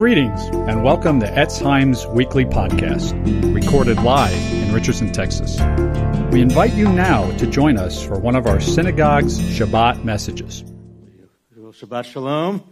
Greetings 0.00 0.44
and 0.68 0.84
welcome 0.84 1.18
to 1.18 1.26
Etz 1.26 1.60
Chaim's 1.60 2.06
weekly 2.06 2.44
podcast, 2.44 3.12
recorded 3.52 4.00
live 4.04 4.32
in 4.52 4.72
Richardson, 4.72 5.10
Texas. 5.10 5.56
We 6.30 6.40
invite 6.40 6.72
you 6.74 6.88
now 6.88 7.28
to 7.38 7.48
join 7.48 7.76
us 7.78 8.00
for 8.00 8.16
one 8.16 8.36
of 8.36 8.46
our 8.46 8.60
synagogue's 8.60 9.40
Shabbat 9.40 10.04
messages. 10.04 10.62
Shabbat 11.52 12.04
Shalom. 12.04 12.62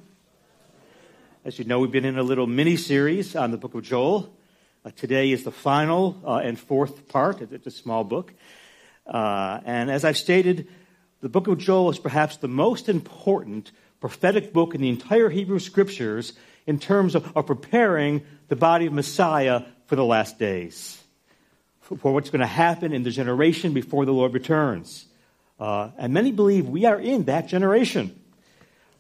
As 1.45 1.59
you 1.59 1.65
know, 1.65 1.81
we've 1.81 1.91
been 1.91 2.05
in 2.05 2.17
a 2.17 2.23
little 2.23 2.47
mini 2.47 2.77
series 2.77 3.35
on 3.35 3.51
the 3.51 3.59
book 3.59 3.75
of 3.75 3.83
Joel. 3.83 4.33
Uh, 4.85 4.93
today 4.95 5.33
is 5.33 5.43
the 5.43 5.51
final 5.51 6.23
uh, 6.25 6.37
and 6.37 6.57
fourth 6.57 7.09
part. 7.09 7.43
It's 7.43 7.67
a 7.67 7.73
small 7.73 8.05
book. 8.05 8.35
Uh, 9.05 9.59
and 9.65 9.91
as 9.91 10.05
I've 10.05 10.17
stated, 10.17 10.69
the 11.23 11.29
book 11.29 11.49
of 11.49 11.59
Joel 11.59 11.91
is 11.91 11.99
perhaps 11.99 12.37
the 12.37 12.47
most 12.47 12.89
important 12.89 13.73
prophetic 13.99 14.53
book 14.53 14.77
in 14.77 14.81
the 14.81 14.89
entire 14.89 15.29
Hebrew 15.29 15.59
scriptures 15.59 16.33
in 16.67 16.79
terms 16.79 17.15
of, 17.15 17.37
of 17.37 17.47
preparing 17.47 18.23
the 18.49 18.57
body 18.57 18.87
of 18.87 18.93
Messiah 18.93 19.63
for 19.87 19.97
the 19.97 20.05
last 20.05 20.39
days, 20.39 21.01
for, 21.81 22.13
what's 22.13 22.31
going 22.31 22.41
to 22.41 22.47
happen 22.47 22.93
in 22.93 23.03
the 23.03 23.11
generation 23.11 23.73
before 23.73 24.05
the 24.05 24.13
Lord 24.13 24.35
returns. 24.35 25.07
Uh, 25.59 25.91
and 25.97 26.13
many 26.13 26.33
believe 26.33 26.69
we 26.69 26.85
are 26.85 26.99
in 26.99 27.25
that 27.25 27.47
generation. 27.47 28.19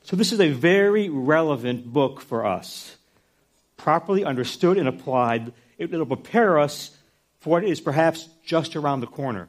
So 0.05 0.17
this 0.17 0.33
is 0.33 0.41
a 0.41 0.51
very 0.51 1.09
relevant 1.09 1.93
book 1.93 2.21
for 2.21 2.47
us. 2.47 2.97
Properly 3.77 4.25
understood 4.25 4.79
and 4.79 4.89
applied, 4.89 5.53
it 5.79 5.91
will 5.91 6.07
prepare 6.07 6.59
us 6.59 6.97
for 7.41 7.51
what 7.51 7.65
is 7.65 7.81
perhaps 7.81 8.29
just 8.45 8.77
around 8.77 9.01
the 9.01 9.07
corner. 9.07 9.49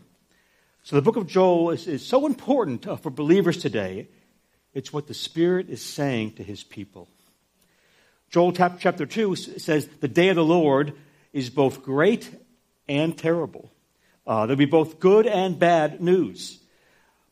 So 0.84 0.96
the 0.96 1.02
book 1.02 1.16
of 1.16 1.28
Joel 1.28 1.72
is, 1.72 1.88
is 1.88 2.06
so 2.06 2.26
important 2.26 2.88
uh, 2.88 2.96
for 2.96 3.10
believers 3.10 3.58
today. 3.58 4.08
It's 4.74 4.92
what 4.92 5.08
the 5.08 5.14
Spirit 5.14 5.70
is 5.70 5.82
saying 5.82 6.34
to 6.34 6.44
his 6.44 6.64
people. 6.64 7.08
Joel 8.30 8.52
chapter 8.52 9.06
2 9.06 9.36
says, 9.36 9.88
The 10.00 10.08
day 10.08 10.30
of 10.30 10.36
the 10.36 10.44
Lord 10.44 10.94
is 11.32 11.50
both 11.50 11.84
great 11.84 12.30
and 12.88 13.18
terrible. 13.18 13.72
Uh, 14.26 14.46
there'll 14.46 14.58
be 14.58 14.66
both 14.66 15.00
good 15.00 15.26
and 15.26 15.58
bad 15.58 16.02
news. 16.02 16.60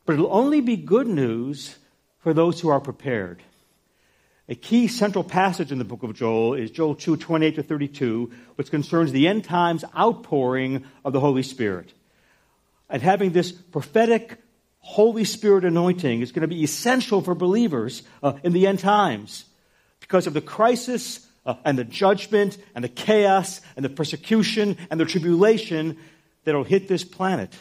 But 0.06 0.14
it'll 0.14 0.32
only 0.32 0.60
be 0.60 0.76
good 0.76 1.06
news 1.06 1.76
for 2.20 2.32
those 2.32 2.60
who 2.60 2.70
are 2.70 2.80
prepared. 2.80 3.42
A 4.48 4.54
key 4.54 4.86
central 4.86 5.24
passage 5.24 5.72
in 5.72 5.78
the 5.78 5.84
book 5.84 6.04
of 6.04 6.14
Joel 6.14 6.54
is 6.54 6.70
Joel 6.70 6.94
2 6.94 7.16
28 7.16 7.56
to 7.56 7.62
32, 7.62 8.32
which 8.54 8.70
concerns 8.70 9.12
the 9.12 9.28
end 9.28 9.44
times 9.44 9.84
outpouring 9.96 10.84
of 11.04 11.12
the 11.12 11.20
Holy 11.20 11.42
Spirit. 11.42 11.92
And 12.88 13.02
having 13.02 13.32
this 13.32 13.50
prophetic 13.50 14.40
Holy 14.78 15.24
Spirit 15.24 15.64
anointing 15.64 16.22
is 16.22 16.30
going 16.30 16.42
to 16.42 16.54
be 16.54 16.62
essential 16.62 17.20
for 17.20 17.34
believers 17.34 18.04
uh, 18.22 18.34
in 18.44 18.52
the 18.52 18.68
end 18.68 18.78
times 18.78 19.44
because 20.06 20.28
of 20.28 20.34
the 20.34 20.40
crisis 20.40 21.26
uh, 21.44 21.54
and 21.64 21.76
the 21.76 21.84
judgment 21.84 22.58
and 22.76 22.84
the 22.84 22.88
chaos 22.88 23.60
and 23.74 23.84
the 23.84 23.88
persecution 23.90 24.76
and 24.88 25.00
the 25.00 25.04
tribulation 25.04 25.96
that 26.44 26.54
will 26.54 26.62
hit 26.62 26.86
this 26.86 27.02
planet 27.02 27.52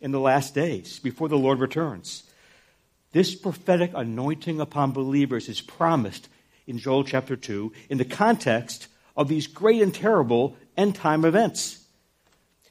in 0.00 0.10
the 0.10 0.18
last 0.18 0.52
days 0.52 0.98
before 0.98 1.28
the 1.28 1.38
Lord 1.38 1.60
returns. 1.60 2.24
This 3.12 3.36
prophetic 3.36 3.92
anointing 3.94 4.60
upon 4.60 4.90
believers 4.90 5.48
is 5.48 5.60
promised 5.60 6.28
in 6.66 6.78
Joel 6.78 7.04
chapter 7.04 7.36
2 7.36 7.72
in 7.88 7.98
the 7.98 8.04
context 8.04 8.88
of 9.16 9.28
these 9.28 9.46
great 9.46 9.80
and 9.80 9.94
terrible 9.94 10.56
end 10.76 10.96
time 10.96 11.24
events. 11.24 11.84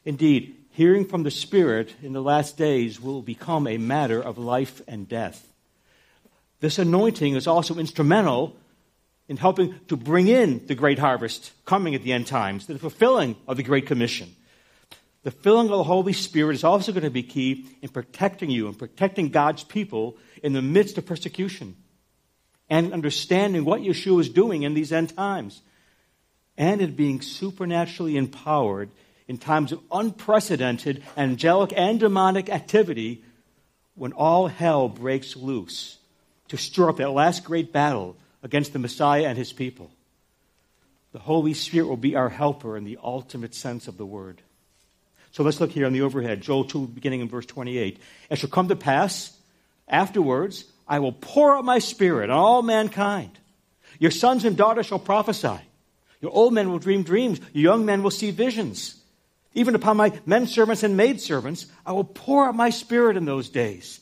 Indeed, 0.04 0.58
hearing 0.72 1.06
from 1.06 1.24
the 1.24 1.32
Spirit 1.32 1.94
in 2.04 2.12
the 2.12 2.22
last 2.22 2.58
days 2.58 3.00
will 3.00 3.22
become 3.22 3.66
a 3.66 3.78
matter 3.78 4.22
of 4.22 4.38
life 4.38 4.82
and 4.90 5.08
death. 5.08 5.48
This 6.60 6.80
anointing 6.80 7.36
is 7.36 7.48
also 7.48 7.78
instrumental 7.78 8.58
in 9.32 9.38
helping 9.38 9.74
to 9.88 9.96
bring 9.96 10.28
in 10.28 10.62
the 10.68 10.76
great 10.76 11.00
harvest 11.00 11.54
coming 11.64 11.96
at 11.96 12.04
the 12.04 12.12
end 12.12 12.28
times, 12.28 12.68
the 12.68 12.78
fulfilling 12.78 13.38
of 13.48 13.56
the 13.56 13.64
Great 13.64 13.88
Commission. 13.88 14.36
The 15.24 15.32
filling 15.32 15.68
of 15.68 15.78
the 15.78 15.86
Holy 15.86 16.12
Spirit 16.12 16.56
is 16.56 16.66
also 16.66 16.92
going 16.92 17.06
to 17.06 17.10
be 17.10 17.24
key 17.24 17.66
in 17.82 17.88
protecting 17.88 18.50
you 18.50 18.68
and 18.68 18.78
protecting 18.78 19.30
God's 19.30 19.64
people 19.64 20.18
in 20.44 20.52
the 20.52 20.62
midst 20.62 20.98
of 20.98 21.06
persecution 21.06 21.78
and 22.70 22.92
understanding 22.92 23.64
what 23.64 23.80
Yeshua 23.80 24.20
is 24.20 24.28
doing 24.28 24.64
in 24.64 24.74
these 24.74 24.92
end 24.92 25.16
times 25.16 25.62
and 26.58 26.82
in 26.82 26.94
being 26.98 27.22
supernaturally 27.22 28.18
empowered 28.18 28.90
in 29.30 29.38
times 29.38 29.72
of 29.72 29.80
unprecedented 29.94 31.06
angelic 31.16 31.72
and 31.74 32.02
demonic 32.02 32.50
activity 32.50 33.24
when 33.96 34.12
all 34.12 34.48
hell 34.48 34.90
breaks 34.90 35.38
loose 35.38 36.00
to 36.50 36.58
stir 36.58 36.90
up 36.90 36.98
that 36.98 37.12
last 37.12 37.46
great 37.46 37.72
battle 37.72 38.18
against 38.44 38.74
the 38.74 38.80
Messiah 38.80 39.26
and 39.26 39.38
his 39.38 39.54
people. 39.54 39.92
The 41.14 41.20
Holy 41.20 41.54
Spirit 41.54 41.88
will 41.88 41.98
be 41.98 42.16
our 42.16 42.30
helper 42.30 42.78
in 42.78 42.84
the 42.84 42.98
ultimate 43.04 43.54
sense 43.54 43.88
of 43.88 43.98
the 43.98 44.06
word. 44.06 44.42
So 45.32 45.44
let's 45.44 45.60
look 45.60 45.72
here 45.72 45.86
on 45.86 45.94
the 45.94 46.02
overhead, 46.02 46.42
Joel 46.42 46.66
2, 46.66 46.88
beginning 46.88 47.22
in 47.22 47.30
verse 47.30 47.46
28. 47.46 48.00
It 48.30 48.36
shall 48.38 48.50
come 48.50 48.68
to 48.70 48.76
pass 48.76 49.38
afterwards, 49.88 50.66
I 50.88 51.00
will 51.00 51.12
pour 51.12 51.56
out 51.56 51.66
my 51.66 51.80
spirit 51.80 52.30
on 52.30 52.38
all 52.38 52.62
mankind. 52.62 53.38
Your 54.00 54.12
sons 54.12 54.46
and 54.46 54.58
daughters 54.58 54.88
shall 54.88 55.00
prophesy. 55.00 55.60
Your 56.22 56.32
old 56.32 56.54
men 56.54 56.72
will 56.72 56.80
dream 56.80 57.04
dreams. 57.04 57.40
Your 57.54 57.74
young 57.74 57.86
men 57.86 58.04
will 58.04 58.12
see 58.12 58.32
visions. 58.32 58.96
Even 59.54 59.76
upon 59.76 59.98
my 59.98 60.14
men 60.26 60.48
servants 60.48 60.84
and 60.84 60.96
maid 60.96 61.20
servants, 61.20 61.66
I 61.86 61.92
will 61.92 62.06
pour 62.06 62.48
out 62.48 62.56
my 62.56 62.70
spirit 62.70 63.18
in 63.18 63.26
those 63.26 63.50
days. 63.50 64.00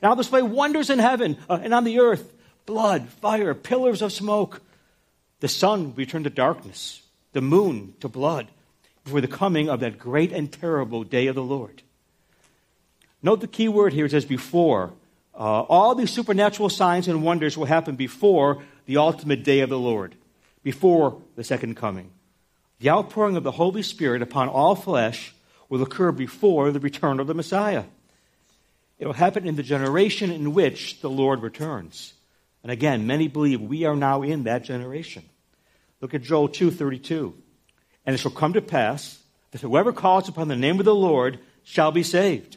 And 0.00 0.08
I'll 0.08 0.16
display 0.16 0.42
wonders 0.42 0.90
in 0.90 0.98
heaven 0.98 1.38
uh, 1.48 1.58
and 1.62 1.74
on 1.74 1.84
the 1.84 2.00
earth 2.00 2.32
blood, 2.66 3.08
fire, 3.08 3.54
pillars 3.54 4.02
of 4.02 4.12
smoke. 4.12 4.60
The 5.40 5.48
sun 5.48 5.84
will 5.84 5.92
return 5.92 6.24
to 6.24 6.30
darkness, 6.30 7.02
the 7.32 7.40
moon 7.40 7.94
to 8.00 8.08
blood, 8.08 8.48
before 9.04 9.20
the 9.20 9.28
coming 9.28 9.68
of 9.68 9.80
that 9.80 9.98
great 9.98 10.32
and 10.32 10.52
terrible 10.52 11.04
day 11.04 11.28
of 11.28 11.34
the 11.34 11.42
Lord. 11.42 11.82
Note 13.22 13.40
the 13.40 13.46
key 13.46 13.68
word 13.68 13.92
here 13.92 14.06
it 14.06 14.10
says 14.10 14.24
before. 14.24 14.92
Uh, 15.34 15.62
all 15.62 15.94
these 15.94 16.10
supernatural 16.10 16.68
signs 16.68 17.08
and 17.08 17.22
wonders 17.22 17.56
will 17.56 17.66
happen 17.66 17.94
before 17.94 18.62
the 18.86 18.96
ultimate 18.96 19.44
day 19.44 19.60
of 19.60 19.68
the 19.68 19.78
Lord, 19.78 20.14
before 20.62 21.20
the 21.34 21.44
second 21.44 21.76
coming. 21.76 22.10
The 22.78 22.90
outpouring 22.90 23.36
of 23.36 23.42
the 23.42 23.52
Holy 23.52 23.82
Spirit 23.82 24.22
upon 24.22 24.48
all 24.48 24.74
flesh 24.74 25.34
will 25.68 25.82
occur 25.82 26.12
before 26.12 26.70
the 26.72 26.80
return 26.80 27.20
of 27.20 27.26
the 27.26 27.34
Messiah. 27.34 27.84
It 28.98 29.06
will 29.06 29.14
happen 29.14 29.46
in 29.46 29.56
the 29.56 29.62
generation 29.62 30.30
in 30.30 30.54
which 30.54 31.00
the 31.00 31.10
Lord 31.10 31.42
returns. 31.42 32.14
And 32.66 32.72
again, 32.72 33.06
many 33.06 33.28
believe 33.28 33.60
we 33.60 33.84
are 33.84 33.94
now 33.94 34.22
in 34.22 34.42
that 34.42 34.64
generation. 34.64 35.22
Look 36.00 36.14
at 36.14 36.22
Joel 36.22 36.48
2:32. 36.48 37.32
And 38.04 38.12
it 38.12 38.18
shall 38.18 38.32
come 38.32 38.54
to 38.54 38.60
pass 38.60 39.22
that 39.52 39.60
whoever 39.60 39.92
calls 39.92 40.28
upon 40.28 40.48
the 40.48 40.56
name 40.56 40.80
of 40.80 40.84
the 40.84 40.92
Lord 40.92 41.38
shall 41.62 41.92
be 41.92 42.02
saved. 42.02 42.56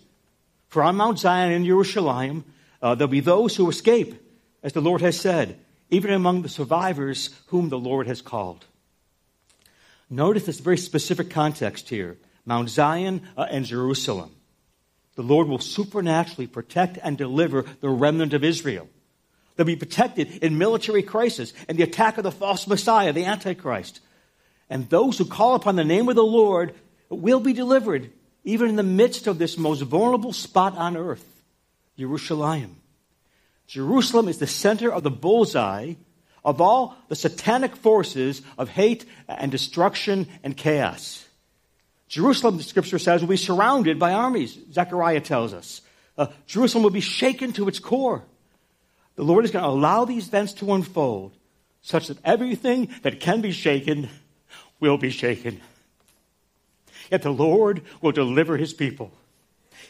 For 0.68 0.82
on 0.82 0.96
Mount 0.96 1.20
Zion 1.20 1.52
in 1.52 1.64
Jerusalem 1.64 2.44
uh, 2.82 2.96
there'll 2.96 3.08
be 3.08 3.20
those 3.20 3.56
who 3.56 3.70
escape, 3.70 4.16
as 4.64 4.74
the 4.74 4.82
Lord 4.82 5.02
has 5.02 5.16
said, 5.16 5.60
even 5.92 6.12
among 6.12 6.42
the 6.42 6.50
survivors 6.50 7.30
whom 7.50 7.70
the 7.70 7.78
Lord 7.78 8.08
has 8.08 8.24
called. 8.24 8.66
Notice 10.10 10.48
this 10.48 10.60
very 10.60 10.80
specific 10.80 11.30
context 11.30 11.88
here 11.88 12.18
Mount 12.46 12.70
Zion 12.70 13.28
uh, 13.38 13.46
and 13.52 13.64
Jerusalem. 13.64 14.32
The 15.14 15.22
Lord 15.22 15.48
will 15.48 15.60
supernaturally 15.60 16.48
protect 16.48 16.98
and 16.98 17.16
deliver 17.16 17.62
the 17.62 17.90
remnant 17.90 18.34
of 18.34 18.44
Israel. 18.44 18.90
They'll 19.60 19.66
be 19.66 19.76
protected 19.76 20.38
in 20.42 20.58
military 20.58 21.04
crisis 21.04 21.52
and 21.68 21.78
the 21.78 21.84
attack 21.84 22.18
of 22.18 22.24
the 22.24 22.32
false 22.32 22.66
Messiah, 22.66 23.12
the 23.12 23.26
Antichrist. 23.26 24.00
And 24.70 24.88
those 24.88 25.18
who 25.18 25.26
call 25.26 25.56
upon 25.56 25.76
the 25.76 25.84
name 25.84 26.08
of 26.08 26.16
the 26.16 26.24
Lord 26.24 26.74
will 27.10 27.42
be 27.42 27.52
delivered, 27.52 28.10
even 28.46 28.70
in 28.70 28.78
the 28.78 28.84
midst 28.84 29.28
of 29.28 29.38
this 29.38 29.58
most 29.58 29.82
vulnerable 29.82 30.32
spot 30.32 30.78
on 30.78 30.96
earth, 30.96 31.26
Jerusalem. 31.98 32.78
Jerusalem 33.68 34.30
is 34.30 34.38
the 34.38 34.48
center 34.48 34.94
of 34.94 35.04
the 35.04 35.12
bullseye 35.12 35.96
of 36.46 36.62
all 36.62 36.96
the 37.10 37.16
satanic 37.18 37.76
forces 37.76 38.42
of 38.58 38.70
hate 38.70 39.04
and 39.28 39.52
destruction 39.52 40.30
and 40.42 40.56
chaos. 40.56 41.28
Jerusalem, 42.08 42.56
the 42.56 42.64
scripture 42.64 42.98
says, 42.98 43.20
will 43.20 43.28
be 43.28 43.36
surrounded 43.36 44.00
by 44.00 44.14
armies, 44.14 44.58
Zechariah 44.72 45.20
tells 45.20 45.54
us. 45.54 45.82
Uh, 46.18 46.28
Jerusalem 46.48 46.86
will 46.86 46.92
be 46.92 47.02
shaken 47.02 47.52
to 47.52 47.68
its 47.68 47.80
core. 47.80 48.24
The 49.20 49.26
Lord 49.26 49.44
is 49.44 49.52
going 49.52 49.64
to 49.64 49.70
allow 49.70 50.06
these 50.06 50.30
events 50.30 50.54
to 50.54 50.74
unfold 50.74 51.34
such 51.82 52.08
that 52.08 52.20
everything 52.24 52.90
that 53.02 53.20
can 53.20 53.42
be 53.42 53.52
shaken 53.52 54.08
will 54.80 54.98
be 54.98 55.10
shaken. 55.10 55.60
Yet 57.12 57.24
the 57.24 57.30
Lord 57.30 57.82
will 58.02 58.14
deliver 58.14 58.56
his 58.56 58.72
people, 58.72 59.12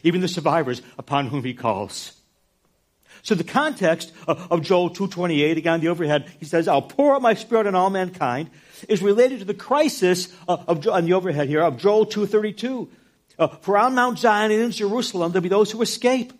even 0.01 0.21
the 0.21 0.27
survivors 0.27 0.81
upon 0.97 1.27
whom 1.27 1.43
he 1.43 1.53
calls. 1.53 2.13
So 3.21 3.35
the 3.35 3.43
context 3.43 4.11
of, 4.27 4.63
Joel 4.63 4.89
2.28, 4.89 5.57
again 5.57 5.79
the 5.81 5.89
overhead, 5.89 6.27
he 6.39 6.45
says, 6.45 6.67
I'll 6.67 6.81
pour 6.81 7.13
out 7.13 7.21
my 7.21 7.35
spirit 7.35 7.67
on 7.67 7.75
all 7.75 7.91
mankind, 7.91 8.49
is 8.87 9.03
related 9.03 9.37
to 9.41 9.45
the 9.45 9.53
crisis 9.53 10.35
of, 10.47 10.67
of 10.67 10.87
on 10.87 11.05
the 11.05 11.13
overhead 11.13 11.47
here 11.47 11.61
of 11.61 11.77
Joel 11.77 12.07
2.32. 12.07 12.87
Uh, 13.37 13.47
for 13.61 13.77
on 13.77 13.93
Mount 13.93 14.17
Zion 14.17 14.49
and 14.49 14.59
in 14.59 14.71
Jerusalem 14.71 15.31
there'll 15.33 15.43
be 15.43 15.49
those 15.49 15.69
who 15.69 15.83
escape, 15.83 16.33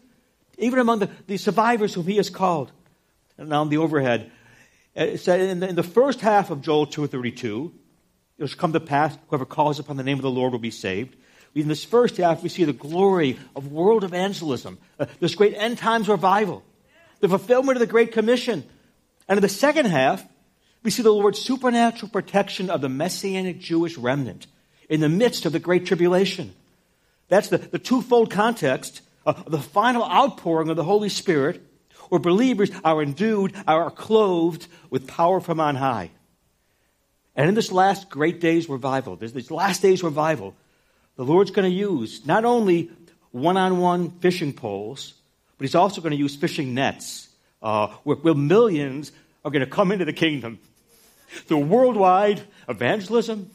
even 0.57 0.79
among 0.79 0.97
the, 0.97 1.09
the 1.27 1.37
survivors 1.37 1.93
whom 1.93 2.07
he 2.07 2.17
has 2.17 2.31
called 2.31 2.71
and 3.39 3.53
on 3.53 3.69
the 3.69 3.77
overhead. 3.77 4.31
It 4.95 5.19
said 5.19 5.39
in 5.39 5.59
the, 5.61 5.69
in 5.69 5.75
the 5.75 5.83
first 5.83 6.21
half 6.21 6.49
of 6.49 6.61
Joel 6.61 6.87
2.32, 6.87 7.71
it 8.37 8.41
will 8.41 8.47
come 8.49 8.73
to 8.73 8.79
pass, 8.79 9.17
whoever 9.27 9.45
calls 9.45 9.79
upon 9.79 9.97
the 9.97 10.03
name 10.03 10.17
of 10.17 10.23
the 10.23 10.29
Lord 10.29 10.51
will 10.51 10.59
be 10.59 10.71
saved. 10.71 11.15
In 11.55 11.67
this 11.67 11.83
first 11.83 12.17
half, 12.17 12.43
we 12.43 12.49
see 12.49 12.63
the 12.63 12.73
glory 12.73 13.39
of 13.55 13.71
world 13.71 14.03
evangelism, 14.03 14.77
uh, 14.99 15.05
this 15.19 15.35
great 15.35 15.55
end 15.55 15.77
times 15.77 16.07
revival, 16.07 16.63
the 17.21 17.29
fulfillment 17.29 17.75
of 17.75 17.79
the 17.79 17.87
Great 17.87 18.11
Commission. 18.11 18.63
And 19.27 19.37
in 19.37 19.41
the 19.41 19.49
second 19.49 19.87
half, 19.87 20.23
we 20.83 20.91
see 20.91 21.01
the 21.01 21.13
Lord's 21.13 21.39
supernatural 21.39 22.09
protection 22.11 22.69
of 22.69 22.81
the 22.81 22.89
messianic 22.89 23.59
Jewish 23.59 23.97
remnant 23.97 24.47
in 24.89 24.99
the 25.01 25.09
midst 25.09 25.45
of 25.45 25.51
the 25.51 25.59
Great 25.59 25.85
Tribulation. 25.85 26.53
That's 27.27 27.49
the, 27.49 27.57
the 27.57 27.79
twofold 27.79 28.31
context 28.31 29.01
of 29.25 29.49
the 29.49 29.59
final 29.59 30.03
outpouring 30.03 30.69
of 30.69 30.77
the 30.77 30.83
Holy 30.83 31.09
Spirit, 31.09 31.65
where 32.09 32.19
believers 32.19 32.71
are 32.83 33.01
endued, 33.01 33.53
are 33.67 33.89
clothed 33.89 34.67
with 34.89 35.07
power 35.07 35.39
from 35.39 35.59
on 35.59 35.75
high. 35.75 36.11
And 37.35 37.47
in 37.47 37.55
this 37.55 37.71
last 37.71 38.09
great 38.09 38.41
days 38.41 38.67
revival, 38.67 39.15
this 39.15 39.49
last 39.49 39.81
days 39.81 40.03
revival, 40.03 40.55
the 41.15 41.23
Lord's 41.23 41.51
going 41.51 41.69
to 41.69 41.75
use 41.75 42.25
not 42.25 42.45
only 42.45 42.91
one 43.31 43.57
on 43.57 43.77
one 43.77 44.11
fishing 44.19 44.53
poles, 44.53 45.13
but 45.57 45.65
He's 45.65 45.75
also 45.75 46.01
going 46.01 46.11
to 46.11 46.17
use 46.17 46.35
fishing 46.35 46.73
nets, 46.73 47.29
uh, 47.61 47.87
where, 48.03 48.17
where 48.17 48.33
millions 48.33 49.11
are 49.45 49.51
going 49.51 49.63
to 49.63 49.71
come 49.71 49.91
into 49.91 50.05
the 50.05 50.13
kingdom 50.13 50.59
through 51.45 51.59
worldwide 51.59 52.41
evangelism, 52.67 53.49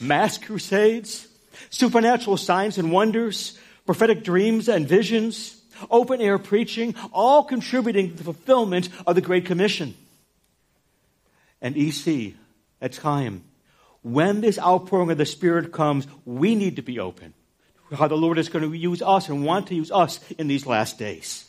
mass 0.00 0.38
crusades, 0.38 1.28
supernatural 1.70 2.36
signs 2.36 2.78
and 2.78 2.90
wonders, 2.90 3.58
prophetic 3.86 4.24
dreams 4.24 4.68
and 4.68 4.88
visions, 4.88 5.61
open 5.90 6.20
air 6.20 6.38
preaching, 6.38 6.94
all 7.12 7.44
contributing 7.44 8.10
to 8.10 8.16
the 8.16 8.24
fulfillment 8.24 8.88
of 9.06 9.14
the 9.14 9.20
Great 9.20 9.46
Commission. 9.46 9.94
And 11.60 11.76
EC, 11.76 12.34
at 12.80 12.92
time, 12.92 13.44
when 14.02 14.40
this 14.40 14.58
outpouring 14.58 15.10
of 15.10 15.18
the 15.18 15.26
Spirit 15.26 15.72
comes, 15.72 16.06
we 16.24 16.54
need 16.54 16.76
to 16.76 16.82
be 16.82 16.98
open. 16.98 17.34
to 17.90 17.96
How 17.96 18.08
the 18.08 18.16
Lord 18.16 18.38
is 18.38 18.48
going 18.48 18.68
to 18.68 18.76
use 18.76 19.00
us 19.00 19.28
and 19.28 19.44
want 19.44 19.68
to 19.68 19.74
use 19.74 19.92
us 19.92 20.18
in 20.38 20.48
these 20.48 20.66
last 20.66 20.98
days. 20.98 21.48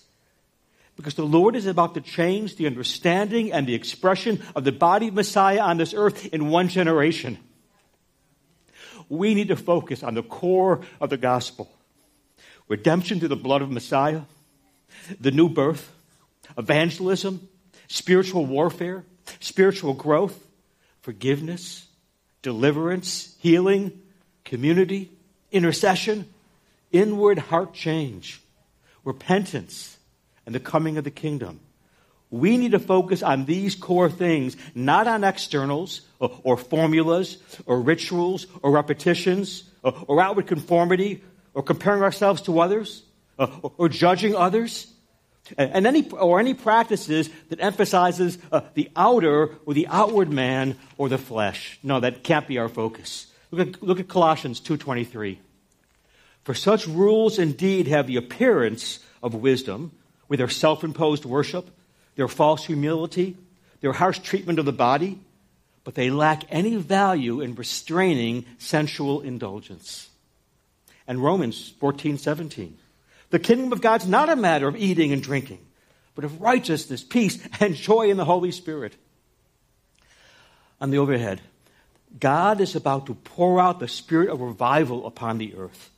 Because 0.95 1.15
the 1.15 1.25
Lord 1.25 1.55
is 1.55 1.65
about 1.65 1.95
to 1.95 2.01
change 2.01 2.55
the 2.55 2.67
understanding 2.67 3.51
and 3.51 3.65
the 3.65 3.73
expression 3.73 4.43
of 4.55 4.63
the 4.63 4.71
body 4.71 5.07
of 5.07 5.15
Messiah 5.15 5.61
on 5.61 5.77
this 5.77 5.95
earth 5.95 6.27
in 6.27 6.49
one 6.49 6.67
generation. 6.67 7.39
We 9.09 9.33
need 9.33 9.47
to 9.47 9.55
focus 9.55 10.03
on 10.03 10.13
the 10.13 10.21
core 10.21 10.81
of 11.01 11.09
the 11.09 11.17
gospel 11.17 11.71
redemption 12.73 13.19
through 13.19 13.27
the 13.27 13.35
blood 13.35 13.61
of 13.61 13.69
Messiah, 13.69 14.21
the 15.21 15.29
new 15.29 15.47
birth, 15.47 15.91
evangelism, 16.57 17.47
spiritual 17.87 18.47
warfare, 18.47 19.05
spiritual 19.39 19.93
growth, 19.93 20.43
forgiveness, 21.01 21.85
deliverance, 22.41 23.35
healing, 23.37 24.01
community, 24.43 25.11
intercession, 25.51 26.27
inward 26.91 27.37
heart 27.37 27.75
change, 27.75 28.41
repentance, 29.03 29.95
and 30.47 30.55
the 30.55 30.59
coming 30.59 30.97
of 30.97 31.03
the 31.03 31.11
kingdom. 31.11 31.59
We 32.31 32.57
need 32.57 32.71
to 32.71 32.79
focus 32.79 33.21
on 33.21 33.45
these 33.45 33.75
core 33.75 34.09
things, 34.09 34.57
not 34.73 35.05
on 35.05 35.23
externals 35.23 36.01
or, 36.17 36.41
or 36.43 36.57
formulas 36.57 37.37
or 37.67 37.79
rituals 37.79 38.47
or 38.63 38.71
repetitions 38.71 39.63
or, 39.83 39.93
or, 40.07 40.19
outward 40.19 40.47
conformity 40.47 41.21
or 41.53 41.63
comparing 41.63 42.01
ourselves 42.01 42.41
to 42.43 42.59
others 42.59 43.03
or, 43.37 43.71
or 43.77 43.89
judging 43.89 44.35
others. 44.35 44.87
And 45.57 45.85
any, 45.85 46.09
or 46.09 46.39
any 46.39 46.53
practices 46.53 47.29
that 47.49 47.59
emphasizes 47.59 48.37
uh, 48.49 48.61
the 48.75 48.89
outer 48.95 49.57
or 49.65 49.73
the 49.73 49.87
outward 49.87 50.31
man 50.31 50.77
or 50.97 51.09
the 51.09 51.17
flesh. 51.17 51.77
No, 51.83 51.99
that 51.99 52.23
can't 52.23 52.47
be 52.47 52.59
our 52.59 52.69
focus. 52.69 53.27
Look 53.51 53.67
at, 53.67 53.83
look 53.83 53.99
at 53.99 54.07
Colossians 54.07 54.61
2.23. 54.61 55.37
For 56.45 56.53
such 56.53 56.87
rules 56.87 57.39
indeed 57.39 57.87
have 57.87 58.07
the 58.07 58.15
appearance 58.15 58.99
of 59.21 59.35
wisdom, 59.35 59.91
with 60.27 60.39
their 60.39 60.49
self-imposed 60.49 61.25
worship, 61.25 61.69
their 62.15 62.27
false 62.27 62.65
humility, 62.65 63.37
their 63.81 63.93
harsh 63.93 64.19
treatment 64.19 64.59
of 64.59 64.65
the 64.65 64.73
body, 64.73 65.19
but 65.83 65.95
they 65.95 66.09
lack 66.09 66.43
any 66.49 66.77
value 66.77 67.41
in 67.41 67.55
restraining 67.55 68.45
sensual 68.57 69.21
indulgence. 69.21 70.09
And 71.07 71.23
Romans 71.23 71.73
14:17. 71.79 72.77
The 73.29 73.39
kingdom 73.39 73.73
of 73.73 73.81
God's 73.81 74.07
not 74.07 74.29
a 74.29 74.35
matter 74.35 74.67
of 74.67 74.75
eating 74.75 75.11
and 75.11 75.21
drinking, 75.21 75.59
but 76.15 76.23
of 76.23 76.41
righteousness, 76.41 77.03
peace, 77.03 77.39
and 77.59 77.75
joy 77.75 78.09
in 78.09 78.17
the 78.17 78.25
Holy 78.25 78.51
Spirit. 78.51 78.95
On 80.79 80.91
the 80.91 80.97
overhead, 80.97 81.41
God 82.19 82.61
is 82.61 82.75
about 82.75 83.07
to 83.07 83.15
pour 83.15 83.59
out 83.59 83.79
the 83.79 83.87
spirit 83.87 84.29
of 84.29 84.41
revival 84.41 85.07
upon 85.07 85.37
the 85.37 85.55
earth. 85.55 85.89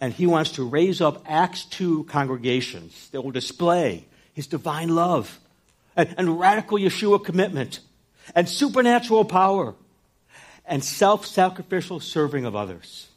And 0.00 0.12
he 0.12 0.26
wants 0.26 0.52
to 0.52 0.68
raise 0.68 1.00
up 1.00 1.24
Acts 1.28 1.64
2 1.66 2.04
congregations 2.04 3.08
that 3.10 3.22
will 3.22 3.30
display 3.30 4.06
his 4.32 4.46
divine 4.46 4.94
love 4.94 5.38
and, 5.94 6.14
and 6.16 6.40
radical 6.40 6.78
Yeshua 6.78 7.24
commitment 7.24 7.80
and 8.34 8.48
supernatural 8.48 9.24
power 9.24 9.74
and 10.64 10.82
self 10.82 11.26
sacrificial 11.26 12.00
serving 12.00 12.44
of 12.44 12.56
others. 12.56 13.08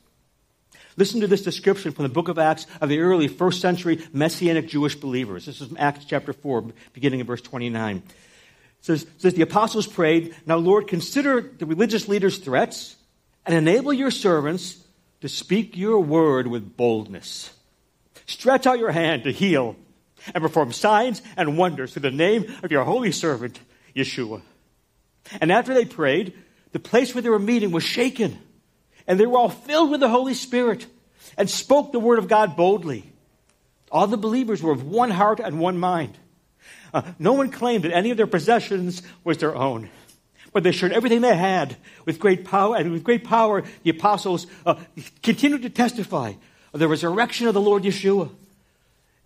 Listen 0.98 1.22
to 1.22 1.28
this 1.28 1.42
description 1.42 1.92
from 1.92 2.04
the 2.04 2.10
book 2.10 2.30
of 2.30 2.40
Acts 2.40 2.68
of 2.80 2.90
the 2.90 3.00
early 3.00 3.28
first 3.28 3.60
century 3.60 4.02
Messianic 4.14 4.68
Jewish 4.68 4.96
believers. 4.96 5.46
This 5.46 5.60
is 5.60 5.68
from 5.68 5.78
Acts 5.78 6.06
chapter 6.06 6.32
4, 6.32 6.66
beginning 6.94 7.20
in 7.20 7.26
verse 7.26 7.42
29. 7.42 7.98
It 7.98 8.04
says, 8.80 9.04
it 9.04 9.22
says, 9.22 9.34
The 9.34 9.42
apostles 9.42 9.88
prayed, 9.88 10.36
Now, 10.46 10.58
Lord, 10.58 10.88
consider 10.88 11.42
the 11.42 11.66
religious 11.66 12.08
leaders' 12.08 12.38
threats 12.38 12.96
and 13.46 13.54
enable 13.56 13.94
your 13.94 14.12
servants 14.12 14.82
to 15.22 15.28
speak 15.28 15.76
your 15.76 16.00
word 16.00 16.48
with 16.48 16.78
boldness. 16.78 17.52
Stretch 18.26 18.66
out 18.66 18.80
your 18.80 18.92
hand 18.92 19.24
to 19.24 19.32
heal 19.32 19.76
and 20.34 20.42
perform 20.42 20.72
signs 20.72 21.22
and 21.36 21.58
wonders 21.58 21.94
through 21.94 22.04
the 22.04 22.12
name 22.12 22.46
of 22.64 22.72
your 22.72 22.84
holy 22.84 23.12
servant, 23.12 23.60
Yeshua. 23.96 24.42
And 25.42 25.52
after 25.52 25.74
they 25.74 25.86
prayed, 25.86 26.34
the 26.72 26.80
place 26.80 27.14
where 27.14 27.22
they 27.22 27.30
were 27.30 27.40
meeting 27.40 27.72
was 27.72 27.84
shaken, 27.84 28.40
and 29.07 29.19
they 29.19 29.25
were 29.25 29.38
all 29.38 29.50
filled 29.50 29.92
with 29.92 30.00
the 30.00 30.10
Holy 30.10 30.34
Spirit 30.34 30.86
and 31.38 31.50
spoke 31.50 31.92
the 31.92 32.00
word 32.00 32.19
of 32.19 32.28
God 32.28 32.56
boldly. 32.56 33.12
All 33.92 34.07
the 34.07 34.18
believers 34.18 34.62
were 34.62 34.72
of 34.72 34.84
one 34.84 35.12
heart 35.12 35.40
and 35.40 35.60
one 35.60 35.78
mind. 35.78 36.18
Uh, 36.94 37.04
no 37.19 37.34
one 37.34 37.52
claimed 37.52 37.84
that 37.84 37.94
any 37.94 38.12
of 38.12 38.18
their 38.18 38.28
possessions 38.28 39.02
was 39.24 39.38
their 39.38 39.56
own, 39.56 39.90
but 40.54 40.63
they 40.63 40.72
shared 40.72 40.94
everything 40.94 41.22
they 41.22 41.36
had 41.36 41.75
with 42.06 42.19
great 42.19 42.46
power. 42.46 42.75
And 42.75 42.92
with 42.92 43.04
great 43.04 43.24
power, 43.24 43.63
the 43.84 43.89
apostles 43.89 44.48
uh, 44.65 44.75
continued 45.22 45.63
to 45.63 45.70
testify 45.70 46.34
of 46.74 46.80
the 46.80 46.88
resurrection 46.88 47.48
of 47.48 47.53
the 47.53 47.62
Lord 47.62 47.84
Yeshua 47.84 48.30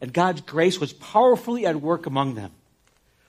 and 0.01 0.13
God's 0.13 0.41
grace 0.41 0.79
was 0.79 0.93
powerfully 0.93 1.65
at 1.65 1.81
work 1.81 2.05
among 2.05 2.35
them. 2.35 2.51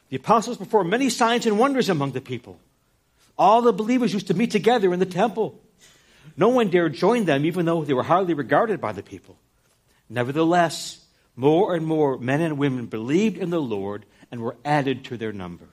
The 0.09 0.17
apostles 0.17 0.57
performed 0.57 0.91
many 0.91 1.09
signs 1.09 1.47
and 1.47 1.59
wonders 1.59 1.89
among 1.89 2.13
the 2.13 2.21
people. 2.21 2.59
All 3.39 3.63
the 3.63 3.73
believers 3.73 4.13
used 4.13 4.27
to 4.29 4.35
meet 4.35 4.51
together 4.51 4.93
in 4.93 4.99
the 4.99 5.07
temple. 5.07 5.59
No 6.41 6.49
one 6.49 6.71
dared 6.71 6.95
join 6.95 7.27
them, 7.27 7.45
even 7.45 7.67
though 7.67 7.85
they 7.85 7.93
were 7.93 8.03
highly 8.03 8.33
regarded 8.33 8.81
by 8.81 8.93
the 8.93 9.03
people. 9.03 9.37
Nevertheless, 10.09 11.05
more 11.37 11.75
and 11.75 11.85
more 11.85 12.17
men 12.17 12.41
and 12.41 12.57
women 12.57 12.87
believed 12.87 13.37
in 13.37 13.51
the 13.51 13.61
Lord 13.61 14.07
and 14.31 14.41
were 14.41 14.57
added 14.65 15.05
to 15.05 15.19
their 15.19 15.35
number. 15.35 15.69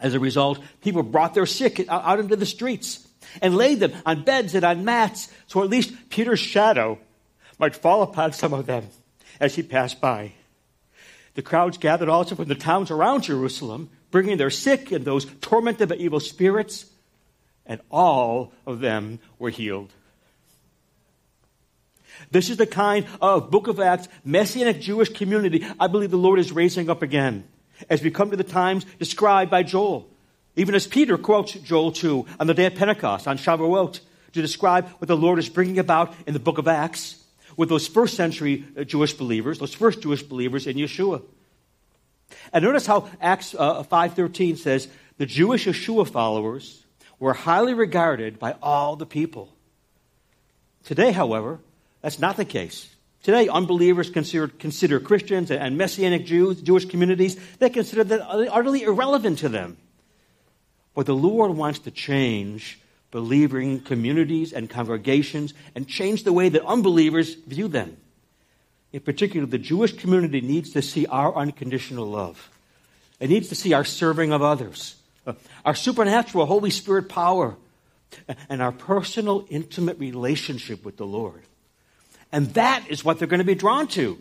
As 0.00 0.14
a 0.14 0.18
result, 0.18 0.58
people 0.80 1.04
brought 1.04 1.34
their 1.34 1.46
sick 1.46 1.86
out 1.88 2.18
into 2.18 2.34
the 2.34 2.44
streets 2.44 3.06
and 3.40 3.56
laid 3.56 3.78
them 3.78 3.92
on 4.04 4.24
beds 4.24 4.56
and 4.56 4.64
on 4.64 4.84
mats, 4.84 5.30
so 5.46 5.62
at 5.62 5.70
least 5.70 6.10
Peter's 6.10 6.40
shadow 6.40 6.98
might 7.56 7.76
fall 7.76 8.02
upon 8.02 8.32
some 8.32 8.52
of 8.52 8.66
them 8.66 8.88
as 9.38 9.54
he 9.54 9.62
passed 9.62 10.00
by. 10.00 10.32
The 11.34 11.42
crowds 11.42 11.78
gathered 11.78 12.08
also 12.08 12.34
from 12.34 12.48
the 12.48 12.56
towns 12.56 12.90
around 12.90 13.22
Jerusalem, 13.22 13.90
bringing 14.10 14.38
their 14.38 14.50
sick 14.50 14.90
and 14.90 15.04
those 15.04 15.24
tormented 15.40 15.88
by 15.88 15.94
evil 15.94 16.18
spirits, 16.18 16.86
and 17.66 17.80
all 17.90 18.52
of 18.66 18.80
them 18.80 19.18
were 19.38 19.50
healed. 19.50 19.92
This 22.30 22.50
is 22.50 22.56
the 22.56 22.66
kind 22.66 23.06
of 23.20 23.50
Book 23.50 23.68
of 23.68 23.80
Acts 23.80 24.08
messianic 24.24 24.80
Jewish 24.80 25.08
community 25.08 25.66
I 25.80 25.86
believe 25.86 26.10
the 26.10 26.16
Lord 26.16 26.38
is 26.38 26.52
raising 26.52 26.90
up 26.90 27.02
again 27.02 27.44
as 27.88 28.02
we 28.02 28.10
come 28.10 28.30
to 28.30 28.36
the 28.36 28.44
times 28.44 28.84
described 28.98 29.50
by 29.50 29.62
Joel. 29.62 30.08
Even 30.54 30.74
as 30.74 30.86
Peter 30.86 31.16
quotes 31.16 31.52
Joel 31.52 31.92
2 31.92 32.26
on 32.38 32.46
the 32.46 32.54
day 32.54 32.66
of 32.66 32.74
Pentecost, 32.74 33.26
on 33.26 33.38
Shavuot, 33.38 34.00
to 34.32 34.42
describe 34.42 34.88
what 34.98 35.08
the 35.08 35.16
Lord 35.16 35.38
is 35.38 35.48
bringing 35.48 35.78
about 35.78 36.14
in 36.26 36.34
the 36.34 36.40
book 36.40 36.58
of 36.58 36.68
Acts 36.68 37.22
with 37.56 37.68
those 37.68 37.86
first 37.86 38.16
century 38.16 38.64
uh, 38.76 38.84
Jewish 38.84 39.14
believers, 39.14 39.58
those 39.58 39.74
first 39.74 40.02
Jewish 40.02 40.22
believers 40.22 40.66
in 40.66 40.76
Yeshua. 40.76 41.22
And 42.52 42.64
notice 42.64 42.86
how 42.86 43.10
Acts 43.20 43.54
uh, 43.54 43.82
5.13 43.82 44.56
says, 44.56 44.88
the 45.18 45.26
Jewish 45.26 45.66
Yeshua 45.66 46.08
followers 46.08 46.81
were 47.22 47.34
highly 47.34 47.72
regarded 47.72 48.40
by 48.40 48.56
all 48.60 48.96
the 48.96 49.06
people. 49.06 49.48
Today, 50.82 51.12
however, 51.12 51.60
that's 52.00 52.18
not 52.18 52.36
the 52.36 52.44
case. 52.44 52.92
Today, 53.22 53.46
unbelievers 53.46 54.10
consider, 54.10 54.48
consider 54.48 54.98
Christians 54.98 55.52
and 55.52 55.78
Messianic 55.78 56.26
Jews, 56.26 56.60
Jewish 56.60 56.86
communities, 56.86 57.38
they 57.60 57.70
consider 57.70 58.02
that 58.02 58.28
utterly 58.28 58.82
irrelevant 58.82 59.38
to 59.38 59.48
them. 59.48 59.76
But 60.96 61.06
the 61.06 61.14
Lord 61.14 61.52
wants 61.52 61.78
to 61.80 61.92
change 61.92 62.80
believing 63.12 63.78
communities 63.78 64.52
and 64.52 64.68
congregations 64.68 65.54
and 65.76 65.86
change 65.86 66.24
the 66.24 66.32
way 66.32 66.48
that 66.48 66.64
unbelievers 66.64 67.34
view 67.34 67.68
them. 67.68 67.98
In 68.92 68.98
particular, 68.98 69.46
the 69.46 69.58
Jewish 69.58 69.92
community 69.92 70.40
needs 70.40 70.72
to 70.72 70.82
see 70.82 71.06
our 71.06 71.32
unconditional 71.36 72.06
love. 72.06 72.50
It 73.20 73.30
needs 73.30 73.48
to 73.50 73.54
see 73.54 73.74
our 73.74 73.84
serving 73.84 74.32
of 74.32 74.42
others, 74.42 74.96
our 75.64 75.74
supernatural 75.74 76.46
Holy 76.46 76.70
Spirit 76.70 77.08
power, 77.08 77.56
and 78.48 78.62
our 78.62 78.72
personal, 78.72 79.46
intimate 79.48 79.98
relationship 79.98 80.84
with 80.84 80.96
the 80.96 81.06
Lord. 81.06 81.42
And 82.30 82.48
that 82.54 82.84
is 82.88 83.04
what 83.04 83.18
they're 83.18 83.28
going 83.28 83.38
to 83.38 83.44
be 83.44 83.54
drawn 83.54 83.86
to. 83.88 84.18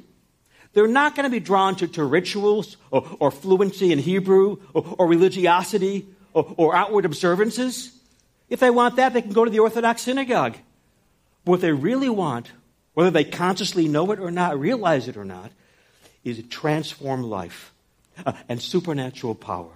They're 0.74 0.88
not 0.88 1.16
going 1.16 1.26
to 1.26 1.30
be 1.30 1.40
drawn 1.40 1.76
to, 1.78 1.88
to 1.90 2.04
rituals 2.04 2.78
or, 2.92 3.06
or, 3.20 3.32
fluency 3.32 3.92
in 3.92 4.00
Hebrew 4.00 4.58
or, 4.74 4.96
or 4.98 5.08
religiosity 5.08 6.08
or, 6.34 6.54
or, 6.56 6.76
outward 6.76 7.04
observances. 7.04 7.92
If 8.50 8.62
they 8.62 8.70
want 8.70 8.96
that, 8.96 9.14
they 9.14 9.22
can 9.22 9.34
go 9.34 9.44
to 9.44 9.52
the 9.52 9.60
Orthodox 9.60 10.02
synagogue. 10.02 10.56
What 11.44 11.60
they 11.60 11.74
really 11.74 12.10
want, 12.10 12.52
whether 12.94 13.12
they 13.12 13.26
consciously 13.26 13.88
know 13.88 14.12
it 14.12 14.20
or 14.20 14.32
not, 14.32 14.60
realize 14.60 15.10
it 15.10 15.18
or 15.18 15.26
not, 15.26 15.52
is 16.24 16.40
a 16.40 16.44
transformed 16.44 17.26
life 17.26 17.74
uh, 18.26 18.34
and 18.48 18.62
supernatural 18.62 19.36
power 19.36 19.72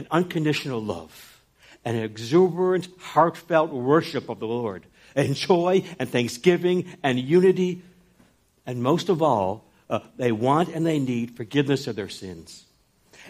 and 0.00 0.08
unconditional 0.10 0.80
love 0.80 1.42
an 1.84 1.94
exuberant, 1.94 2.88
heartfelt 2.98 3.70
worship 3.70 4.30
of 4.30 4.38
the 4.38 4.46
Lord 4.46 4.86
and 5.14 5.34
joy 5.34 5.84
and 5.98 6.08
thanksgiving 6.08 6.86
and 7.02 7.18
unity. 7.18 7.82
And 8.66 8.82
most 8.82 9.10
of 9.10 9.20
all, 9.22 9.66
uh, 9.90 10.00
they 10.16 10.32
want 10.32 10.70
and 10.70 10.86
they 10.86 10.98
need 10.98 11.36
forgiveness 11.36 11.86
of 11.86 11.96
their 11.96 12.08
sins 12.08 12.64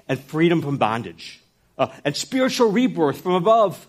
and 0.08 0.20
freedom 0.20 0.62
from 0.62 0.78
bondage 0.78 1.40
uh, 1.76 1.88
and 2.04 2.16
spiritual 2.16 2.70
rebirth 2.70 3.20
from 3.20 3.32
above. 3.32 3.88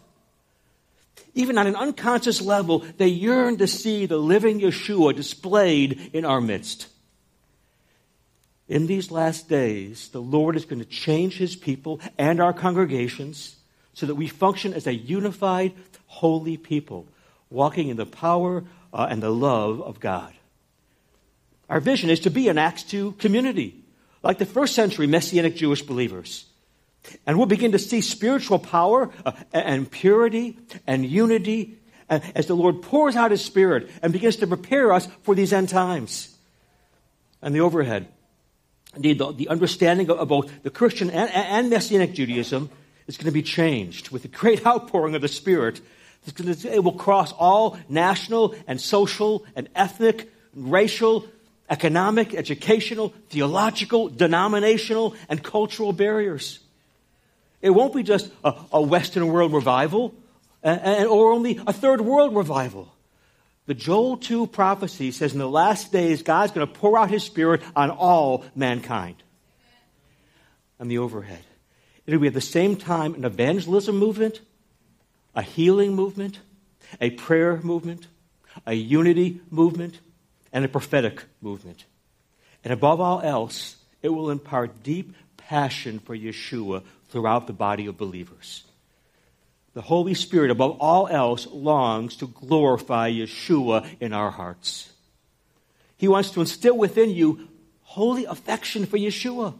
Even 1.35 1.59
on 1.59 1.67
an 1.67 1.75
unconscious 1.75 2.41
level, 2.41 2.79
they 2.97 3.07
yearn 3.07 3.57
to 3.57 3.67
see 3.67 4.07
the 4.07 4.17
living 4.17 4.59
Yeshua 4.59 5.15
displayed 5.15 6.11
in 6.13 6.25
our 6.25 6.41
midst. 6.41 6.87
In 8.71 8.87
these 8.87 9.11
last 9.11 9.49
days, 9.49 10.07
the 10.13 10.21
Lord 10.21 10.55
is 10.55 10.63
going 10.63 10.79
to 10.79 10.87
change 10.87 11.35
his 11.35 11.57
people 11.57 11.99
and 12.17 12.39
our 12.39 12.53
congregations 12.53 13.57
so 13.93 14.05
that 14.05 14.15
we 14.15 14.29
function 14.29 14.73
as 14.73 14.87
a 14.87 14.95
unified, 14.95 15.73
holy 16.07 16.55
people 16.55 17.05
walking 17.49 17.89
in 17.89 17.97
the 17.97 18.05
power 18.05 18.63
uh, 18.93 19.07
and 19.09 19.21
the 19.21 19.29
love 19.29 19.81
of 19.81 19.99
God. 19.99 20.31
Our 21.67 21.81
vision 21.81 22.09
is 22.09 22.21
to 22.21 22.29
be 22.29 22.47
an 22.47 22.57
Acts 22.57 22.83
2 22.83 23.15
community, 23.19 23.75
like 24.23 24.37
the 24.37 24.45
first 24.45 24.73
century 24.73 25.05
Messianic 25.05 25.57
Jewish 25.57 25.81
believers. 25.81 26.45
And 27.27 27.37
we'll 27.37 27.47
begin 27.47 27.73
to 27.73 27.79
see 27.79 27.99
spiritual 27.99 28.57
power 28.57 29.11
uh, 29.25 29.33
and 29.51 29.91
purity 29.91 30.57
and 30.87 31.05
unity 31.05 31.77
uh, 32.09 32.21
as 32.35 32.47
the 32.47 32.55
Lord 32.55 32.81
pours 32.83 33.17
out 33.17 33.31
His 33.31 33.43
Spirit 33.43 33.89
and 34.01 34.13
begins 34.13 34.37
to 34.37 34.47
prepare 34.47 34.93
us 34.93 35.09
for 35.23 35.35
these 35.35 35.51
end 35.51 35.67
times. 35.67 36.33
And 37.41 37.53
the 37.53 37.59
overhead. 37.59 38.07
Indeed, 38.95 39.19
the, 39.19 39.31
the 39.31 39.47
understanding 39.47 40.09
of, 40.09 40.19
of, 40.19 40.27
both 40.27 40.63
the 40.63 40.69
Christian 40.69 41.09
and, 41.09 41.31
and 41.31 41.69
Messianic 41.69 42.13
Judaism 42.13 42.69
is 43.07 43.17
going 43.17 43.25
to 43.25 43.31
be 43.31 43.43
changed 43.43 44.09
with 44.09 44.23
the 44.23 44.27
great 44.27 44.65
outpouring 44.67 45.15
of 45.15 45.21
the 45.21 45.27
Spirit 45.27 45.81
it 46.27 46.83
will 46.83 46.93
cross 46.93 47.33
all 47.33 47.77
national 47.89 48.55
and 48.67 48.79
social 48.79 49.45
and 49.55 49.67
ethnic, 49.75 50.31
racial, 50.55 51.25
economic, 51.69 52.35
educational, 52.35 53.13
theological, 53.29 54.09
denominational, 54.09 55.15
and 55.29 55.43
cultural 55.43 55.93
barriers. 55.93 56.59
It 57.61 57.71
won't 57.71 57.95
be 57.95 58.03
just 58.03 58.29
a, 58.43 58.53
a 58.73 58.81
Western 58.81 59.27
world 59.27 59.53
revival 59.53 60.13
and, 60.63 61.07
or 61.07 61.31
only 61.31 61.59
a 61.65 61.73
third 61.73 62.01
world 62.01 62.35
revival. 62.35 62.93
The 63.71 63.75
Joel 63.75 64.17
2 64.17 64.47
prophecy 64.47 65.11
says 65.11 65.31
in 65.31 65.39
the 65.39 65.47
last 65.47 65.93
days, 65.93 66.23
God's 66.23 66.51
going 66.51 66.67
to 66.67 66.73
pour 66.73 66.99
out 66.99 67.09
his 67.09 67.23
spirit 67.23 67.61
on 67.73 67.89
all 67.89 68.43
mankind. 68.53 69.15
And 70.77 70.91
the 70.91 70.97
overhead. 70.97 71.45
It'll 72.05 72.19
be 72.19 72.27
at 72.27 72.33
the 72.33 72.41
same 72.41 72.75
time 72.75 73.13
an 73.13 73.23
evangelism 73.23 73.95
movement 73.95 74.41
a 75.35 75.41
healing 75.41 75.95
movement, 75.95 76.41
a 76.99 77.11
prayer 77.11 77.61
movement, 77.63 78.07
a 78.67 78.73
unity 78.73 79.39
movement, 79.49 80.01
and 80.51 80.65
a 80.65 80.67
prophetic 80.67 81.23
movement. 81.41 81.85
And 82.65 82.73
above 82.73 82.99
all 82.99 83.21
else, 83.21 83.77
it 84.01 84.09
will 84.09 84.31
impart 84.31 84.83
deep 84.83 85.15
passion 85.37 85.99
for 85.99 86.13
Yeshua 86.13 86.83
throughout 87.07 87.47
the 87.47 87.53
body 87.53 87.85
of 87.85 87.95
believers. 87.95 88.65
The 89.73 89.81
Holy 89.81 90.13
Spirit, 90.13 90.51
above 90.51 90.77
all 90.79 91.07
else, 91.07 91.47
longs 91.47 92.17
to 92.17 92.27
glorify 92.27 93.11
Yeshua 93.11 93.87
in 93.99 94.11
our 94.11 94.31
hearts. 94.31 94.91
He 95.97 96.07
wants 96.07 96.31
to 96.31 96.41
instill 96.41 96.77
within 96.77 97.09
you 97.09 97.47
holy 97.83 98.25
affection 98.25 98.85
for 98.85 98.97
Yeshua. 98.97 99.53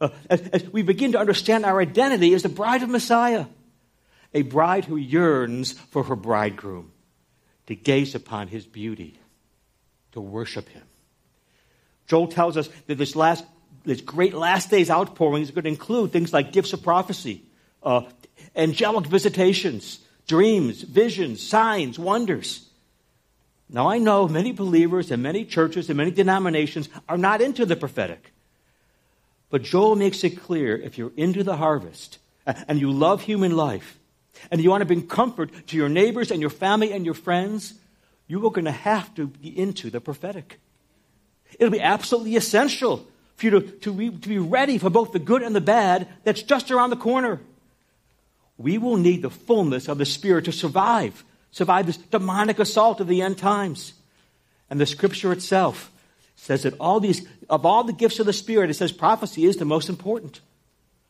Uh, 0.00 0.08
as, 0.30 0.40
as 0.48 0.64
we 0.70 0.82
begin 0.82 1.12
to 1.12 1.18
understand 1.18 1.66
our 1.66 1.80
identity 1.80 2.32
as 2.32 2.42
the 2.42 2.48
bride 2.48 2.82
of 2.82 2.88
Messiah 2.88 3.44
a 4.34 4.42
bride 4.42 4.84
who 4.84 4.96
yearns 4.96 5.72
for 5.72 6.04
her 6.04 6.16
bridegroom, 6.16 6.92
to 7.66 7.74
gaze 7.74 8.14
upon 8.14 8.48
his 8.48 8.66
beauty, 8.66 9.18
to 10.12 10.20
worship 10.20 10.68
him. 10.68 10.82
Joel 12.06 12.28
tells 12.28 12.56
us 12.56 12.68
that 12.86 12.98
this 12.98 13.14
last, 13.14 13.44
this 13.84 14.00
great 14.00 14.34
last 14.34 14.70
days 14.70 14.90
outpouring 14.90 15.42
is 15.42 15.50
going 15.50 15.64
to 15.64 15.70
include 15.70 16.12
things 16.12 16.32
like 16.32 16.52
gifts 16.52 16.72
of 16.72 16.82
prophecy, 16.82 17.42
uh, 17.82 18.02
angelic 18.56 19.06
visitations, 19.06 20.00
dreams, 20.26 20.82
visions, 20.82 21.42
signs, 21.42 21.98
wonders. 21.98 22.68
Now, 23.68 23.88
I 23.88 23.98
know 23.98 24.26
many 24.26 24.52
believers 24.52 25.10
and 25.10 25.22
many 25.22 25.44
churches 25.44 25.88
and 25.88 25.96
many 25.96 26.10
denominations 26.10 26.88
are 27.08 27.18
not 27.18 27.40
into 27.40 27.64
the 27.64 27.76
prophetic. 27.76 28.32
But 29.48 29.62
Joel 29.62 29.96
makes 29.96 30.24
it 30.24 30.40
clear 30.40 30.76
if 30.76 30.98
you're 30.98 31.12
into 31.16 31.44
the 31.44 31.56
harvest 31.56 32.18
and 32.46 32.80
you 32.80 32.90
love 32.90 33.22
human 33.22 33.56
life, 33.56 33.98
and 34.50 34.60
you 34.60 34.70
want 34.70 34.80
to 34.80 34.86
bring 34.86 35.06
comfort 35.06 35.50
to 35.68 35.76
your 35.76 35.88
neighbors 35.88 36.30
and 36.30 36.40
your 36.40 36.50
family 36.50 36.92
and 36.92 37.04
your 37.04 37.14
friends, 37.14 37.74
you 38.26 38.44
are 38.46 38.50
going 38.50 38.64
to 38.64 38.70
have 38.70 39.14
to 39.16 39.26
be 39.26 39.56
into 39.56 39.90
the 39.90 40.00
prophetic. 40.00 40.60
It'll 41.58 41.72
be 41.72 41.80
absolutely 41.80 42.36
essential 42.36 43.06
for 43.36 43.46
you 43.46 43.50
to, 43.50 43.60
to, 43.60 43.92
be, 43.92 44.10
to 44.10 44.28
be 44.28 44.38
ready 44.38 44.78
for 44.78 44.88
both 44.88 45.12
the 45.12 45.18
good 45.18 45.42
and 45.42 45.54
the 45.54 45.60
bad 45.60 46.08
that's 46.24 46.42
just 46.42 46.70
around 46.70 46.90
the 46.90 46.96
corner. 46.96 47.40
We 48.60 48.76
will 48.76 48.98
need 48.98 49.22
the 49.22 49.30
fullness 49.30 49.88
of 49.88 49.96
the 49.96 50.04
Spirit 50.04 50.44
to 50.44 50.52
survive, 50.52 51.24
survive 51.50 51.86
this 51.86 51.96
demonic 51.96 52.58
assault 52.58 53.00
of 53.00 53.08
the 53.08 53.22
end 53.22 53.38
times. 53.38 53.94
And 54.68 54.78
the 54.78 54.84
scripture 54.84 55.32
itself 55.32 55.90
says 56.36 56.64
that 56.64 56.78
all 56.78 57.00
these, 57.00 57.26
of 57.48 57.64
all 57.64 57.84
the 57.84 57.94
gifts 57.94 58.18
of 58.18 58.26
the 58.26 58.34
Spirit, 58.34 58.68
it 58.68 58.74
says 58.74 58.92
prophecy 58.92 59.46
is 59.46 59.56
the 59.56 59.64
most 59.64 59.88
important. 59.88 60.40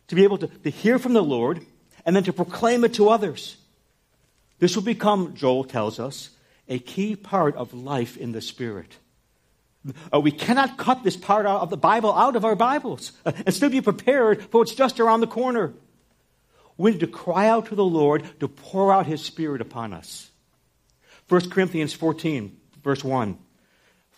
To 0.08 0.14
be 0.14 0.22
able 0.22 0.38
to, 0.38 0.46
to 0.46 0.70
hear 0.70 1.00
from 1.00 1.12
the 1.12 1.24
Lord, 1.24 1.66
and 2.06 2.14
then 2.14 2.22
to 2.22 2.32
proclaim 2.32 2.84
it 2.84 2.94
to 2.94 3.08
others. 3.08 3.56
This 4.60 4.76
will 4.76 4.84
become, 4.84 5.34
Joel 5.34 5.64
tells 5.64 5.98
us, 5.98 6.30
a 6.68 6.78
key 6.78 7.16
part 7.16 7.56
of 7.56 7.74
life 7.74 8.16
in 8.16 8.30
the 8.30 8.40
Spirit. 8.40 8.96
Uh, 10.14 10.20
we 10.20 10.30
cannot 10.30 10.78
cut 10.78 11.02
this 11.02 11.16
part 11.16 11.46
of 11.46 11.68
the 11.68 11.76
Bible 11.76 12.14
out 12.14 12.36
of 12.36 12.44
our 12.44 12.54
Bibles 12.54 13.10
uh, 13.26 13.32
and 13.44 13.52
still 13.52 13.70
be 13.70 13.80
prepared 13.80 14.40
for 14.40 14.58
what's 14.58 14.74
just 14.74 15.00
around 15.00 15.20
the 15.20 15.26
corner. 15.26 15.72
We 16.80 16.92
need 16.92 17.00
to 17.00 17.06
cry 17.06 17.46
out 17.46 17.66
to 17.66 17.74
the 17.74 17.84
Lord 17.84 18.24
to 18.40 18.48
pour 18.48 18.90
out 18.90 19.04
His 19.04 19.22
Spirit 19.22 19.60
upon 19.60 19.92
us. 19.92 20.30
1 21.28 21.50
Corinthians 21.50 21.92
14, 21.92 22.56
verse 22.82 23.04
1. 23.04 23.36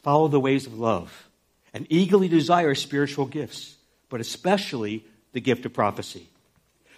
Follow 0.04 0.28
the 0.28 0.38
ways 0.38 0.68
of 0.68 0.78
love 0.78 1.28
and 1.74 1.88
eagerly 1.90 2.28
desire 2.28 2.76
spiritual 2.76 3.26
gifts, 3.26 3.74
but 4.08 4.20
especially 4.20 5.04
the 5.32 5.40
gift 5.40 5.66
of 5.66 5.72
prophecy. 5.72 6.28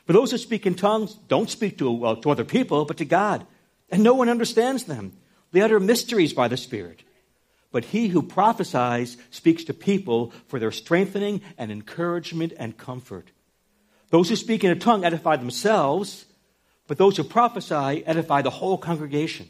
For 0.05 0.13
those 0.13 0.33
who 0.33 0.37
speak 0.37 0.67
in 0.67 0.75
tongues 0.75 1.15
don't 1.15 1.49
speak 1.49 1.79
to, 1.79 2.05
uh, 2.05 2.15
to 2.17 2.31
other 2.31 2.45
people, 2.45 2.85
but 2.85 2.99
to 2.99 3.07
God. 3.07 3.47
And 3.91 4.03
no 4.03 4.13
one 4.13 4.29
understands 4.29 4.85
them. 4.85 5.17
They 5.53 5.63
utter 5.63 5.81
mysteries 5.81 6.35
by 6.35 6.49
the 6.49 6.59
Spirit. 6.59 7.05
But 7.73 7.87
he 7.87 8.09
who 8.09 8.23
prophesies 8.23 9.17
speaks 9.31 9.65
to 9.65 9.73
people 9.73 10.31
for 10.47 10.59
their 10.59 10.73
strengthening 10.73 11.41
and 11.57 11.73
encouragement 11.73 12.53
and 12.59 12.77
comfort. 12.77 13.31
Those 14.11 14.29
who 14.29 14.37
speak 14.37 14.65
in 14.65 14.71
a 14.71 14.77
tongue 14.77 15.05
edify 15.05 15.37
themselves, 15.37 16.25
but 16.87 16.99
those 16.99 17.17
who 17.17 17.25
prophesy 17.25 18.05
edify 18.07 18.43
the 18.43 18.51
whole 18.51 18.79
congregation. 18.79 19.49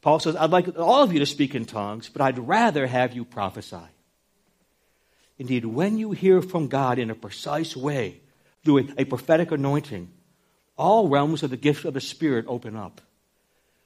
Paul 0.00 0.20
says, 0.20 0.36
I'd 0.36 0.50
like 0.50 0.78
all 0.78 1.02
of 1.02 1.12
you 1.12 1.18
to 1.20 1.26
speak 1.26 1.54
in 1.54 1.64
tongues, 1.64 2.08
but 2.08 2.22
I'd 2.22 2.38
rather 2.38 2.86
have 2.86 3.14
you 3.14 3.24
prophesy. 3.24 3.76
Indeed, 5.38 5.64
when 5.64 5.98
you 5.98 6.12
hear 6.12 6.42
from 6.42 6.68
God 6.68 6.98
in 6.98 7.10
a 7.10 7.14
precise 7.14 7.74
way, 7.76 8.20
through 8.64 8.88
a, 8.96 9.04
prophetic 9.04 9.52
anointing, 9.52 10.10
all 10.76 11.08
realms 11.08 11.42
of 11.42 11.50
the 11.50 11.56
gift 11.56 11.84
of 11.84 11.94
the 11.94 12.00
Spirit 12.00 12.46
open 12.48 12.76
up. 12.76 13.00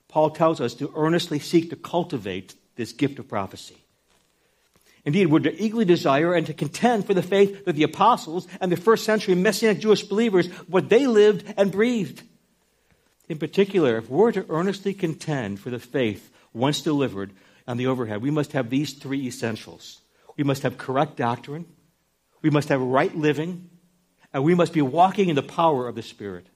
Paul 0.06 0.30
tells 0.30 0.60
us 0.60 0.74
to 0.74 0.92
earnestly 0.96 1.38
seek 1.38 1.70
to 1.70 1.76
cultivate 1.76 2.54
this 2.76 2.92
gift 2.92 3.18
of 3.18 3.28
prophecy. 3.28 3.76
Indeed, 5.08 5.28
we're 5.28 5.38
to 5.38 5.58
eagerly 5.58 5.86
desire 5.86 6.34
and 6.34 6.44
to 6.48 6.52
contend 6.52 7.06
for 7.06 7.14
the 7.14 7.22
faith 7.22 7.64
that 7.64 7.72
the 7.72 7.82
apostles 7.82 8.46
and 8.60 8.70
the 8.70 8.76
first 8.76 9.06
century 9.06 9.34
Messianic 9.34 9.78
Jewish 9.78 10.02
believers, 10.02 10.48
what 10.66 10.90
they 10.90 11.06
lived 11.06 11.50
and 11.56 11.72
breathed. 11.72 12.20
In 13.26 13.38
particular, 13.38 13.96
if 13.96 14.10
we're 14.10 14.32
to 14.32 14.44
earnestly 14.50 14.92
contend 14.92 15.60
for 15.60 15.70
the 15.70 15.78
faith 15.78 16.30
once 16.52 16.82
delivered 16.82 17.32
on 17.66 17.78
the 17.78 17.86
overhead, 17.86 18.20
we 18.20 18.30
must 18.30 18.52
have 18.52 18.68
these 18.68 18.92
three 18.92 19.26
essentials. 19.26 20.02
We 20.36 20.44
must 20.44 20.62
have 20.62 20.76
correct 20.76 21.16
doctrine, 21.16 21.64
we 22.42 22.50
must 22.50 22.68
have 22.68 22.82
right 22.82 23.16
living, 23.16 23.70
and 24.34 24.44
we 24.44 24.54
must 24.54 24.74
be 24.74 24.82
walking 24.82 25.30
in 25.30 25.36
the 25.36 25.42
power 25.42 25.88
of 25.88 25.94
the 25.94 26.02
Spirit. 26.02 26.46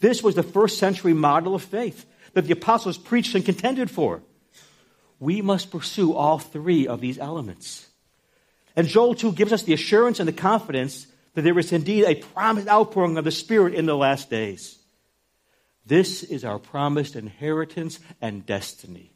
This 0.00 0.20
was 0.20 0.34
the 0.34 0.42
first 0.42 0.78
century 0.78 1.14
model 1.14 1.54
of 1.54 1.62
faith 1.62 2.06
that 2.32 2.46
the 2.46 2.54
apostles 2.54 2.98
preached 2.98 3.36
and 3.36 3.44
contended 3.44 3.88
for 3.88 4.22
we 5.18 5.42
must 5.42 5.70
pursue 5.70 6.12
all 6.12 6.38
three 6.38 6.86
of 6.86 7.00
these 7.00 7.18
elements. 7.18 7.88
And 8.74 8.86
Joel 8.86 9.14
2 9.14 9.32
gives 9.32 9.52
us 9.52 9.62
the 9.62 9.72
assurance 9.72 10.20
and 10.20 10.28
the 10.28 10.32
confidence 10.32 11.06
that 11.34 11.42
there 11.42 11.58
is 11.58 11.72
indeed 11.72 12.04
a 12.04 12.14
promised 12.14 12.68
outpouring 12.68 13.16
of 13.16 13.24
the 13.24 13.30
Spirit 13.30 13.74
in 13.74 13.86
the 13.86 13.96
last 13.96 14.30
days. 14.30 14.78
This 15.86 16.22
is 16.22 16.44
our 16.44 16.58
promised 16.58 17.16
inheritance 17.16 18.00
and 18.20 18.44
destiny. 18.44 19.12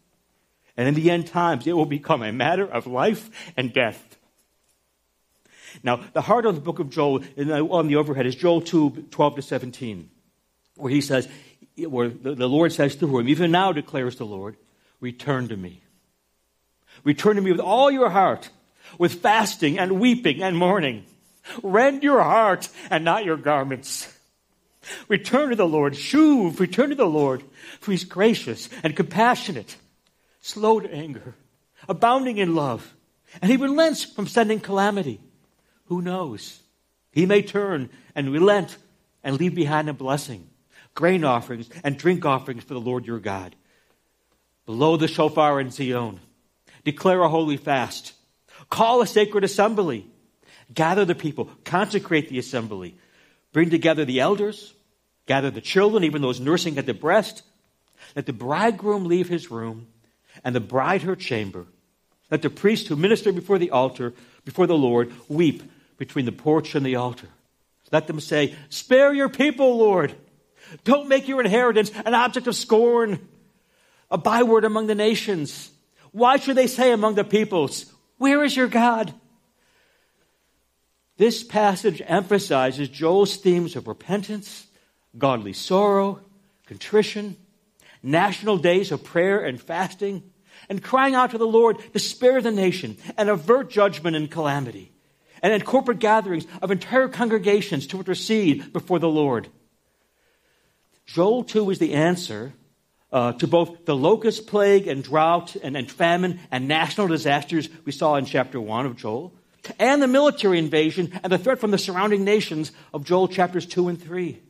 And 0.76 0.88
in 0.88 0.94
the 0.94 1.10
end 1.10 1.26
times, 1.26 1.66
it 1.66 1.76
will 1.76 1.86
become 1.86 2.22
a 2.22 2.32
matter 2.32 2.64
of 2.64 2.86
life 2.86 3.52
and 3.56 3.72
death. 3.72 4.16
Now, 5.82 6.00
the 6.12 6.22
heart 6.22 6.46
of 6.46 6.54
the 6.54 6.60
book 6.60 6.78
of 6.78 6.90
Joel 6.90 7.22
on 7.38 7.88
the 7.88 7.96
overhead 7.96 8.26
is 8.26 8.34
Joel 8.34 8.60
2 8.60 9.08
12 9.10 9.36
to 9.36 9.42
17, 9.42 10.10
where 10.76 10.90
he 10.90 11.00
says, 11.00 11.28
where 11.76 12.08
the 12.08 12.48
Lord 12.48 12.72
says 12.72 12.96
to 12.96 13.18
him, 13.18 13.28
Even 13.28 13.50
now 13.50 13.72
declares 13.72 14.16
the 14.16 14.26
Lord, 14.26 14.56
return 15.00 15.48
to 15.48 15.56
me. 15.56 15.82
Return 17.04 17.36
to 17.36 17.42
me 17.42 17.52
with 17.52 17.60
all 17.60 17.90
your 17.90 18.10
heart, 18.10 18.50
with 18.98 19.20
fasting 19.20 19.78
and 19.78 20.00
weeping 20.00 20.42
and 20.42 20.56
mourning. 20.56 21.04
Rend 21.62 22.02
your 22.02 22.22
heart 22.22 22.68
and 22.90 23.04
not 23.04 23.24
your 23.24 23.36
garments. 23.36 24.16
Return 25.08 25.50
to 25.50 25.56
the 25.56 25.66
Lord. 25.66 25.94
Shuv, 25.94 26.58
return 26.58 26.90
to 26.90 26.94
the 26.94 27.06
Lord, 27.06 27.42
for 27.80 27.90
he's 27.90 28.04
gracious 28.04 28.68
and 28.82 28.96
compassionate, 28.96 29.76
slow 30.40 30.80
to 30.80 30.92
anger, 30.92 31.34
abounding 31.88 32.38
in 32.38 32.54
love, 32.54 32.94
and 33.40 33.50
he 33.50 33.56
relents 33.56 34.04
from 34.04 34.26
sending 34.26 34.60
calamity. 34.60 35.20
Who 35.86 36.02
knows? 36.02 36.60
He 37.12 37.26
may 37.26 37.42
turn 37.42 37.90
and 38.14 38.32
relent 38.32 38.76
and 39.22 39.36
leave 39.36 39.54
behind 39.54 39.88
a 39.88 39.92
blessing, 39.92 40.48
grain 40.94 41.24
offerings 41.24 41.68
and 41.84 41.98
drink 41.98 42.24
offerings 42.24 42.64
for 42.64 42.74
the 42.74 42.80
Lord 42.80 43.06
your 43.06 43.18
God. 43.18 43.54
Blow 44.66 44.96
the 44.96 45.08
shofar 45.08 45.60
in 45.60 45.70
Zion 45.70 46.20
Declare 46.84 47.22
a 47.22 47.28
holy 47.28 47.56
fast. 47.56 48.14
Call 48.68 49.02
a 49.02 49.06
sacred 49.06 49.44
assembly. 49.44 50.06
Gather 50.72 51.04
the 51.04 51.14
people. 51.14 51.50
Consecrate 51.64 52.28
the 52.28 52.38
assembly. 52.38 52.96
Bring 53.52 53.70
together 53.70 54.04
the 54.04 54.20
elders. 54.20 54.74
Gather 55.26 55.50
the 55.50 55.60
children, 55.60 56.04
even 56.04 56.22
those 56.22 56.40
nursing 56.40 56.78
at 56.78 56.86
the 56.86 56.94
breast. 56.94 57.42
Let 58.16 58.26
the 58.26 58.32
bridegroom 58.32 59.04
leave 59.04 59.28
his 59.28 59.50
room 59.50 59.88
and 60.44 60.54
the 60.54 60.60
bride 60.60 61.02
her 61.02 61.16
chamber. 61.16 61.66
Let 62.30 62.42
the 62.42 62.50
priest 62.50 62.88
who 62.88 62.96
minister 62.96 63.32
before 63.32 63.58
the 63.58 63.70
altar, 63.70 64.14
before 64.44 64.66
the 64.66 64.78
Lord, 64.78 65.12
weep 65.28 65.62
between 65.98 66.24
the 66.24 66.32
porch 66.32 66.74
and 66.74 66.86
the 66.86 66.96
altar. 66.96 67.28
Let 67.92 68.06
them 68.06 68.20
say, 68.20 68.54
Spare 68.68 69.12
your 69.12 69.28
people, 69.28 69.78
Lord. 69.78 70.14
Don't 70.84 71.08
make 71.08 71.26
your 71.26 71.40
inheritance 71.40 71.90
an 72.04 72.14
object 72.14 72.46
of 72.46 72.54
scorn, 72.54 73.26
a 74.10 74.18
byword 74.18 74.64
among 74.64 74.86
the 74.86 74.94
nations. 74.94 75.70
Why 76.12 76.36
should 76.36 76.56
they 76.56 76.66
say 76.66 76.92
among 76.92 77.14
the 77.14 77.24
peoples, 77.24 77.86
Where 78.18 78.42
is 78.42 78.56
your 78.56 78.68
God? 78.68 79.14
This 81.16 81.44
passage 81.44 82.00
emphasizes 82.06 82.88
Joel's 82.88 83.36
themes 83.36 83.76
of 83.76 83.86
repentance, 83.86 84.66
godly 85.18 85.52
sorrow, 85.52 86.20
contrition, 86.66 87.36
national 88.02 88.56
days 88.56 88.90
of 88.90 89.04
prayer 89.04 89.44
and 89.44 89.60
fasting, 89.60 90.22
and 90.68 90.82
crying 90.82 91.14
out 91.14 91.32
to 91.32 91.38
the 91.38 91.46
Lord 91.46 91.78
to 91.92 91.98
spare 91.98 92.40
the 92.40 92.50
nation 92.50 92.96
and 93.18 93.28
avert 93.28 93.70
judgment 93.70 94.16
and 94.16 94.30
calamity, 94.30 94.92
and 95.42 95.52
in 95.52 95.60
corporate 95.62 95.98
gatherings 95.98 96.46
of 96.62 96.70
entire 96.70 97.08
congregations 97.08 97.86
to 97.88 97.98
intercede 97.98 98.72
before 98.72 98.98
the 98.98 99.08
Lord. 99.08 99.48
Joel 101.06 101.44
2 101.44 101.70
is 101.70 101.78
the 101.78 101.94
answer 101.94 102.54
uh, 103.12 103.32
to 103.32 103.46
both 103.46 103.84
the 103.86 103.96
locust 103.96 104.46
plague 104.46 104.86
and 104.86 105.02
drought 105.02 105.56
and, 105.56 105.76
and 105.76 105.90
famine 105.90 106.40
and 106.50 106.68
national 106.68 107.08
disasters 107.08 107.68
we 107.84 107.92
saw 107.92 108.16
in 108.16 108.24
chapter 108.24 108.60
1 108.60 108.86
of 108.86 108.96
Joel, 108.96 109.32
and 109.78 110.02
the 110.02 110.08
military 110.08 110.58
invasion 110.58 111.18
and 111.22 111.32
the 111.32 111.38
threat 111.38 111.58
from 111.58 111.70
the 111.70 111.78
surrounding 111.78 112.24
nations 112.24 112.72
of 112.94 113.04
Joel 113.04 113.28
chapters 113.28 113.66
2 113.66 113.88
and 113.88 114.00
3. 114.00 114.40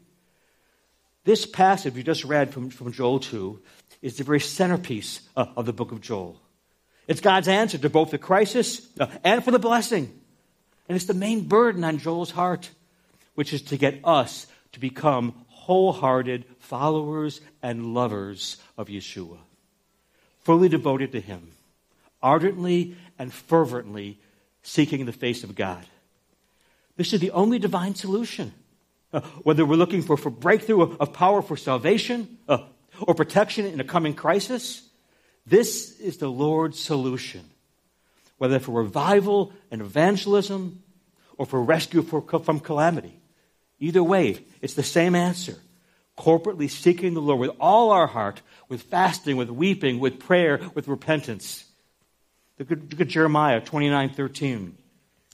This 1.24 1.46
passage 1.46 1.94
we 1.94 2.02
just 2.02 2.24
read 2.24 2.52
from, 2.52 2.70
from 2.70 2.92
Joel 2.92 3.20
2 3.20 3.60
is 4.02 4.16
the 4.16 4.24
very 4.24 4.40
centerpiece 4.40 5.20
uh, 5.36 5.46
of 5.56 5.66
the 5.66 5.72
book 5.72 5.92
of 5.92 6.00
Joel. 6.00 6.40
It's 7.06 7.20
God's 7.20 7.48
answer 7.48 7.76
to 7.78 7.90
both 7.90 8.10
the 8.10 8.18
crisis 8.18 8.86
uh, 8.98 9.06
and 9.24 9.44
for 9.44 9.50
the 9.50 9.58
blessing. 9.58 10.12
And 10.88 10.96
it's 10.96 11.06
the 11.06 11.14
main 11.14 11.46
burden 11.46 11.84
on 11.84 11.98
Joel's 11.98 12.30
heart, 12.30 12.70
which 13.34 13.52
is 13.52 13.62
to 13.62 13.76
get 13.76 14.00
us 14.04 14.46
to 14.72 14.80
become 14.80 15.34
wholehearted 15.70 16.44
followers 16.58 17.40
and 17.62 17.94
lovers 17.94 18.56
of 18.76 18.88
Yeshua, 18.88 19.38
fully 20.40 20.68
devoted 20.68 21.12
to 21.12 21.20
Him, 21.20 21.52
ardently 22.20 22.96
and 23.20 23.32
fervently 23.32 24.18
seeking 24.64 25.06
the 25.06 25.12
face 25.12 25.44
of 25.44 25.54
God. 25.54 25.86
This 26.96 27.12
is 27.12 27.20
the 27.20 27.30
only 27.30 27.60
divine 27.60 27.94
solution. 27.94 28.52
Uh, 29.12 29.20
whether 29.44 29.64
we're 29.64 29.76
looking 29.76 30.02
for, 30.02 30.16
for 30.16 30.28
breakthrough 30.28 30.82
of, 30.82 31.00
of 31.00 31.12
power 31.12 31.40
for 31.40 31.56
salvation 31.56 32.38
uh, 32.48 32.64
or 33.06 33.14
protection 33.14 33.64
in 33.64 33.78
a 33.78 33.84
coming 33.84 34.14
crisis, 34.14 34.82
this 35.46 36.00
is 36.00 36.16
the 36.16 36.28
Lord's 36.28 36.80
solution. 36.80 37.48
Whether 38.38 38.58
for 38.58 38.72
revival 38.72 39.52
and 39.70 39.80
evangelism 39.80 40.82
or 41.38 41.46
for 41.46 41.62
rescue 41.62 42.02
for, 42.02 42.22
from 42.40 42.58
calamity. 42.58 43.19
Either 43.80 44.04
way, 44.04 44.44
it's 44.60 44.74
the 44.74 44.82
same 44.82 45.14
answer. 45.14 45.56
Corporately 46.16 46.70
seeking 46.70 47.14
the 47.14 47.22
Lord 47.22 47.40
with 47.40 47.56
all 47.58 47.90
our 47.90 48.06
heart, 48.06 48.42
with 48.68 48.82
fasting, 48.82 49.36
with 49.36 49.48
weeping, 49.48 49.98
with 49.98 50.20
prayer, 50.20 50.60
with 50.74 50.86
repentance. 50.86 51.64
Look 52.58 52.70
at, 52.70 53.08
Jeremiah 53.08 53.62
29 53.62 54.10
13. 54.10 54.76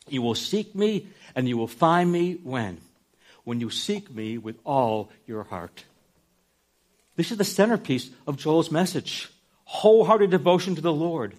You 0.08 0.22
will 0.22 0.36
seek 0.36 0.76
me 0.76 1.08
and 1.34 1.48
you 1.48 1.56
will 1.56 1.66
find 1.66 2.10
me 2.10 2.34
when? 2.34 2.80
When 3.42 3.60
you 3.60 3.68
seek 3.68 4.14
me 4.14 4.38
with 4.38 4.56
all 4.64 5.10
your 5.26 5.42
heart. 5.42 5.84
This 7.16 7.32
is 7.32 7.38
the 7.38 7.44
centerpiece 7.44 8.10
of 8.26 8.36
Joel's 8.36 8.70
message 8.70 9.28
wholehearted 9.64 10.30
devotion 10.30 10.76
to 10.76 10.80
the 10.80 10.92
Lord. 10.92 11.34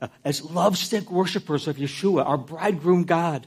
Uh, 0.00 0.08
as 0.24 0.44
lovesick 0.44 1.10
worshippers 1.10 1.68
of 1.68 1.76
Yeshua, 1.76 2.26
our 2.26 2.36
bridegroom 2.36 3.04
God 3.04 3.46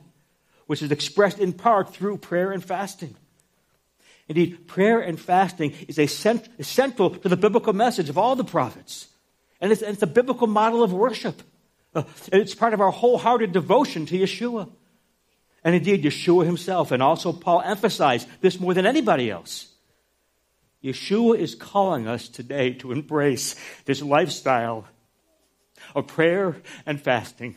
which 0.68 0.82
is 0.82 0.92
expressed 0.92 1.40
in 1.40 1.54
part 1.54 1.94
through 1.94 2.18
prayer 2.18 2.52
and 2.52 2.64
fasting. 2.64 3.16
Indeed, 4.28 4.68
prayer 4.68 5.00
and 5.00 5.20
fasting 5.20 5.74
is 5.88 6.00
a 6.00 6.08
cent- 6.08 6.50
central 6.66 7.12
to 7.12 7.30
the 7.30 7.38
biblical 7.38 7.74
message 7.74 8.10
of 8.10 8.18
all 8.18 8.36
the 8.36 8.44
prophets. 8.44 9.08
And 9.62 9.72
it's, 9.72 9.82
it's 9.82 10.02
a 10.02 10.08
biblical 10.08 10.48
model 10.48 10.84
of 10.84 10.92
worship. 10.92 11.42
Uh, 11.94 12.04
it's 12.32 12.56
part 12.56 12.74
of 12.74 12.82
our 12.82 12.92
wholehearted 12.92 13.52
devotion 13.52 14.06
to 14.08 14.18
Yeshua. 14.18 14.70
And 15.64 15.76
indeed, 15.76 16.04
Yeshua 16.04 16.46
himself 16.46 16.92
and 16.92 17.02
also 17.02 17.32
Paul 17.32 17.62
emphasize 17.62 18.26
this 18.42 18.60
more 18.60 18.74
than 18.74 18.86
anybody 18.86 19.32
else. 19.32 19.72
Yeshua 20.84 21.40
is 21.40 21.56
calling 21.56 22.08
us 22.08 22.28
today 22.30 22.74
to 22.74 22.92
embrace 22.92 23.56
this 23.86 24.02
lifestyle 24.02 24.86
of 25.96 26.08
prayer 26.08 26.58
and 26.86 27.02
fasting. 27.02 27.56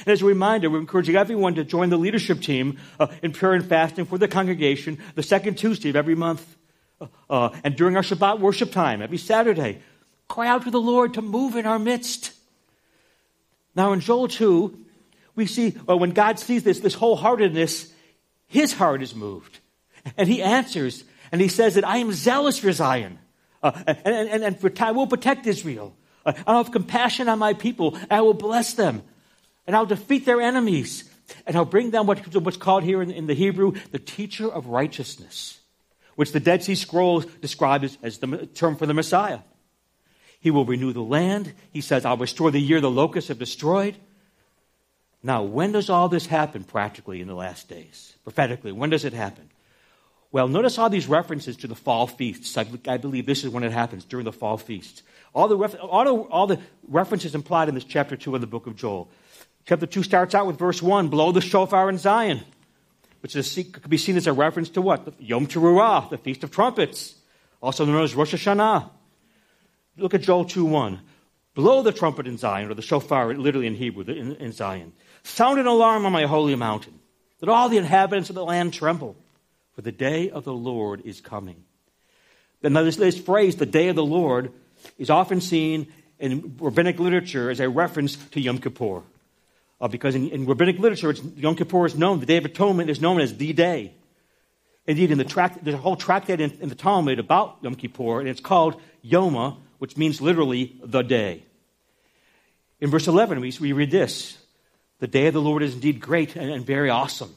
And 0.00 0.08
as 0.08 0.22
a 0.22 0.24
reminder, 0.24 0.70
we're 0.70 0.78
encouraging 0.78 1.16
everyone 1.16 1.54
to 1.56 1.64
join 1.64 1.90
the 1.90 1.98
leadership 1.98 2.40
team 2.40 2.78
uh, 2.98 3.08
in 3.22 3.32
prayer 3.32 3.54
and 3.54 3.66
fasting 3.66 4.06
for 4.06 4.18
the 4.18 4.28
congregation 4.28 4.98
the 5.14 5.22
second 5.22 5.56
Tuesday 5.56 5.90
of 5.90 5.96
every 5.96 6.14
month. 6.14 6.56
Uh, 7.00 7.06
uh, 7.28 7.50
and 7.64 7.76
during 7.76 7.96
our 7.96 8.02
Shabbat 8.02 8.40
worship 8.40 8.72
time, 8.72 9.02
every 9.02 9.18
Saturday, 9.18 9.80
cry 10.28 10.48
out 10.48 10.64
to 10.64 10.70
the 10.70 10.80
Lord 10.80 11.14
to 11.14 11.22
move 11.22 11.56
in 11.56 11.66
our 11.66 11.78
midst. 11.78 12.32
Now, 13.74 13.92
in 13.92 14.00
Joel 14.00 14.28
2, 14.28 14.78
we 15.36 15.46
see 15.46 15.74
well, 15.86 15.98
when 15.98 16.10
God 16.10 16.38
sees 16.38 16.62
this, 16.62 16.80
this 16.80 16.94
wholeheartedness, 16.96 17.90
his 18.46 18.72
heart 18.72 19.02
is 19.02 19.14
moved. 19.14 19.58
And 20.16 20.28
he 20.28 20.42
answers, 20.42 21.04
and 21.30 21.40
he 21.40 21.48
says 21.48 21.74
that 21.74 21.86
I 21.86 21.98
am 21.98 22.12
zealous 22.12 22.58
for 22.58 22.72
Zion. 22.72 23.18
Uh, 23.62 23.72
and, 23.86 23.98
and, 24.06 24.44
and 24.44 24.60
for 24.60 24.72
I 24.80 24.92
will 24.92 25.06
protect 25.06 25.46
Israel. 25.46 25.94
Uh, 26.24 26.32
I'll 26.46 26.62
have 26.62 26.72
compassion 26.72 27.28
on 27.28 27.38
my 27.38 27.52
people. 27.52 27.98
I 28.10 28.22
will 28.22 28.34
bless 28.34 28.74
them 28.74 29.02
and 29.66 29.76
I'll 29.76 29.86
defeat 29.86 30.24
their 30.24 30.40
enemies, 30.40 31.04
and 31.46 31.56
I'll 31.56 31.64
bring 31.64 31.90
them 31.90 32.06
what, 32.06 32.34
what's 32.34 32.56
called 32.56 32.84
here 32.84 33.02
in, 33.02 33.26
the 33.26 33.34
Hebrew 33.34 33.72
the 33.92 33.98
teacher 33.98 34.50
of 34.50 34.66
righteousness, 34.66 35.60
which 36.16 36.32
the 36.32 36.40
Dead 36.40 36.62
Sea 36.62 36.74
Scrolls 36.74 37.26
describe 37.40 37.84
as, 38.02 38.18
the 38.18 38.46
term 38.54 38.76
for 38.76 38.86
the 38.86 38.94
Messiah. 38.94 39.40
He 40.40 40.50
will 40.50 40.64
renew 40.64 40.92
the 40.92 41.02
land. 41.02 41.52
He 41.70 41.82
says, 41.82 42.04
I'll 42.04 42.16
restore 42.16 42.50
the 42.50 42.60
year 42.60 42.80
the 42.80 42.90
locusts 42.90 43.28
have 43.28 43.38
destroyed. 43.38 43.96
Now, 45.22 45.42
when 45.42 45.72
does 45.72 45.90
all 45.90 46.08
this 46.08 46.26
happen 46.26 46.64
practically 46.64 47.20
in 47.20 47.28
the 47.28 47.34
last 47.34 47.68
days? 47.68 48.14
Prophetically, 48.24 48.72
when 48.72 48.88
does 48.88 49.04
it 49.04 49.12
happen? 49.12 49.50
Well, 50.32 50.48
notice 50.48 50.78
all 50.78 50.88
these 50.88 51.08
references 51.08 51.56
to 51.58 51.66
the 51.66 51.74
fall 51.74 52.06
feasts. 52.06 52.56
I, 52.56 52.66
I 52.86 52.96
believe 52.96 53.26
this 53.26 53.44
is 53.44 53.50
when 53.50 53.64
it 53.64 53.72
happens, 53.72 54.04
during 54.04 54.24
the 54.24 54.32
fall 54.32 54.56
feasts. 54.56 55.02
All 55.34 55.48
the, 55.48 55.56
all, 55.78 56.04
the, 56.04 56.14
all 56.30 56.46
the 56.46 56.58
references 56.88 57.34
implied 57.34 57.68
in 57.68 57.74
this 57.74 57.84
chapter 57.84 58.16
2 58.16 58.34
of 58.34 58.40
the 58.40 58.46
book 58.46 58.66
of 58.66 58.76
Joel. 58.76 59.10
Chapter 59.70 59.86
2 59.86 60.02
starts 60.02 60.34
out 60.34 60.48
with 60.48 60.58
verse 60.58 60.82
1 60.82 61.10
Blow 61.10 61.30
the 61.30 61.40
shofar 61.40 61.88
in 61.88 61.96
Zion, 61.96 62.40
which 63.20 63.36
is, 63.36 63.54
could 63.54 63.88
be 63.88 63.98
seen 63.98 64.16
as 64.16 64.26
a 64.26 64.32
reference 64.32 64.68
to 64.70 64.82
what? 64.82 65.14
Yom 65.20 65.46
Teruah, 65.46 66.10
the 66.10 66.18
Feast 66.18 66.42
of 66.42 66.50
Trumpets, 66.50 67.14
also 67.62 67.84
known 67.84 68.02
as 68.02 68.16
Rosh 68.16 68.34
Hashanah. 68.34 68.90
Look 69.96 70.12
at 70.12 70.22
Joel 70.22 70.46
2 70.46 70.64
1. 70.64 71.00
Blow 71.54 71.82
the 71.82 71.92
trumpet 71.92 72.26
in 72.26 72.36
Zion, 72.36 72.68
or 72.68 72.74
the 72.74 72.82
shofar, 72.82 73.32
literally 73.32 73.68
in 73.68 73.76
Hebrew, 73.76 74.02
in, 74.12 74.34
in 74.34 74.50
Zion. 74.50 74.92
Sound 75.22 75.60
an 75.60 75.68
alarm 75.68 76.04
on 76.04 76.10
my 76.10 76.26
holy 76.26 76.56
mountain. 76.56 76.98
that 77.38 77.48
all 77.48 77.68
the 77.68 77.78
inhabitants 77.78 78.28
of 78.28 78.34
the 78.34 78.44
land 78.44 78.74
tremble 78.74 79.14
for 79.76 79.82
the 79.82 79.92
day 79.92 80.30
of 80.30 80.42
the 80.42 80.52
Lord 80.52 81.00
is 81.04 81.20
coming. 81.20 81.62
Then 82.60 82.72
this, 82.72 82.96
this 82.96 83.20
phrase, 83.20 83.54
the 83.54 83.66
day 83.66 83.86
of 83.86 83.94
the 83.94 84.04
Lord, 84.04 84.50
is 84.98 85.10
often 85.10 85.40
seen 85.40 85.86
in 86.18 86.56
rabbinic 86.58 86.98
literature 86.98 87.50
as 87.50 87.60
a 87.60 87.68
reference 87.68 88.16
to 88.16 88.40
Yom 88.40 88.58
Kippur. 88.58 89.04
Uh, 89.80 89.88
because 89.88 90.14
in, 90.14 90.28
in, 90.28 90.46
rabbinic 90.46 90.78
literature, 90.78 91.14
Yom 91.36 91.56
Kippur 91.56 91.86
is 91.86 91.94
known, 91.94 92.20
the 92.20 92.26
Day 92.26 92.36
of 92.36 92.44
Atonement 92.44 92.90
is 92.90 93.00
known 93.00 93.20
as 93.20 93.36
the 93.36 93.52
day. 93.52 93.94
Indeed, 94.86 95.10
in 95.10 95.18
the 95.18 95.24
tract, 95.24 95.64
there's 95.64 95.74
a 95.74 95.78
whole 95.78 95.96
tractate 95.96 96.40
in, 96.40 96.50
in 96.60 96.68
the 96.68 96.74
Talmud 96.74 97.18
about 97.18 97.58
Yom 97.62 97.74
Kippur, 97.74 98.20
and 98.20 98.28
it's 98.28 98.40
called 98.40 98.80
Yoma, 99.04 99.56
which 99.78 99.96
means 99.96 100.20
literally 100.20 100.76
the 100.84 101.02
day. 101.02 101.44
In 102.80 102.90
verse 102.90 103.06
11, 103.06 103.40
we, 103.40 103.54
we 103.60 103.72
read 103.72 103.90
this 103.90 104.36
The 104.98 105.06
day 105.06 105.28
of 105.28 105.34
the 105.34 105.40
Lord 105.40 105.62
is 105.62 105.74
indeed 105.74 106.00
great 106.00 106.36
and, 106.36 106.50
and 106.50 106.66
very 106.66 106.90
awesome. 106.90 107.34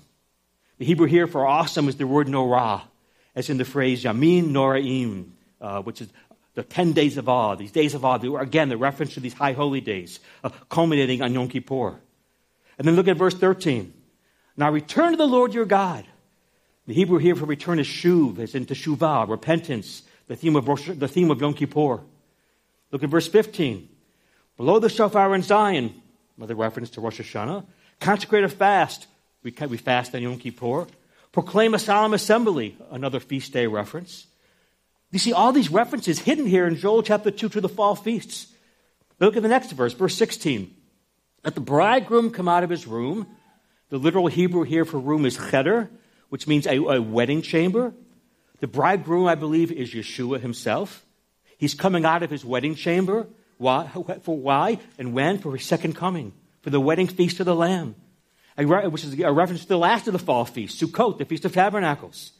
The 0.80 0.86
Hebrew 0.86 1.08
here 1.08 1.28
for 1.28 1.46
awesome 1.46 1.88
is 1.88 1.96
the 1.96 2.08
word 2.08 2.28
norah, 2.28 2.84
as 3.36 3.50
in 3.50 3.58
the 3.58 3.66
phrase 3.66 4.04
yamim 4.04 4.50
noraim, 4.50 5.30
uh, 5.62 5.82
which 5.82 6.02
is 6.02 6.10
the 6.56 6.64
10 6.64 6.94
days 6.94 7.18
of 7.18 7.30
awe, 7.30 7.56
these 7.56 7.72
days 7.72 7.94
of 7.94 8.04
awe. 8.04 8.18
Again, 8.38 8.70
the 8.70 8.78
reference 8.78 9.14
to 9.14 9.20
these 9.20 9.34
high 9.34 9.54
holy 9.54 9.82
days, 9.82 10.20
uh, 10.44 10.50
culminating 10.70 11.22
on 11.22 11.34
Yom 11.34 11.48
Kippur. 11.48 12.00
And 12.78 12.88
then 12.88 12.96
look 12.96 13.08
at 13.08 13.18
verse 13.18 13.34
13. 13.34 13.94
Now 14.58 14.72
return 14.72 15.12
to 15.12 15.18
the 15.18 15.28
Lord 15.28 15.54
your 15.54 15.66
God. 15.66 16.06
The 16.86 16.94
Hebrew 16.94 17.18
here 17.18 17.36
for 17.36 17.46
return 17.46 17.80
is 17.80 17.88
shuv, 17.88 18.40
as 18.40 18.56
in 18.56 18.66
teshuvah, 18.66 19.30
repentance, 19.30 20.04
the 20.28 20.36
theme 20.36 20.56
of, 20.56 20.66
the 21.00 21.08
theme 21.08 21.32
of 21.32 21.40
Yom 21.40 21.54
Kippur. 21.54 22.02
Look 22.92 23.04
at 23.04 23.10
verse 23.10 23.28
15. 23.28 23.90
Below 24.58 24.80
the 24.80 24.90
shofar 24.90 25.34
in 25.34 25.42
Zion, 25.42 26.02
another 26.38 26.56
reference 26.56 26.90
to 26.92 27.02
Rosh 27.02 27.22
Hashanah, 27.22 27.66
consecrate 28.00 28.44
a 28.44 28.50
fast, 28.50 29.08
we, 29.44 29.54
we 29.68 29.78
fast 29.78 30.14
on 30.14 30.22
Yom 30.22 30.38
Kippur. 30.38 30.88
Proclaim 31.32 31.74
a 31.74 31.80
solemn 31.80 32.14
assembly, 32.14 32.78
another 32.92 33.20
feast 33.20 33.54
day 33.54 33.66
reference. 33.66 34.28
You 35.12 35.20
see 35.20 35.34
all 35.34 35.52
these 35.52 35.70
references 35.70 36.20
hidden 36.20 36.46
here 36.46 36.68
in 36.68 36.76
Joel 36.76 37.02
chapter 37.02 37.32
2 37.32 37.50
to 37.50 37.62
the 37.62 37.70
fall 37.70 37.96
feasts. 37.96 38.48
Look 39.20 39.38
at 39.38 39.44
the 39.44 39.50
next 39.50 39.72
verse, 39.72 39.94
verse 39.94 40.16
16. 40.16 40.76
Let 41.44 41.56
the 41.56 41.62
bridegroom 41.62 42.32
come 42.32 42.48
out 42.48 42.64
of 42.64 42.70
his 42.70 42.88
room. 42.88 43.28
The 43.90 43.98
literal 43.98 44.28
Hebrew 44.28 44.64
here 44.64 44.86
for 44.86 45.00
room 45.00 45.26
is 45.26 45.38
cheder, 45.38 45.90
which 46.30 46.48
means 46.48 46.66
a, 46.66 46.78
a 46.78 47.02
wedding 47.02 47.42
chamber. 47.42 47.94
The 48.60 48.68
bridegroom, 48.68 49.28
I 49.28 49.36
believe, 49.36 49.72
is 49.72 49.94
Yeshua 49.94 50.40
himself. 50.40 51.06
He's 51.58 51.74
coming 51.74 52.06
out 52.06 52.24
of 52.24 52.30
his 52.30 52.46
wedding 52.46 52.76
chamber. 52.76 53.28
Why? 53.58 53.88
For 54.22 54.38
why 54.38 54.80
and 54.98 55.14
when? 55.14 55.38
For 55.40 55.56
his 55.56 55.66
second 55.66 55.96
coming, 55.96 56.34
for 56.62 56.70
the 56.70 56.80
wedding 56.80 57.08
feast 57.08 57.40
of 57.40 57.46
the 57.46 57.56
Lamb 57.56 57.96
which 58.56 59.04
is 59.04 59.20
a 59.20 59.32
reference 59.32 59.64
to 59.64 59.68
the 59.68 59.78
last 59.78 60.08
of 60.08 60.14
the 60.14 60.20
fall 60.20 60.46
feast, 60.46 60.80
Sukkot, 60.80 61.18
the 61.18 61.26
Feast 61.26 61.46
of 61.46 61.54
Tabernacles. 61.54 62.32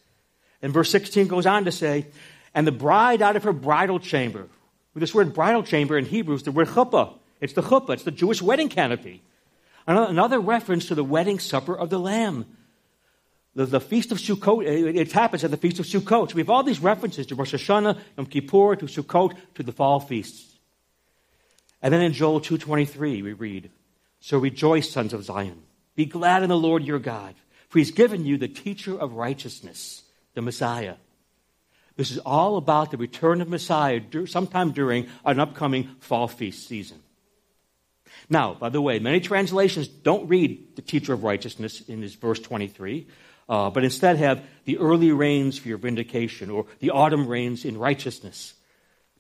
And 0.62 0.72
verse 0.72 0.90
16 0.92 1.28
goes 1.28 1.46
on 1.46 1.66
to 1.66 1.72
say, 1.72 2.08
and 2.54 2.68
the 2.68 2.72
bride 2.72 3.22
out 3.22 3.36
of 3.36 3.44
her 3.44 3.54
bridal 3.54 4.00
chamber. 4.00 4.48
This 4.96 5.14
word 5.14 5.34
bridal 5.34 5.64
chamber 5.64 5.98
in 5.98 6.06
Hebrew 6.06 6.36
is 6.36 6.44
the 6.44 6.52
word 6.52 6.68
chuppah. 6.68 7.18
It's 7.44 7.52
the 7.52 7.62
chuppah, 7.62 7.90
it's 7.90 8.04
the 8.04 8.12
Jewish 8.12 8.42
wedding 8.42 8.70
canopy. 8.70 9.22
Another 9.86 10.40
reference 10.40 10.86
to 10.86 10.96
the 10.96 11.04
wedding 11.04 11.40
supper 11.40 11.78
of 11.78 11.90
the 11.90 12.00
Lamb. 12.00 12.46
The, 13.54 13.66
the 13.66 13.82
Feast 13.82 14.14
of 14.14 14.18
Sukkot, 14.18 14.66
it 14.66 15.12
happens 15.12 15.44
at 15.44 15.52
the 15.52 15.58
Feast 15.58 15.78
of 15.78 15.86
Sukkot. 15.86 16.30
So 16.30 16.36
we 16.36 16.42
have 16.42 16.50
all 16.50 16.64
these 16.64 16.80
references 16.80 17.26
to 17.28 17.36
Rosh 17.36 17.54
Hashanah, 17.54 18.00
Yom 18.16 18.28
Kippur, 18.28 18.78
to 18.78 18.86
Sukkot, 18.86 19.36
to 19.56 19.64
the 19.64 19.74
fall 19.74 20.00
feasts. 20.00 20.56
And 21.82 21.94
then 21.94 22.02
in 22.02 22.14
Joel 22.14 22.40
2.23 22.40 23.22
we 23.22 23.34
read, 23.34 23.70
So 24.22 24.38
rejoice, 24.38 24.90
sons 24.90 25.12
of 25.12 25.26
Zion. 25.26 25.64
Be 25.98 26.06
glad 26.06 26.44
in 26.44 26.50
the 26.50 26.58
Lord 26.58 26.86
your 26.86 26.98
God, 26.98 27.36
for 27.68 27.78
he's 27.78 27.92
given 27.92 28.26
you 28.26 28.38
the 28.38 28.48
teacher 28.48 28.98
of 28.98 29.16
righteousness, 29.16 30.04
the 30.34 30.42
Messiah. 30.42 30.96
This 31.98 32.10
is 32.10 32.20
all 32.20 32.56
about 32.56 32.92
the 32.92 32.98
return 32.98 33.42
of 33.42 33.50
Messiah 33.50 34.00
sometime 34.28 34.72
during 34.72 35.08
an 35.26 35.42
upcoming 35.42 35.90
fall 36.00 36.30
feast 36.30 36.70
season. 36.70 37.02
Now, 38.30 38.54
by 38.54 38.70
the 38.70 38.82
way, 38.82 39.00
many 39.00 39.20
translations 39.20 39.88
don't 39.88 40.28
read 40.28 40.76
the 40.76 40.82
teacher 40.82 41.14
of 41.14 41.24
righteousness 41.24 41.82
in 41.82 42.02
this 42.02 42.16
verse 42.16 42.40
23, 42.40 43.08
uh, 43.50 43.70
but 43.70 43.84
instead 43.84 44.18
have 44.18 44.44
the 44.66 44.78
early 44.78 45.12
rains 45.12 45.58
for 45.58 45.68
your 45.68 45.78
vindication 45.78 46.50
or 46.50 46.66
the 46.80 46.92
autumn 46.92 47.28
rains 47.28 47.66
in 47.66 47.78
righteousness. 47.78 48.54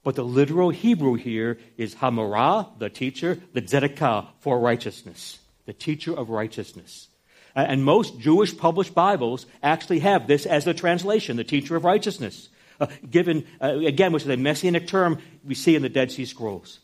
But 0.03 0.15
the 0.15 0.23
literal 0.23 0.69
Hebrew 0.69 1.15
here 1.15 1.59
is 1.77 1.95
Hamarah, 1.95 2.77
the 2.79 2.89
teacher, 2.89 3.39
the 3.53 3.61
Tzedakah 3.61 4.27
for 4.39 4.59
righteousness 4.59 5.39
the 5.65 5.73
teacher 5.73 6.13
of 6.13 6.29
righteousness. 6.29 7.07
And 7.55 7.83
most 7.83 8.19
Jewish 8.19 8.57
published 8.57 8.95
Bibles 8.95 9.45
actually 9.61 9.99
have 9.99 10.27
this 10.27 10.45
as 10.45 10.65
the 10.65 10.73
translation, 10.73 11.37
the 11.37 11.43
teacher 11.43 11.75
of 11.75 11.83
righteousness. 11.83 12.49
Uh, 12.79 12.87
given, 13.09 13.45
uh, 13.61 13.77
again, 13.85 14.11
which 14.11 14.23
is 14.23 14.29
a 14.29 14.37
messianic 14.37 14.87
term 14.87 15.19
we 15.45 15.53
see 15.53 15.75
in 15.75 15.83
the 15.83 15.89
Dead 15.89 16.11
Sea 16.11 16.25
Scrolls. 16.25 16.79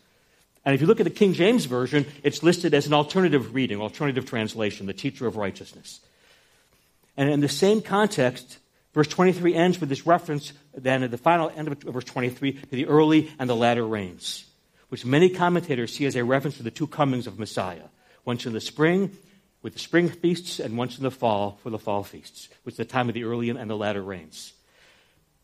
And 0.69 0.75
if 0.75 0.82
you 0.82 0.88
look 0.88 0.99
at 0.99 1.05
the 1.05 1.10
King 1.10 1.34
James 1.34 1.65
Version, 1.65 2.05
it's 2.21 2.43
listed 2.43 2.75
as 2.75 2.86
an 2.86 2.93
alternative 2.93 3.55
reading, 3.55 3.82
alternative 3.82 4.27
translation, 4.27 4.86
the 4.86 4.93
teacher 4.93 5.25
of 5.25 5.36
righteousness. 5.36 5.99
And 7.17 7.27
in 7.27 7.39
the 7.39 7.49
same 7.49 7.82
context, 7.82 8.60
verse 8.93 9.08
23 9.08 9.55
ends 9.55 9.79
with 9.79 9.89
this 9.89 10.05
reference, 10.05 10.53
then 10.77 11.01
at 11.01 11.10
the 11.10 11.17
final 11.17 11.51
end 11.55 11.69
of 11.69 11.79
verse 11.79 12.03
23, 12.03 12.53
to 12.53 12.69
the 12.69 12.86
early 12.86 13.32
and 13.39 13.49
the 13.49 13.55
latter 13.55 13.84
rains, 13.84 14.45
which 14.89 15.03
many 15.08 15.29
commentators 15.29 15.95
see 15.95 16.05
as 16.05 16.15
a 16.15 16.23
reference 16.23 16.58
to 16.58 16.63
the 16.63 16.69
two 16.69 16.86
comings 16.86 17.25
of 17.25 17.39
Messiah 17.39 17.86
once 18.23 18.45
in 18.45 18.53
the 18.53 18.62
spring 18.62 19.17
with 19.63 19.73
the 19.73 19.79
spring 19.79 20.08
feasts, 20.08 20.60
and 20.60 20.77
once 20.77 20.99
in 20.99 21.03
the 21.03 21.10
fall 21.10 21.58
for 21.63 21.71
the 21.71 21.79
fall 21.79 22.03
feasts, 22.03 22.47
which 22.62 22.73
is 22.73 22.77
the 22.77 22.86
time 22.86 23.08
of 23.08 23.15
the 23.15 23.23
early 23.23 23.49
and 23.49 23.67
the 23.71 23.75
latter 23.75 24.03
rains. 24.03 24.53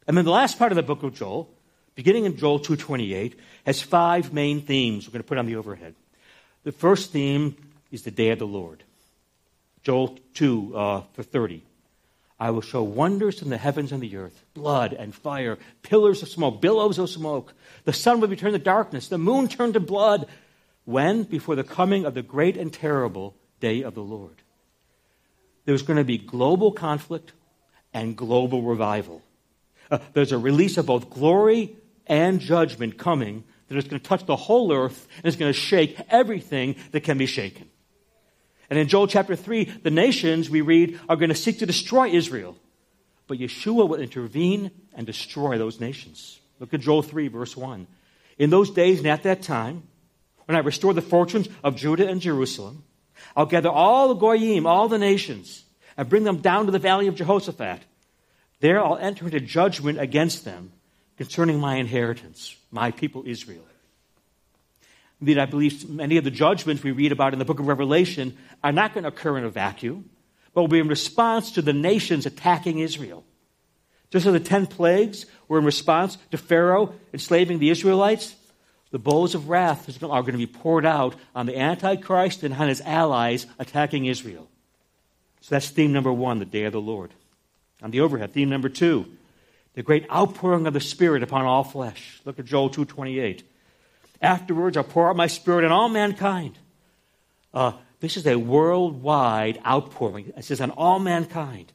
And 0.06 0.16
then 0.16 0.24
the 0.24 0.30
last 0.30 0.60
part 0.60 0.72
of 0.72 0.76
the 0.76 0.84
book 0.84 1.02
of 1.02 1.16
Joel, 1.16 1.50
beginning 1.96 2.26
in 2.26 2.38
Joel 2.38 2.60
2.28, 2.60 3.34
has 3.66 3.82
five 3.82 4.34
main 4.34 4.62
themes 4.62 5.08
we're 5.08 5.14
going 5.14 5.24
to 5.24 5.28
put 5.28 5.38
on 5.38 5.46
the 5.46 5.56
overhead. 5.56 5.96
The 6.64 6.72
first 6.72 7.12
theme 7.12 7.56
is 7.92 8.04
the 8.04 8.12
day 8.12 8.30
of 8.30 8.40
the 8.40 8.48
Lord. 8.48 8.84
Joel 9.84 10.18
2 10.34 10.78
uh, 10.78 11.02
for 11.14 11.24
30. 11.24 11.62
I 12.38 12.50
will 12.50 12.62
show 12.62 12.84
wonders 12.84 13.42
in 13.42 13.50
the 13.50 13.58
heavens 13.58 13.92
and 13.92 14.04
the 14.04 14.18
earth, 14.18 14.44
blood 14.54 14.92
and 14.92 15.16
fire, 15.16 15.58
pillars 15.84 16.22
of 16.22 16.28
smoke, 16.28 16.60
billows 16.60 17.00
of 17.00 17.10
smoke. 17.10 17.54
The 17.86 17.94
sun 17.94 18.20
will 18.20 18.28
be 18.28 18.36
turned 18.36 18.54
to 18.54 18.60
darkness, 18.60 19.08
the 19.08 19.18
moon 19.18 19.48
turned 19.48 19.76
to 19.76 19.80
blood, 19.80 20.28
when? 20.84 21.24
Before 21.24 21.56
the 21.56 21.64
coming 21.64 22.06
of 22.06 22.14
the 22.14 22.22
great 22.22 22.58
and 22.58 22.74
terrible 22.74 23.36
day 23.60 23.84
of 23.84 23.96
the 23.96 24.04
Lord. 24.04 24.36
There's 25.64 25.82
going 25.82 25.98
to 25.98 26.04
be 26.04 26.18
global 26.18 26.72
conflict 26.72 27.32
and 27.94 28.16
global 28.16 28.62
revival. 28.62 29.22
Uh, 29.90 30.00
there's 30.14 30.32
a 30.32 30.38
release 30.38 30.78
of 30.78 30.86
both 30.86 31.10
glory 31.10 31.76
and 32.08 32.40
judgment 32.40 32.98
coming 32.98 33.44
that 33.68 33.78
is 33.78 33.86
going 33.86 34.00
to 34.00 34.08
touch 34.08 34.26
the 34.26 34.36
whole 34.36 34.72
earth 34.72 35.08
and 35.18 35.26
is 35.26 35.36
going 35.36 35.52
to 35.52 35.60
shake 35.60 35.98
everything 36.10 36.76
that 36.92 37.04
can 37.04 37.18
be 37.18 37.26
shaken. 37.26 37.70
And 38.70 38.80
in 38.80 38.88
Joel 38.88 39.08
chapter 39.08 39.36
3, 39.36 39.66
the 39.84 39.92
nations, 39.92 40.50
we 40.50 40.62
read, 40.62 41.00
are 41.08 41.16
going 41.16 41.30
to 41.30 41.36
seek 41.36 41.60
to 41.60 41.66
destroy 41.66 42.10
Israel. 42.10 42.58
But 43.28 43.40
Yeshua 43.40 43.88
will 43.88 43.96
intervene 43.96 44.72
and 44.94 45.06
destroy 45.06 45.58
those 45.58 45.80
nations. 45.80 46.40
Look 46.60 46.74
at 46.74 46.80
Joel 46.80 47.02
3, 47.02 47.28
verse 47.28 47.56
1. 47.56 47.88
In 48.38 48.50
those 48.50 48.72
days 48.72 49.00
and 49.00 49.08
at 49.08 49.24
that 49.24 49.42
time, 49.42 49.84
when 50.46 50.56
I 50.56 50.60
restore 50.60 50.94
the 50.94 51.02
fortunes 51.02 51.50
of 51.64 51.76
Judah 51.76 52.08
and 52.08 52.22
Jerusalem, 52.22 52.84
I'll 53.36 53.46
gather 53.46 53.70
all 53.70 54.10
the 54.10 54.16
Goyim, 54.16 54.68
all 54.68 54.88
the 54.88 55.00
nations, 55.00 55.64
and 55.98 56.10
bring 56.10 56.24
them 56.24 56.38
down 56.38 56.66
to 56.66 56.72
the 56.72 56.80
valley 56.80 57.08
of 57.08 57.16
Jehoshaphat. 57.16 57.82
There 58.60 58.84
I'll 58.84 58.98
enter 58.98 59.26
into 59.26 59.40
judgment 59.40 60.00
against 60.00 60.46
them 60.46 60.72
concerning 61.18 61.60
my 61.60 61.76
inheritance, 61.76 62.56
my 62.72 62.92
people 62.92 63.24
Israel. 63.26 63.66
Indeed, 65.22 65.38
I 65.38 65.46
believe 65.46 65.90
many 65.90 66.18
of 66.18 66.24
the 66.24 66.32
judgments 66.32 66.84
we 66.84 66.92
read 66.92 67.12
about 67.12 67.34
in 67.34 67.40
the 67.40 67.46
book 67.46 67.60
of 67.60 67.68
Revelation 67.68 68.38
are 68.64 68.74
not 68.74 68.94
going 68.94 69.04
to 69.04 69.10
occur 69.10 69.38
in 69.38 69.46
a 69.46 69.50
vacuum, 69.50 70.10
but 70.54 70.62
will 70.62 70.68
be 70.68 70.80
in 70.80 70.88
response 70.88 71.52
to 71.52 71.62
the 71.62 71.74
nations 71.74 72.26
attacking 72.26 72.80
Israel. 72.80 73.24
Just 74.12 74.26
as 74.26 74.34
the 74.34 74.40
ten 74.40 74.68
plagues 74.68 75.26
were 75.48 75.58
in 75.58 75.66
response 75.66 76.18
to 76.32 76.38
Pharaoh 76.38 76.94
enslaving 77.14 77.60
the 77.60 77.70
Israelites, 77.70 78.36
The 78.96 79.00
bowls 79.00 79.36
of 79.36 79.50
wrath 79.50 79.90
are 80.02 80.22
going 80.22 80.32
to 80.32 80.38
be 80.38 80.48
poured 80.48 80.86
out 80.86 81.16
on 81.36 81.48
the 81.48 81.58
Antichrist 81.58 82.44
and 82.44 82.54
on 82.54 82.70
his 82.70 82.80
allies 82.80 83.46
attacking 83.60 84.06
Israel. 84.06 84.48
So 85.42 85.54
that's 85.54 85.70
theme 85.70 85.92
number 85.92 86.14
one, 86.14 86.40
the 86.40 86.46
day 86.46 86.64
of 86.64 86.72
the 86.72 86.80
Lord. 86.80 87.12
On 87.82 87.92
the 87.92 88.00
overhead, 88.00 88.32
theme 88.32 88.50
number 88.50 88.70
two, 88.70 89.06
the 89.76 89.84
great 89.84 90.10
outpouring 90.10 90.66
of 90.66 90.74
the 90.74 90.80
Spirit 90.80 91.22
upon 91.22 91.46
all 91.46 91.64
flesh. 91.64 92.22
Look 92.26 92.40
at 92.40 92.46
Joel 92.46 92.70
2.28. 92.70 93.44
Afterwards, 94.22 94.78
I'll 94.78 94.84
pour 94.84 95.10
out 95.10 95.16
my 95.16 95.28
Spirit 95.28 95.66
on 95.66 95.72
all 95.72 95.90
mankind. 95.90 96.58
Uh, 97.54 97.74
this 98.00 98.18
is 98.18 98.26
a 98.26 98.38
worldwide 98.38 99.60
outpouring. 99.66 100.32
It 100.36 100.46
says 100.46 100.62
on 100.62 100.72
all 100.72 101.00
mankind. 101.00 101.74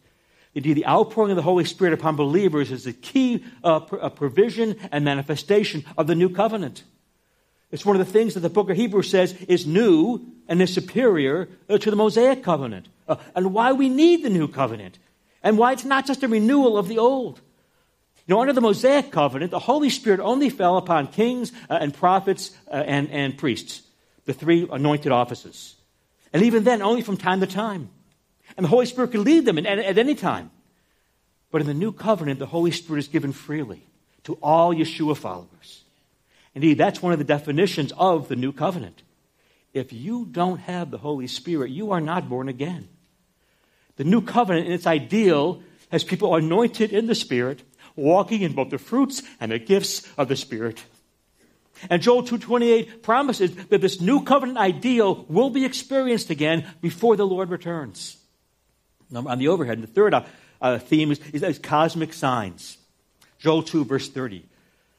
Indeed, 0.54 0.74
the 0.74 0.86
outpouring 0.86 1.30
of 1.30 1.36
the 1.36 1.42
Holy 1.42 1.64
Spirit 1.64 1.92
upon 1.92 2.16
believers 2.16 2.72
is 2.72 2.84
the 2.84 2.92
key 2.92 3.44
uh, 3.62 3.80
pr- 3.80 4.00
uh, 4.00 4.08
provision 4.08 4.76
and 4.90 5.04
manifestation 5.04 5.84
of 5.96 6.06
the 6.06 6.14
new 6.14 6.28
covenant. 6.28 6.82
It's 7.70 7.86
one 7.86 7.94
of 7.98 8.04
the 8.04 8.12
things 8.12 8.34
that 8.34 8.40
the 8.40 8.50
book 8.50 8.68
of 8.68 8.76
Hebrews 8.76 9.08
says 9.08 9.32
is 9.46 9.64
new 9.66 10.26
and 10.48 10.60
is 10.60 10.74
superior 10.74 11.48
uh, 11.68 11.78
to 11.78 11.90
the 11.90 11.96
Mosaic 11.96 12.42
covenant, 12.42 12.88
uh, 13.06 13.16
and 13.36 13.54
why 13.54 13.72
we 13.72 13.88
need 13.88 14.24
the 14.24 14.30
new 14.30 14.48
covenant, 14.48 14.98
and 15.42 15.56
why 15.56 15.72
it's 15.72 15.84
not 15.84 16.06
just 16.06 16.24
a 16.24 16.28
renewal 16.28 16.76
of 16.76 16.88
the 16.88 16.98
old. 16.98 17.40
Know, 18.30 18.40
under 18.40 18.52
the 18.52 18.60
Mosaic 18.60 19.10
covenant, 19.10 19.50
the 19.50 19.58
Holy 19.58 19.90
Spirit 19.90 20.20
only 20.20 20.50
fell 20.50 20.76
upon 20.76 21.08
kings 21.08 21.50
uh, 21.68 21.78
and 21.80 21.92
prophets 21.92 22.52
uh, 22.68 22.74
and, 22.76 23.10
and 23.10 23.36
priests, 23.36 23.82
the 24.24 24.32
three 24.32 24.68
anointed 24.70 25.10
offices. 25.10 25.74
And 26.32 26.44
even 26.44 26.62
then, 26.62 26.80
only 26.80 27.02
from 27.02 27.16
time 27.16 27.40
to 27.40 27.48
time. 27.48 27.90
And 28.56 28.62
the 28.62 28.68
Holy 28.68 28.86
Spirit 28.86 29.10
could 29.10 29.22
lead 29.22 29.46
them 29.46 29.58
at, 29.58 29.66
at 29.66 29.98
any 29.98 30.14
time. 30.14 30.52
But 31.50 31.60
in 31.60 31.66
the 31.66 31.74
new 31.74 31.90
covenant, 31.90 32.38
the 32.38 32.46
Holy 32.46 32.70
Spirit 32.70 33.00
is 33.00 33.08
given 33.08 33.32
freely 33.32 33.82
to 34.22 34.34
all 34.34 34.72
Yeshua 34.72 35.16
followers. 35.16 35.82
Indeed, 36.54 36.78
that's 36.78 37.02
one 37.02 37.12
of 37.12 37.18
the 37.18 37.24
definitions 37.24 37.92
of 37.98 38.28
the 38.28 38.36
new 38.36 38.52
covenant. 38.52 39.02
If 39.74 39.92
you 39.92 40.24
don't 40.30 40.58
have 40.58 40.92
the 40.92 40.98
Holy 40.98 41.26
Spirit, 41.26 41.72
you 41.72 41.90
are 41.90 42.00
not 42.00 42.28
born 42.28 42.48
again. 42.48 42.90
The 43.96 44.04
new 44.04 44.22
covenant, 44.22 44.68
in 44.68 44.72
its 44.72 44.86
ideal, 44.86 45.64
has 45.90 46.04
people 46.04 46.36
anointed 46.36 46.92
in 46.92 47.08
the 47.08 47.16
Spirit, 47.16 47.64
walking 47.96 48.42
in 48.42 48.52
both 48.52 48.70
the 48.70 48.78
fruits 48.78 49.22
and 49.40 49.52
the 49.52 49.58
gifts 49.58 50.06
of 50.16 50.28
the 50.28 50.36
Spirit. 50.36 50.82
And 51.88 52.02
Joel 52.02 52.22
2:28 52.22 53.02
promises 53.02 53.54
that 53.54 53.80
this 53.80 54.00
new 54.00 54.22
covenant 54.22 54.58
ideal 54.58 55.24
will 55.28 55.50
be 55.50 55.64
experienced 55.64 56.30
again 56.30 56.66
before 56.80 57.16
the 57.16 57.26
Lord 57.26 57.48
returns. 57.48 58.16
Now, 59.10 59.26
on 59.26 59.38
the 59.38 59.48
overhead, 59.48 59.80
the 59.82 59.86
third 59.86 60.14
uh, 60.14 60.24
uh, 60.60 60.78
theme 60.78 61.10
is, 61.10 61.20
is, 61.32 61.42
is, 61.42 61.58
cosmic 61.58 62.12
signs. 62.12 62.76
Joel 63.38 63.62
2, 63.62 63.84
verse 63.84 64.08
30. 64.08 64.44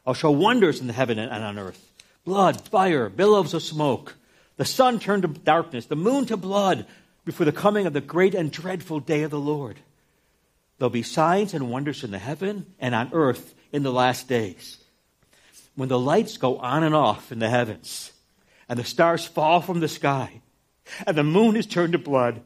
I'll 0.06 0.16
show 0.16 0.32
wonders 0.32 0.82
in 0.82 0.88
the 0.88 0.94
heaven 0.94 1.20
and 1.20 1.44
on 1.44 1.60
earth 1.60 1.88
blood, 2.26 2.62
fire, 2.62 3.10
billows 3.10 3.54
of 3.54 3.64
smoke. 3.64 4.16
The 4.58 4.66
sun 4.66 5.00
turned 5.00 5.24
to 5.24 5.28
darkness, 5.28 5.88
the 5.88 5.96
moon 5.96 6.26
to 6.28 6.38
blood, 6.38 6.86
before 7.26 7.46
the 7.46 7.52
coming 7.52 7.86
of 7.86 7.94
the 7.94 8.02
great 8.02 8.36
and 8.36 8.52
dreadful 8.52 9.00
day 9.00 9.24
of 9.24 9.32
the 9.32 9.40
Lord. 9.40 9.80
There'll 10.82 10.90
be 10.90 11.04
signs 11.04 11.54
and 11.54 11.70
wonders 11.70 12.04
in 12.04 12.10
the 12.10 12.18
heaven 12.18 12.66
and 12.80 12.96
on 12.96 13.12
earth 13.14 13.54
in 13.72 13.84
the 13.84 13.92
last 13.92 14.28
days. 14.28 14.80
When 15.76 15.90
the 15.90 16.00
lights 16.00 16.38
go 16.38 16.58
on 16.58 16.82
and 16.82 16.96
off 16.96 17.32
in 17.32 17.38
the 17.38 17.52
heavens, 17.52 18.12
and 18.68 18.80
the 18.80 18.84
stars 18.84 19.24
fall 19.24 19.62
from 19.62 19.80
the 19.80 19.88
sky, 19.88 20.42
and 21.06 21.16
the 21.16 21.24
moon 21.24 21.56
is 21.56 21.68
turned 21.68 21.94
to 21.94 22.00
blood, 22.00 22.42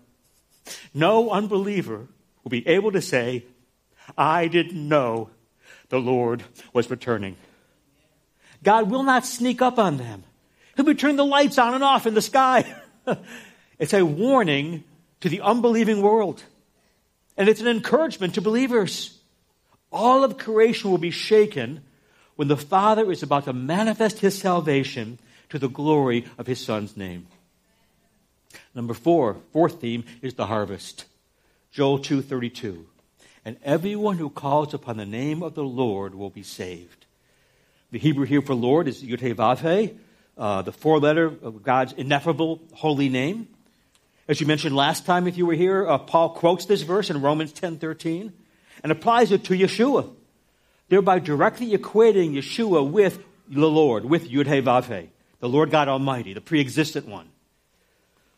no 0.94 1.32
unbeliever 1.32 2.10
will 2.44 2.50
be 2.50 2.68
able 2.68 2.92
to 2.92 3.02
say, 3.02 3.46
I 4.18 4.50
didn't 4.50 4.86
know 4.86 5.30
the 5.88 6.02
Lord 6.02 6.44
was 6.74 6.90
returning. 6.90 7.38
God 8.62 8.92
will 8.92 9.04
not 9.04 9.26
sneak 9.26 9.62
up 9.62 9.80
on 9.80 9.96
them. 9.96 10.26
He'll 10.76 10.84
be 10.84 10.94
turning 10.94 11.16
the 11.16 11.24
lights 11.24 11.58
on 11.58 11.74
and 11.74 11.86
off 11.86 12.06
in 12.06 12.16
the 12.16 12.22
sky. 12.22 12.66
it's 13.80 13.94
a 13.94 14.04
warning 14.04 14.84
to 15.22 15.30
the 15.30 15.40
unbelieving 15.40 16.02
world. 16.02 16.44
And 17.38 17.50
it's 17.50 17.62
an 17.62 17.68
encouragement 17.68 18.36
to 18.36 18.42
believers. 18.42 19.18
All 19.92 20.24
of 20.24 20.38
creation 20.38 20.92
will 20.92 20.98
be 20.98 21.12
shaken 21.12 21.84
when 22.36 22.48
the 22.48 22.58
Father 22.58 23.12
is 23.12 23.24
about 23.24 23.46
to 23.46 23.54
manifest 23.54 24.20
his 24.20 24.38
salvation 24.38 25.20
to 25.50 25.60
the 25.60 25.70
glory 25.70 26.26
of 26.38 26.48
his 26.48 26.64
Son's 26.64 26.98
name. 26.98 27.28
Number 28.74 28.94
four, 28.94 29.38
fourth 29.52 29.82
theme 29.82 30.04
is 30.22 30.34
the 30.34 30.48
harvest. 30.48 31.06
Joel 31.72 32.00
2.32. 32.00 32.84
And 33.44 33.58
everyone 33.64 34.18
who 34.18 34.30
calls 34.30 34.74
upon 34.74 34.98
the 34.98 35.06
name 35.06 35.44
of 35.44 35.56
the 35.56 35.64
Lord 35.64 36.16
will 36.16 36.30
be 36.30 36.44
saved. 36.44 37.06
The 37.92 38.00
Hebrew 38.00 38.26
here 38.26 38.42
for 38.42 38.56
Lord 38.56 38.88
is 38.88 39.04
Yud 39.04 39.98
uh, 40.38 40.62
the 40.64 40.72
four 40.72 41.00
letter 41.00 41.26
of 41.28 41.64
God's 41.64 41.94
ineffable 41.94 42.62
holy 42.74 43.08
name. 43.08 43.48
As 44.28 44.42
you 44.42 44.48
mentioned 44.48 44.76
last 44.76 45.06
time, 45.06 45.28
if 45.28 45.38
you 45.38 45.46
were 45.46 45.54
here, 45.54 45.88
uh, 45.88 46.00
Paul 46.00 46.30
quotes 46.30 46.66
this 46.66 46.82
verse 46.82 47.10
in 47.10 47.22
Romans 47.22 47.52
10:13 47.52 48.34
and 48.82 48.92
applies 48.92 49.32
it 49.32 49.44
to 49.46 49.54
Yeshua, 49.54 50.10
thereby 50.90 51.20
directly 51.20 51.72
equating 51.78 52.34
Yeshua 52.34 52.90
with 52.90 53.24
the 53.48 53.70
Lord, 53.70 54.06
with 54.06 54.30
Yud 54.30 55.10
the 55.40 55.50
Lord 55.50 55.70
God 55.70 55.88
Almighty, 55.88 56.34
the 56.34 56.42
pre-existent 56.42 57.08
one. 57.08 57.30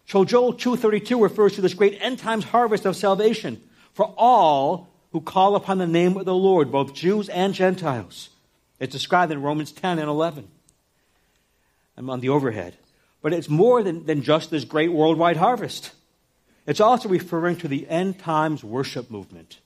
So 0.07 0.25
Joel 0.25 0.53
2.32 0.53 1.21
refers 1.21 1.55
to 1.55 1.61
this 1.61 1.73
great 1.73 1.97
end 2.01 2.19
times 2.19 2.45
harvest 2.45 2.85
of 2.85 2.95
salvation 2.95 3.61
for 3.93 4.13
all 4.17 4.89
who 5.11 5.21
call 5.21 5.55
upon 5.55 5.77
the 5.77 5.87
name 5.87 6.17
of 6.17 6.25
the 6.25 6.35
Lord, 6.35 6.71
both 6.71 6.93
Jews 6.93 7.29
and 7.29 7.53
Gentiles. 7.53 8.29
It's 8.79 8.91
described 8.91 9.31
in 9.31 9.41
Romans 9.41 9.71
10 9.71 9.99
and 9.99 10.09
11. 10.09 10.47
I'm 11.97 12.09
on 12.09 12.19
the 12.19 12.29
overhead. 12.29 12.77
But 13.27 13.33
it's 13.33 13.49
more 13.49 13.83
than, 13.83 14.05
than 14.05 14.21
just 14.21 14.51
this 14.51 14.63
great 14.63 14.93
worldwide 14.93 15.35
harvest. 15.35 15.91
It's 16.65 16.79
also 16.79 17.09
referring 17.09 17.57
to 17.57 17.67
the 17.67 17.85
end 17.89 18.19
times 18.19 18.63
worship 18.63 19.11
movement. 19.11 19.59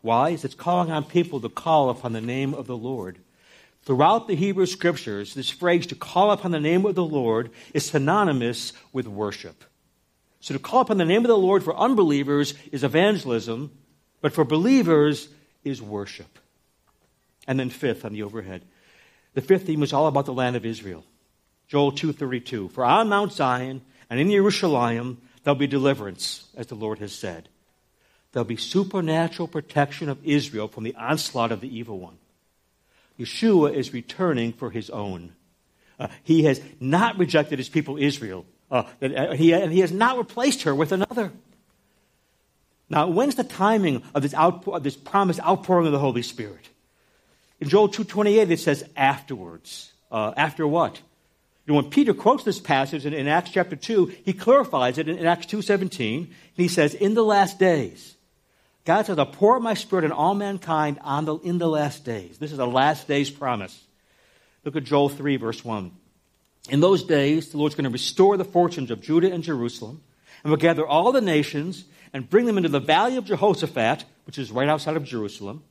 Why? 0.00 0.30
It's 0.30 0.52
calling 0.56 0.90
on 0.90 1.04
people 1.04 1.40
to 1.40 1.48
call 1.48 1.90
upon 1.90 2.12
the 2.12 2.20
name 2.20 2.54
of 2.54 2.66
the 2.66 2.76
Lord. 2.76 3.20
Throughout 3.84 4.26
the 4.26 4.34
Hebrew 4.34 4.66
scriptures, 4.66 5.32
this 5.32 5.48
phrase 5.48 5.86
to 5.86 5.94
call 5.94 6.32
upon 6.32 6.50
the 6.50 6.58
name 6.58 6.84
of 6.84 6.96
the 6.96 7.04
Lord 7.04 7.52
is 7.72 7.86
synonymous 7.86 8.72
with 8.92 9.06
worship. 9.06 9.62
So 10.40 10.52
to 10.52 10.58
call 10.58 10.80
upon 10.80 10.98
the 10.98 11.04
name 11.04 11.22
of 11.22 11.28
the 11.28 11.38
Lord 11.38 11.62
for 11.62 11.76
unbelievers 11.76 12.54
is 12.72 12.82
evangelism, 12.82 13.70
but 14.22 14.32
for 14.32 14.44
believers 14.44 15.28
is 15.62 15.80
worship. 15.80 16.40
And 17.46 17.60
then 17.60 17.70
fifth 17.70 18.04
on 18.04 18.12
the 18.12 18.24
overhead. 18.24 18.64
The 19.34 19.40
fifth 19.40 19.66
theme 19.66 19.84
is 19.84 19.92
all 19.92 20.08
about 20.08 20.26
the 20.26 20.32
land 20.32 20.56
of 20.56 20.66
Israel. 20.66 21.04
Joel 21.68 21.92
2:32. 21.92 22.68
For 22.70 22.84
on 22.84 23.08
Mount 23.08 23.32
Zion 23.32 23.82
and 24.10 24.20
in 24.20 24.30
Jerusalem 24.30 25.20
there'll 25.42 25.58
be 25.58 25.66
deliverance, 25.66 26.48
as 26.56 26.66
the 26.66 26.74
Lord 26.74 26.98
has 26.98 27.12
said. 27.12 27.48
There'll 28.32 28.44
be 28.44 28.56
supernatural 28.56 29.48
protection 29.48 30.08
of 30.08 30.18
Israel 30.24 30.68
from 30.68 30.84
the 30.84 30.94
onslaught 30.96 31.52
of 31.52 31.60
the 31.60 31.76
evil 31.76 31.98
one. 31.98 32.18
Yeshua 33.18 33.72
is 33.72 33.92
returning 33.92 34.52
for 34.52 34.70
his 34.70 34.90
own. 34.90 35.34
Uh, 35.98 36.08
he 36.24 36.42
has 36.44 36.60
not 36.80 37.16
rejected 37.18 37.58
his 37.58 37.68
people 37.68 37.96
Israel. 37.96 38.44
Uh, 38.70 38.84
uh, 39.00 39.34
he, 39.34 39.52
and 39.52 39.72
he 39.72 39.80
has 39.80 39.92
not 39.92 40.18
replaced 40.18 40.62
her 40.62 40.74
with 40.74 40.90
another. 40.90 41.30
Now, 42.90 43.06
when's 43.06 43.36
the 43.36 43.44
timing 43.44 44.02
of 44.14 44.22
this, 44.22 44.34
outpour, 44.34 44.76
of 44.76 44.82
this 44.82 44.96
promised 44.96 45.40
outpouring 45.40 45.86
of 45.86 45.92
the 45.92 45.98
Holy 45.98 46.22
Spirit? 46.22 46.68
In 47.60 47.68
Joel 47.68 47.88
2.28, 47.88 48.50
it 48.50 48.60
says 48.60 48.84
afterwards. 48.96 49.92
Uh, 50.10 50.32
after 50.36 50.66
what? 50.66 51.00
Know, 51.66 51.74
when 51.74 51.90
Peter 51.90 52.12
quotes 52.12 52.44
this 52.44 52.60
passage 52.60 53.06
in, 53.06 53.14
in 53.14 53.26
Acts 53.26 53.50
chapter 53.50 53.74
2, 53.74 54.06
he 54.24 54.32
clarifies 54.34 54.98
it 54.98 55.08
in, 55.08 55.18
in 55.18 55.26
Acts 55.26 55.46
2.17. 55.46 56.18
And 56.18 56.28
he 56.56 56.68
says, 56.68 56.94
in 56.94 57.14
the 57.14 57.24
last 57.24 57.58
days, 57.58 58.16
God 58.84 59.06
says, 59.06 59.18
I'll 59.18 59.26
pour 59.26 59.58
my 59.60 59.72
spirit 59.72 60.04
on 60.04 60.12
all 60.12 60.34
mankind 60.34 60.98
on 61.02 61.24
the, 61.24 61.36
in 61.38 61.56
the 61.58 61.68
last 61.68 62.04
days. 62.04 62.36
This 62.36 62.52
is 62.52 62.58
a 62.58 62.66
last 62.66 63.08
days 63.08 63.30
promise. 63.30 63.82
Look 64.64 64.76
at 64.76 64.84
Joel 64.84 65.08
3, 65.08 65.36
verse 65.36 65.64
1. 65.64 65.90
In 66.70 66.80
those 66.80 67.04
days, 67.04 67.48
the 67.48 67.58
Lord's 67.58 67.74
going 67.74 67.84
to 67.84 67.90
restore 67.90 68.36
the 68.36 68.44
fortunes 68.44 68.90
of 68.90 69.00
Judah 69.00 69.32
and 69.32 69.42
Jerusalem, 69.42 70.02
and 70.42 70.50
will 70.50 70.58
gather 70.58 70.86
all 70.86 71.12
the 71.12 71.20
nations 71.20 71.84
and 72.12 72.28
bring 72.28 72.44
them 72.46 72.56
into 72.58 72.68
the 72.68 72.80
valley 72.80 73.16
of 73.16 73.24
Jehoshaphat, 73.24 74.04
which 74.26 74.38
is 74.38 74.52
right 74.52 74.68
outside 74.68 74.96
of 74.96 75.04
Jerusalem, 75.04 75.62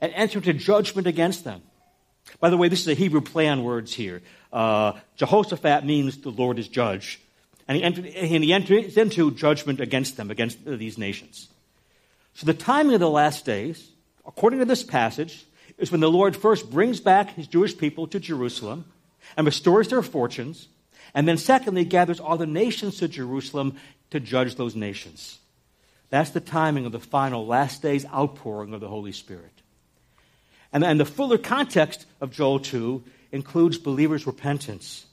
and 0.00 0.12
enter 0.14 0.38
into 0.38 0.52
judgment 0.52 1.06
against 1.06 1.44
them. 1.44 1.62
By 2.40 2.50
the 2.50 2.56
way, 2.56 2.68
this 2.68 2.82
is 2.82 2.88
a 2.88 2.94
Hebrew 2.94 3.20
play 3.20 3.48
on 3.48 3.64
words 3.64 3.94
here. 3.94 4.22
Uh, 4.52 4.92
Jehoshaphat 5.16 5.84
means 5.84 6.18
the 6.18 6.30
Lord 6.30 6.58
is 6.58 6.68
judge. 6.68 7.20
And 7.66 7.76
he, 7.76 7.82
entered, 7.82 8.06
and 8.06 8.42
he 8.44 8.52
enters 8.52 8.96
into 8.96 9.30
judgment 9.32 9.80
against 9.80 10.16
them, 10.16 10.30
against 10.30 10.64
these 10.64 10.96
nations. 10.96 11.48
So 12.34 12.46
the 12.46 12.54
timing 12.54 12.94
of 12.94 13.00
the 13.00 13.10
last 13.10 13.44
days, 13.44 13.90
according 14.26 14.60
to 14.60 14.64
this 14.64 14.82
passage, 14.82 15.44
is 15.76 15.92
when 15.92 16.00
the 16.00 16.10
Lord 16.10 16.34
first 16.34 16.70
brings 16.70 17.00
back 17.00 17.34
his 17.34 17.46
Jewish 17.46 17.76
people 17.76 18.06
to 18.08 18.18
Jerusalem 18.18 18.86
and 19.36 19.46
restores 19.46 19.88
their 19.88 20.02
fortunes. 20.02 20.68
And 21.14 21.28
then, 21.28 21.36
secondly, 21.36 21.84
gathers 21.84 22.20
all 22.20 22.36
the 22.36 22.46
nations 22.46 22.98
to 22.98 23.08
Jerusalem 23.08 23.76
to 24.10 24.20
judge 24.20 24.54
those 24.54 24.74
nations. 24.74 25.38
That's 26.10 26.30
the 26.30 26.40
timing 26.40 26.86
of 26.86 26.92
the 26.92 27.00
final 27.00 27.46
last 27.46 27.82
days 27.82 28.06
outpouring 28.06 28.72
of 28.72 28.80
the 28.80 28.88
Holy 28.88 29.12
Spirit. 29.12 29.52
And, 30.72 30.84
and 30.84 30.98
the 30.98 31.04
fuller 31.04 31.38
context 31.38 32.06
of 32.20 32.30
Joel 32.30 32.60
2 32.60 33.02
includes 33.32 33.78
believers' 33.78 34.26
repentance 34.26 35.06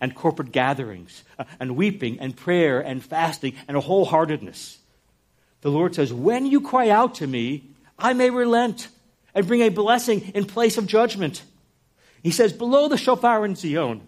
and 0.00 0.14
corporate 0.14 0.52
gatherings 0.52 1.24
uh, 1.38 1.44
and 1.58 1.76
weeping 1.76 2.18
and 2.20 2.36
prayer 2.36 2.80
and 2.80 3.02
fasting 3.02 3.54
and 3.68 3.76
a 3.76 3.80
wholeheartedness. 3.80 4.78
The 5.60 5.70
Lord 5.70 5.94
says, 5.94 6.12
When 6.12 6.46
you 6.46 6.60
cry 6.60 6.88
out 6.88 7.16
to 7.16 7.26
me, 7.26 7.64
I 7.98 8.12
may 8.12 8.30
relent 8.30 8.88
and 9.34 9.46
bring 9.46 9.62
a 9.62 9.68
blessing 9.68 10.32
in 10.34 10.44
place 10.46 10.78
of 10.78 10.86
judgment. 10.86 11.42
He 12.22 12.30
says, 12.30 12.52
Below 12.52 12.88
the 12.88 12.96
shofar 12.96 13.44
in 13.44 13.54
Zion, 13.54 14.06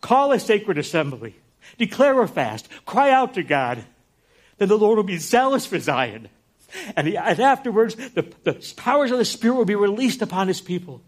call 0.00 0.32
a 0.32 0.40
sacred 0.40 0.78
assembly, 0.78 1.36
declare 1.76 2.20
a 2.22 2.28
fast, 2.28 2.68
cry 2.86 3.10
out 3.10 3.34
to 3.34 3.42
God. 3.42 3.84
Then 4.58 4.68
the 4.68 4.78
Lord 4.78 4.96
will 4.96 5.04
be 5.04 5.18
zealous 5.18 5.66
for 5.66 5.78
Zion. 5.78 6.28
And, 6.96 7.06
he, 7.06 7.16
and 7.16 7.40
afterwards, 7.40 7.94
the, 7.94 8.30
the 8.44 8.74
powers 8.76 9.10
of 9.10 9.18
the 9.18 9.24
Spirit 9.24 9.54
will 9.54 9.64
be 9.64 9.74
released 9.74 10.20
upon 10.20 10.48
his 10.48 10.60
people. 10.60 11.00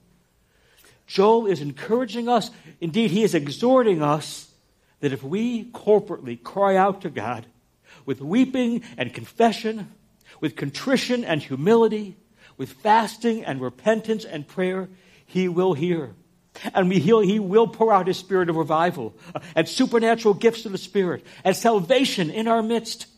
Joel 1.10 1.48
is 1.48 1.60
encouraging 1.60 2.28
us, 2.28 2.52
indeed, 2.80 3.10
he 3.10 3.24
is 3.24 3.34
exhorting 3.34 4.00
us 4.00 4.48
that 5.00 5.12
if 5.12 5.24
we 5.24 5.64
corporately 5.72 6.40
cry 6.40 6.76
out 6.76 7.00
to 7.00 7.10
God 7.10 7.46
with 8.06 8.20
weeping 8.20 8.84
and 8.96 9.12
confession, 9.12 9.92
with 10.40 10.54
contrition 10.54 11.24
and 11.24 11.42
humility, 11.42 12.16
with 12.56 12.70
fasting 12.74 13.44
and 13.44 13.60
repentance 13.60 14.24
and 14.24 14.46
prayer, 14.46 14.88
he 15.26 15.48
will 15.48 15.74
hear. 15.74 16.14
And 16.74 16.88
we, 16.88 17.00
heal, 17.00 17.18
he 17.18 17.40
will 17.40 17.66
pour 17.66 17.92
out 17.92 18.06
his 18.06 18.16
spirit 18.16 18.48
of 18.48 18.54
revival 18.54 19.12
and 19.56 19.68
supernatural 19.68 20.34
gifts 20.34 20.64
of 20.64 20.70
the 20.70 20.78
Spirit 20.78 21.26
and 21.42 21.56
salvation 21.56 22.30
in 22.30 22.46
our 22.46 22.62
midst. 22.62 23.08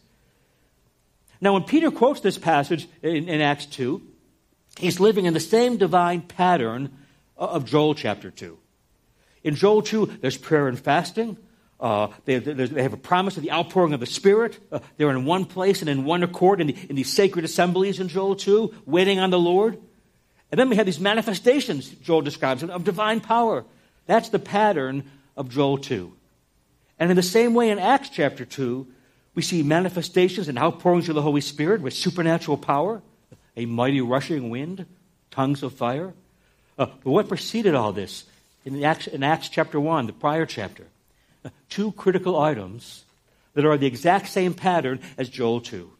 Now, 1.42 1.52
when 1.52 1.64
Peter 1.64 1.90
quotes 1.90 2.20
this 2.20 2.38
passage 2.38 2.88
in, 3.02 3.28
in 3.28 3.42
Acts 3.42 3.66
2, 3.66 4.00
he's 4.78 4.98
living 4.98 5.26
in 5.26 5.34
the 5.34 5.40
same 5.40 5.76
divine 5.76 6.22
pattern 6.22 6.90
of 7.46 7.64
Joel 7.64 7.94
chapter 7.94 8.30
2. 8.30 8.58
In 9.44 9.54
Joel 9.54 9.82
2, 9.82 10.18
there's 10.20 10.36
prayer 10.36 10.68
and 10.68 10.78
fasting. 10.78 11.36
Uh, 11.80 12.08
they, 12.26 12.38
they, 12.38 12.82
have 12.82 12.92
a 12.92 12.96
promise 12.96 13.36
of 13.36 13.42
the 13.42 13.50
outpouring 13.50 13.92
of 13.92 13.98
the 13.98 14.06
Spirit. 14.06 14.58
Uh, 14.70 14.78
they're 14.96 15.10
in 15.10 15.24
one 15.24 15.44
place 15.44 15.80
and 15.80 15.88
in 15.88 16.04
one 16.04 16.22
accord 16.22 16.60
in, 16.60 16.68
the, 16.68 16.76
in 16.88 16.94
these 16.94 17.12
sacred 17.12 17.44
assemblies 17.44 17.98
in 17.98 18.06
Joel 18.06 18.36
2, 18.36 18.72
waiting 18.86 19.18
on 19.18 19.30
the 19.30 19.38
Lord. 19.38 19.78
And 20.52 20.58
then 20.60 20.68
we 20.68 20.76
have 20.76 20.86
these 20.86 21.00
manifestations, 21.00 21.88
Joel 21.88 22.22
describes, 22.22 22.62
of 22.62 22.84
divine 22.84 23.20
power. 23.20 23.64
That's 24.06 24.28
the 24.28 24.38
pattern 24.38 25.10
of 25.36 25.48
Joel 25.48 25.78
2. 25.78 26.12
And 27.00 27.10
in 27.10 27.16
the 27.16 27.22
same 27.22 27.54
way 27.54 27.70
in 27.70 27.80
Acts 27.80 28.10
chapter 28.10 28.44
2, 28.44 28.86
we 29.34 29.42
see 29.42 29.64
manifestations 29.64 30.48
and 30.48 30.58
outpourings 30.58 31.08
of 31.08 31.16
the 31.16 31.22
Holy 31.22 31.40
Spirit 31.40 31.80
with 31.80 31.94
supernatural 31.94 32.58
power, 32.58 33.02
a 33.56 33.66
mighty 33.66 34.00
rushing 34.00 34.50
wind, 34.50 34.86
tongues 35.30 35.64
of 35.64 35.72
fire. 35.72 36.14
Uh, 36.78 36.86
but 36.86 37.10
what 37.10 37.28
preceded 37.28 37.74
all 37.74 37.92
this? 37.92 38.24
In 38.64 38.82
Acts, 38.84 39.06
in 39.06 39.22
Acts 39.22 39.48
chapter 39.48 39.80
1, 39.80 40.06
the 40.06 40.12
prior 40.12 40.46
chapter, 40.46 40.86
uh, 41.44 41.50
two 41.68 41.92
critical 41.92 42.38
items 42.38 43.04
that 43.54 43.64
are 43.64 43.76
the 43.76 43.86
exact 43.86 44.28
same 44.28 44.54
pattern 44.54 45.00
as 45.18 45.28
Joel 45.28 45.60
2. 45.60 45.90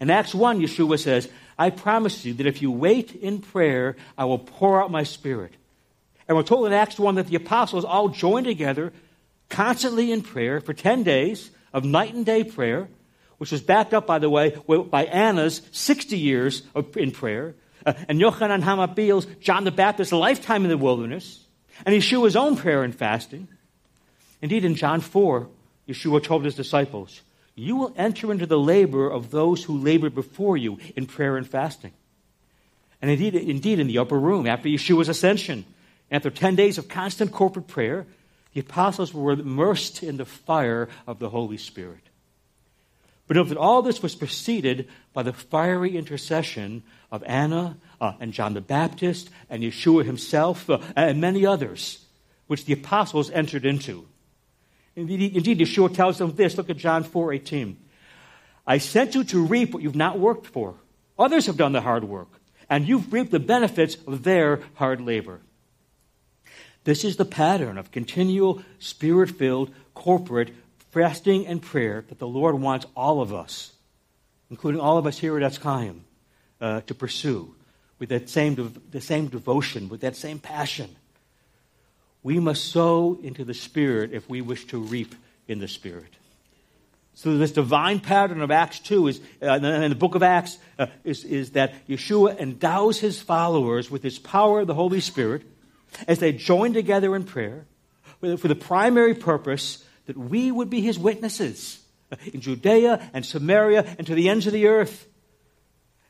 In 0.00 0.10
Acts 0.10 0.34
1, 0.34 0.60
Yeshua 0.60 0.98
says, 0.98 1.28
I 1.58 1.70
promise 1.70 2.24
you 2.24 2.34
that 2.34 2.46
if 2.46 2.60
you 2.62 2.70
wait 2.70 3.14
in 3.14 3.40
prayer, 3.40 3.96
I 4.16 4.26
will 4.26 4.38
pour 4.38 4.82
out 4.82 4.90
my 4.90 5.02
spirit. 5.02 5.52
And 6.28 6.36
we're 6.36 6.42
told 6.42 6.66
in 6.66 6.72
Acts 6.72 6.98
1 6.98 7.14
that 7.14 7.28
the 7.28 7.36
apostles 7.36 7.84
all 7.84 8.08
joined 8.08 8.46
together 8.46 8.92
constantly 9.48 10.12
in 10.12 10.22
prayer 10.22 10.60
for 10.60 10.74
10 10.74 11.02
days 11.02 11.50
of 11.72 11.84
night 11.84 12.14
and 12.14 12.26
day 12.26 12.44
prayer, 12.44 12.88
which 13.38 13.52
was 13.52 13.62
backed 13.62 13.94
up, 13.94 14.06
by 14.06 14.18
the 14.18 14.30
way, 14.30 14.56
by 14.90 15.04
Anna's 15.04 15.62
60 15.72 16.18
years 16.18 16.62
of, 16.74 16.96
in 16.96 17.10
prayer, 17.10 17.54
uh, 17.86 17.94
and 18.08 18.20
Yochanan 18.20 18.62
HaMatbil's, 18.62 19.26
John 19.40 19.64
the 19.64 19.70
Baptist's 19.70 20.12
lifetime 20.12 20.64
in 20.64 20.70
the 20.70 20.76
wilderness, 20.76 21.44
and 21.86 21.94
Yeshua's 21.94 22.36
own 22.36 22.56
prayer 22.56 22.82
and 22.82 22.94
fasting. 22.94 23.48
Indeed, 24.42 24.64
in 24.64 24.74
John 24.74 25.00
4, 25.00 25.48
Yeshua 25.88 26.22
told 26.22 26.44
his 26.44 26.54
disciples, 26.54 27.22
You 27.54 27.76
will 27.76 27.94
enter 27.96 28.32
into 28.32 28.46
the 28.46 28.58
labor 28.58 29.08
of 29.08 29.30
those 29.30 29.64
who 29.64 29.78
labored 29.78 30.14
before 30.14 30.56
you 30.56 30.78
in 30.96 31.06
prayer 31.06 31.36
and 31.36 31.48
fasting. 31.48 31.92
And 33.00 33.10
indeed, 33.10 33.34
indeed, 33.34 33.78
in 33.78 33.86
the 33.86 33.98
upper 33.98 34.18
room, 34.18 34.46
after 34.46 34.68
Yeshua's 34.68 35.08
ascension, 35.08 35.64
after 36.10 36.30
10 36.30 36.56
days 36.56 36.78
of 36.78 36.88
constant 36.88 37.32
corporate 37.32 37.66
prayer, 37.66 38.06
the 38.52 38.60
apostles 38.60 39.12
were 39.12 39.32
immersed 39.32 40.02
in 40.02 40.16
the 40.16 40.24
fire 40.24 40.88
of 41.06 41.18
the 41.18 41.28
Holy 41.28 41.58
Spirit. 41.58 42.00
But 43.26 43.36
note 43.36 43.48
that 43.48 43.58
all 43.58 43.82
this 43.82 44.02
was 44.02 44.14
preceded 44.14 44.88
by 45.12 45.22
the 45.22 45.32
fiery 45.32 45.96
intercession 45.96 46.84
of 47.10 47.24
Anna 47.24 47.76
uh, 48.00 48.12
and 48.20 48.32
John 48.32 48.54
the 48.54 48.60
Baptist 48.60 49.30
and 49.50 49.62
Yeshua 49.62 50.04
himself 50.04 50.70
uh, 50.70 50.78
and 50.94 51.20
many 51.20 51.44
others, 51.44 52.04
which 52.46 52.64
the 52.64 52.72
apostles 52.72 53.30
entered 53.30 53.66
into. 53.66 54.06
Indeed, 54.94 55.36
indeed, 55.36 55.58
Yeshua 55.58 55.94
tells 55.94 56.18
them 56.18 56.34
this. 56.36 56.56
Look 56.56 56.70
at 56.70 56.76
John 56.76 57.02
4 57.02 57.32
18. 57.32 57.76
I 58.66 58.78
sent 58.78 59.14
you 59.14 59.24
to 59.24 59.44
reap 59.44 59.74
what 59.74 59.82
you've 59.82 59.94
not 59.94 60.18
worked 60.18 60.46
for. 60.46 60.74
Others 61.18 61.46
have 61.46 61.56
done 61.56 61.72
the 61.72 61.80
hard 61.80 62.04
work, 62.04 62.28
and 62.68 62.86
you've 62.86 63.12
reaped 63.12 63.30
the 63.30 63.40
benefits 63.40 63.96
of 64.06 64.22
their 64.22 64.60
hard 64.74 65.00
labor. 65.00 65.40
This 66.84 67.04
is 67.04 67.16
the 67.16 67.24
pattern 67.24 67.78
of 67.78 67.90
continual 67.90 68.62
spirit 68.78 69.30
filled 69.30 69.72
corporate 69.94 70.50
fasting 70.96 71.46
and 71.46 71.60
prayer 71.60 72.06
that 72.08 72.18
the 72.18 72.26
Lord 72.26 72.54
wants 72.54 72.86
all 72.96 73.20
of 73.20 73.34
us, 73.34 73.72
including 74.50 74.80
all 74.80 74.96
of 74.96 75.06
us 75.06 75.18
here 75.18 75.38
at 75.38 75.42
Etz 75.42 75.60
Chaim, 75.60 76.06
uh, 76.58 76.80
to 76.82 76.94
pursue 76.94 77.54
with 77.98 78.08
that 78.08 78.30
same, 78.30 78.54
de- 78.54 78.72
the 78.90 79.00
same 79.02 79.26
devotion, 79.26 79.90
with 79.90 80.00
that 80.00 80.16
same 80.16 80.38
passion. 80.38 80.96
We 82.22 82.40
must 82.40 82.72
sow 82.72 83.18
into 83.22 83.44
the 83.44 83.52
Spirit 83.52 84.14
if 84.14 84.26
we 84.30 84.40
wish 84.40 84.66
to 84.68 84.78
reap 84.78 85.14
in 85.46 85.58
the 85.58 85.68
Spirit. 85.68 86.16
So 87.12 87.36
this 87.36 87.52
divine 87.52 88.00
pattern 88.00 88.40
of 88.40 88.50
Acts 88.50 88.78
2 88.78 89.08
is, 89.08 89.20
uh, 89.42 89.52
in 89.52 89.90
the 89.90 89.96
book 89.96 90.14
of 90.14 90.22
Acts, 90.22 90.56
uh, 90.78 90.86
is, 91.04 91.24
is 91.24 91.50
that 91.50 91.74
Yeshua 91.86 92.38
endows 92.38 93.00
his 93.00 93.20
followers 93.20 93.90
with 93.90 94.02
his 94.02 94.18
power 94.18 94.60
of 94.60 94.66
the 94.66 94.74
Holy 94.74 95.00
Spirit 95.00 95.42
as 96.08 96.20
they 96.20 96.32
join 96.32 96.72
together 96.72 97.14
in 97.14 97.24
prayer 97.24 97.66
for 98.20 98.48
the 98.48 98.54
primary 98.54 99.14
purpose 99.14 99.84
that 100.06 100.16
we 100.16 100.50
would 100.50 100.70
be 100.70 100.80
his 100.80 100.98
witnesses 100.98 101.80
uh, 102.10 102.16
in 102.32 102.40
Judea 102.40 103.10
and 103.12 103.24
Samaria 103.24 103.84
and 103.98 104.06
to 104.06 104.14
the 104.14 104.28
ends 104.28 104.46
of 104.46 104.52
the 104.52 104.66
earth. 104.66 105.06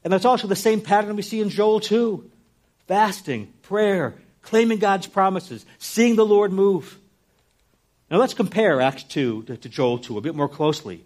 And 0.05 0.13
that's 0.13 0.25
also 0.25 0.47
the 0.47 0.57
same 0.57 0.81
pattern 0.81 1.17
we 1.17 1.23
see 1.23 1.41
in 1.41 1.51
Joel 1.51 1.81
2 1.81 2.31
fasting, 2.87 3.53
prayer, 3.63 4.15
claiming 4.43 4.79
God's 4.79 5.09
promises, 5.09 5.67
seeing 5.79 6.15
the 6.15 6.25
Lord 6.25 6.53
move. 6.53 6.99
Now 8.11 8.19
let's 8.19 8.35
compare 8.35 8.81
Acts 8.81 9.03
2 9.05 9.43
to, 9.45 9.57
to 9.57 9.69
Joel 9.69 9.99
2 9.99 10.19
a 10.19 10.21
bit 10.21 10.37
more 10.37 10.49
closely. 10.49 11.05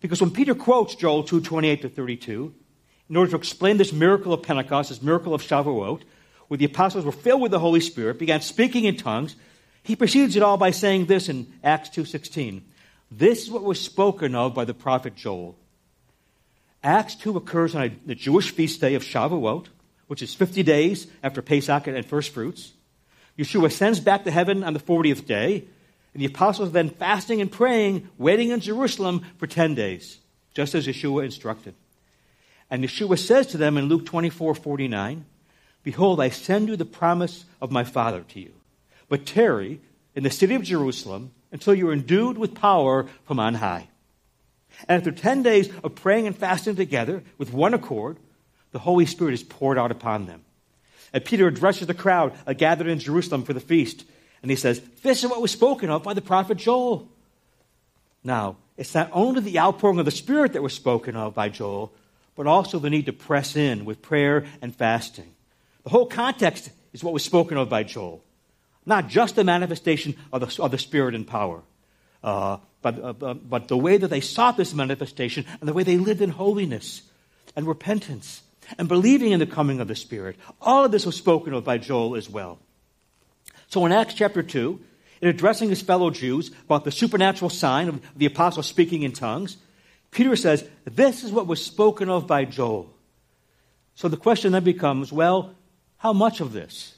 Because 0.00 0.20
when 0.20 0.30
Peter 0.30 0.54
quotes 0.54 0.94
Joel 0.94 1.24
2 1.24 1.42
28 1.42 1.82
to 1.82 1.88
32, 1.90 2.54
in 3.10 3.16
order 3.16 3.32
to 3.32 3.36
explain 3.36 3.76
this 3.76 3.92
miracle 3.92 4.32
of 4.32 4.42
Pentecost, 4.42 4.88
this 4.88 5.02
miracle 5.02 5.34
of 5.34 5.42
Shavuot, 5.42 6.02
where 6.48 6.58
the 6.58 6.64
apostles 6.64 7.04
were 7.04 7.12
filled 7.12 7.42
with 7.42 7.50
the 7.50 7.58
Holy 7.58 7.80
Spirit, 7.80 8.18
began 8.18 8.40
speaking 8.40 8.84
in 8.84 8.96
tongues, 8.96 9.36
he 9.82 9.96
precedes 9.96 10.36
it 10.36 10.42
all 10.42 10.56
by 10.56 10.70
saying 10.70 11.06
this 11.06 11.28
in 11.28 11.52
Acts 11.64 11.90
2:16. 11.90 12.62
This 13.10 13.42
is 13.42 13.50
what 13.50 13.64
was 13.64 13.80
spoken 13.80 14.34
of 14.34 14.54
by 14.54 14.64
the 14.64 14.74
prophet 14.74 15.16
Joel. 15.16 15.56
Acts 16.82 17.14
2 17.16 17.36
occurs 17.36 17.74
on 17.74 17.82
a, 17.82 17.88
the 18.06 18.14
Jewish 18.14 18.50
feast 18.52 18.80
day 18.80 18.94
of 18.94 19.02
Shavuot, 19.02 19.66
which 20.06 20.22
is 20.22 20.34
50 20.34 20.62
days 20.62 21.06
after 21.22 21.42
Pesach 21.42 21.86
and 21.86 22.06
first 22.06 22.32
fruits. 22.32 22.72
Yeshua 23.38 23.66
ascends 23.66 24.00
back 24.00 24.24
to 24.24 24.30
heaven 24.30 24.64
on 24.64 24.72
the 24.72 24.80
40th 24.80 25.26
day, 25.26 25.64
and 26.14 26.22
the 26.22 26.26
apostles 26.26 26.70
are 26.70 26.72
then 26.72 26.90
fasting 26.90 27.40
and 27.40 27.50
praying, 27.50 28.08
waiting 28.18 28.50
in 28.50 28.60
Jerusalem 28.60 29.24
for 29.38 29.46
10 29.46 29.74
days, 29.74 30.18
just 30.54 30.74
as 30.74 30.86
Yeshua 30.86 31.24
instructed. 31.24 31.74
And 32.70 32.84
Yeshua 32.84 33.18
says 33.18 33.46
to 33.48 33.56
them 33.56 33.76
in 33.76 33.86
Luke 33.86 34.06
24 34.06 34.54
49, 34.54 35.24
Behold, 35.82 36.20
I 36.20 36.28
send 36.28 36.68
you 36.68 36.76
the 36.76 36.84
promise 36.84 37.44
of 37.60 37.70
my 37.70 37.84
Father 37.84 38.22
to 38.28 38.40
you. 38.40 38.52
But 39.10 39.26
tarry 39.26 39.82
in 40.14 40.22
the 40.22 40.30
city 40.30 40.54
of 40.54 40.62
Jerusalem 40.62 41.32
until 41.52 41.74
you 41.74 41.90
are 41.90 41.92
endued 41.92 42.38
with 42.38 42.54
power 42.54 43.06
from 43.26 43.38
on 43.38 43.54
high. 43.54 43.88
And 44.88 44.96
after 44.96 45.10
10 45.10 45.42
days 45.42 45.68
of 45.84 45.96
praying 45.96 46.26
and 46.26 46.36
fasting 46.36 46.76
together 46.76 47.22
with 47.36 47.52
one 47.52 47.74
accord, 47.74 48.16
the 48.72 48.78
Holy 48.78 49.04
Spirit 49.04 49.34
is 49.34 49.42
poured 49.42 49.76
out 49.76 49.90
upon 49.90 50.26
them. 50.26 50.42
And 51.12 51.24
Peter 51.24 51.48
addresses 51.48 51.88
the 51.88 51.94
crowd 51.94 52.32
uh, 52.46 52.52
gathered 52.52 52.86
in 52.86 53.00
Jerusalem 53.00 53.42
for 53.42 53.52
the 53.52 53.60
feast. 53.60 54.04
And 54.42 54.50
he 54.50 54.56
says, 54.56 54.80
This 55.02 55.24
is 55.24 55.28
what 55.28 55.42
was 55.42 55.50
spoken 55.50 55.90
of 55.90 56.04
by 56.04 56.14
the 56.14 56.22
prophet 56.22 56.56
Joel. 56.56 57.08
Now, 58.22 58.56
it's 58.76 58.94
not 58.94 59.10
only 59.12 59.40
the 59.40 59.58
outpouring 59.58 59.98
of 59.98 60.04
the 60.04 60.10
Spirit 60.12 60.52
that 60.52 60.62
was 60.62 60.72
spoken 60.72 61.16
of 61.16 61.34
by 61.34 61.48
Joel, 61.48 61.92
but 62.36 62.46
also 62.46 62.78
the 62.78 62.90
need 62.90 63.06
to 63.06 63.12
press 63.12 63.56
in 63.56 63.84
with 63.84 64.02
prayer 64.02 64.46
and 64.62 64.74
fasting. 64.74 65.34
The 65.82 65.90
whole 65.90 66.06
context 66.06 66.70
is 66.92 67.02
what 67.02 67.12
was 67.12 67.24
spoken 67.24 67.58
of 67.58 67.68
by 67.68 67.82
Joel. 67.82 68.22
Not 68.86 69.08
just 69.08 69.36
the 69.36 69.44
manifestation 69.44 70.16
of 70.32 70.40
the, 70.40 70.62
of 70.62 70.70
the 70.70 70.78
Spirit 70.78 71.14
and 71.14 71.26
power, 71.26 71.62
uh, 72.22 72.58
but, 72.82 73.22
uh, 73.22 73.34
but 73.34 73.68
the 73.68 73.76
way 73.76 73.96
that 73.96 74.08
they 74.08 74.20
sought 74.20 74.56
this 74.56 74.74
manifestation 74.74 75.44
and 75.60 75.68
the 75.68 75.72
way 75.72 75.82
they 75.82 75.98
lived 75.98 76.22
in 76.22 76.30
holiness 76.30 77.02
and 77.54 77.66
repentance 77.66 78.42
and 78.78 78.88
believing 78.88 79.32
in 79.32 79.40
the 79.40 79.46
coming 79.46 79.80
of 79.80 79.88
the 79.88 79.94
Spirit. 79.94 80.36
All 80.60 80.84
of 80.84 80.92
this 80.92 81.04
was 81.04 81.16
spoken 81.16 81.52
of 81.52 81.64
by 81.64 81.78
Joel 81.78 82.16
as 82.16 82.28
well. 82.28 82.58
So 83.68 83.84
in 83.86 83.92
Acts 83.92 84.14
chapter 84.14 84.42
2, 84.42 84.80
in 85.20 85.28
addressing 85.28 85.68
his 85.68 85.82
fellow 85.82 86.10
Jews 86.10 86.50
about 86.64 86.84
the 86.84 86.92
supernatural 86.92 87.50
sign 87.50 87.88
of 87.88 88.00
the 88.16 88.26
apostle 88.26 88.62
speaking 88.62 89.02
in 89.02 89.12
tongues, 89.12 89.56
Peter 90.10 90.34
says, 90.36 90.68
This 90.84 91.22
is 91.22 91.32
what 91.32 91.46
was 91.46 91.64
spoken 91.64 92.08
of 92.08 92.26
by 92.26 92.44
Joel. 92.44 92.92
So 93.94 94.08
the 94.08 94.16
question 94.16 94.52
then 94.52 94.64
becomes 94.64 95.12
well, 95.12 95.54
how 95.98 96.12
much 96.12 96.40
of 96.40 96.52
this? 96.52 96.96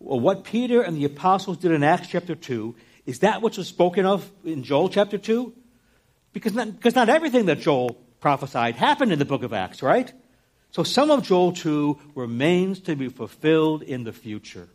Well, 0.00 0.20
what 0.20 0.44
Peter 0.44 0.82
and 0.82 0.96
the 0.96 1.04
apostles 1.04 1.58
did 1.58 1.72
in 1.72 1.82
Acts 1.82 2.08
chapter 2.08 2.34
2, 2.34 2.74
is 3.06 3.20
that 3.20 3.42
which 3.42 3.56
was 3.56 3.66
spoken 3.66 4.06
of 4.06 4.30
in 4.44 4.62
Joel 4.62 4.88
chapter 4.88 5.18
2? 5.18 5.52
Because 6.32 6.54
not, 6.54 6.76
because 6.76 6.94
not 6.94 7.08
everything 7.08 7.46
that 7.46 7.58
Joel 7.58 7.94
prophesied 8.20 8.76
happened 8.76 9.12
in 9.12 9.18
the 9.18 9.24
book 9.24 9.42
of 9.42 9.52
Acts, 9.52 9.82
right? 9.82 10.12
So 10.70 10.82
some 10.82 11.10
of 11.10 11.22
Joel 11.22 11.52
2 11.52 11.98
remains 12.14 12.80
to 12.80 12.94
be 12.94 13.08
fulfilled 13.08 13.82
in 13.82 14.04
the 14.04 14.12
future. 14.12 14.68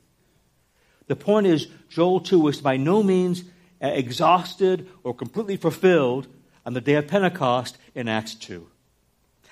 The 1.08 1.16
point 1.16 1.48
is, 1.48 1.68
Joel 1.90 2.22
2 2.22 2.40
was 2.40 2.62
by 2.62 2.78
no 2.78 3.04
means 3.04 3.44
uh, 3.82 3.88
exhausted 3.88 4.90
or 5.04 5.14
completely 5.14 5.58
fulfilled 5.58 6.28
on 6.66 6.74
the 6.74 6.82
day 6.82 6.96
of 6.96 7.08
Pentecost 7.08 7.78
in 7.94 8.08
Acts 8.08 8.36
2. 8.36 8.68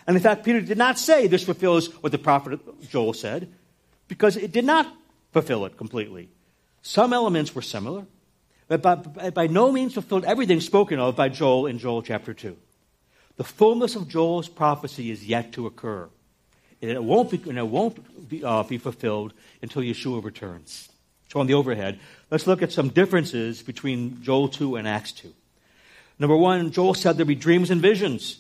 And 0.08 0.18
in 0.18 0.24
fact, 0.24 0.44
Peter 0.44 0.62
did 0.62 0.78
not 0.78 0.98
say 0.98 1.28
this 1.28 1.44
fulfills 1.44 1.88
what 2.02 2.12
the 2.12 2.18
prophet 2.18 2.60
Joel 2.90 3.14
said, 3.14 3.54
because 4.08 4.36
it 4.36 4.52
did 4.52 4.66
not 4.66 4.88
fulfill 5.32 5.66
it 5.66 5.78
completely. 5.78 6.30
Some 6.82 7.14
elements 7.14 7.54
were 7.54 7.62
similar, 7.62 8.06
but 8.68 8.82
by, 8.82 9.30
by 9.30 9.48
no 9.48 9.72
means 9.72 9.94
fulfilled 9.94 10.26
everything 10.26 10.62
spoken 10.62 11.00
of 11.00 11.16
by 11.16 11.30
Joel 11.30 11.68
in 11.68 11.78
Joel 11.78 12.02
chapter 12.02 12.34
2. 12.34 12.58
The 13.38 13.44
fullness 13.44 13.96
of 13.96 14.08
Joel's 14.08 14.50
prophecy 14.50 15.12
is 15.12 15.26
yet 15.26 15.54
to 15.54 15.68
occur. 15.68 16.10
And 16.82 16.92
it 16.92 17.04
won't 17.04 17.30
be, 17.30 17.42
and 17.50 17.58
it 17.58 17.68
won't 17.68 18.30
be, 18.30 18.44
uh, 18.44 18.64
be 18.64 18.78
fulfilled 18.78 19.34
until 19.62 19.84
Yeshua 19.84 20.24
returns. 20.24 20.90
So 21.30 21.40
on 21.40 21.48
the 21.48 21.54
overhead, 21.54 22.00
let's 22.30 22.48
look 22.48 22.62
at 22.62 22.72
some 22.72 22.90
differences 22.90 23.62
between 23.62 24.22
Joel 24.22 24.50
2 24.50 24.76
and 24.76 24.88
Acts 24.88 25.12
2. 25.14 25.34
Number 26.20 26.36
one, 26.36 26.72
Joel 26.72 26.94
said 26.94 27.18
there'd 27.18 27.28
be 27.28 27.36
dreams 27.36 27.72
and 27.72 27.82
visions. 27.82 28.40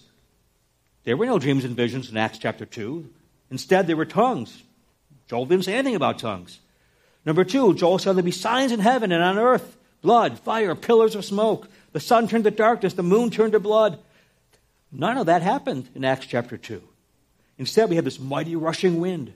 There 1.03 1.17
were 1.17 1.25
no 1.25 1.39
dreams 1.39 1.65
and 1.65 1.75
visions 1.75 2.09
in 2.09 2.17
Acts 2.17 2.37
chapter 2.37 2.65
2. 2.65 3.09
Instead, 3.49 3.87
there 3.87 3.95
were 3.95 4.05
tongues. 4.05 4.61
Joel 5.27 5.45
didn't 5.45 5.65
say 5.65 5.73
anything 5.73 5.95
about 5.95 6.19
tongues. 6.19 6.59
Number 7.25 7.43
two, 7.43 7.73
Joel 7.75 7.99
said 7.99 8.15
there'd 8.15 8.25
be 8.25 8.31
signs 8.31 8.71
in 8.71 8.79
heaven 8.79 9.11
and 9.11 9.23
on 9.23 9.37
earth 9.37 9.77
blood, 10.01 10.39
fire, 10.39 10.75
pillars 10.75 11.15
of 11.15 11.23
smoke. 11.23 11.67
The 11.93 11.99
sun 11.99 12.27
turned 12.27 12.45
to 12.45 12.51
darkness, 12.51 12.93
the 12.93 13.03
moon 13.03 13.29
turned 13.29 13.53
to 13.53 13.59
blood. 13.59 13.99
None 14.91 15.17
of 15.17 15.27
that 15.27 15.41
happened 15.41 15.89
in 15.95 16.03
Acts 16.03 16.25
chapter 16.25 16.57
2. 16.57 16.81
Instead, 17.57 17.89
we 17.89 17.95
have 17.95 18.05
this 18.05 18.19
mighty 18.19 18.55
rushing 18.55 18.99
wind. 18.99 19.31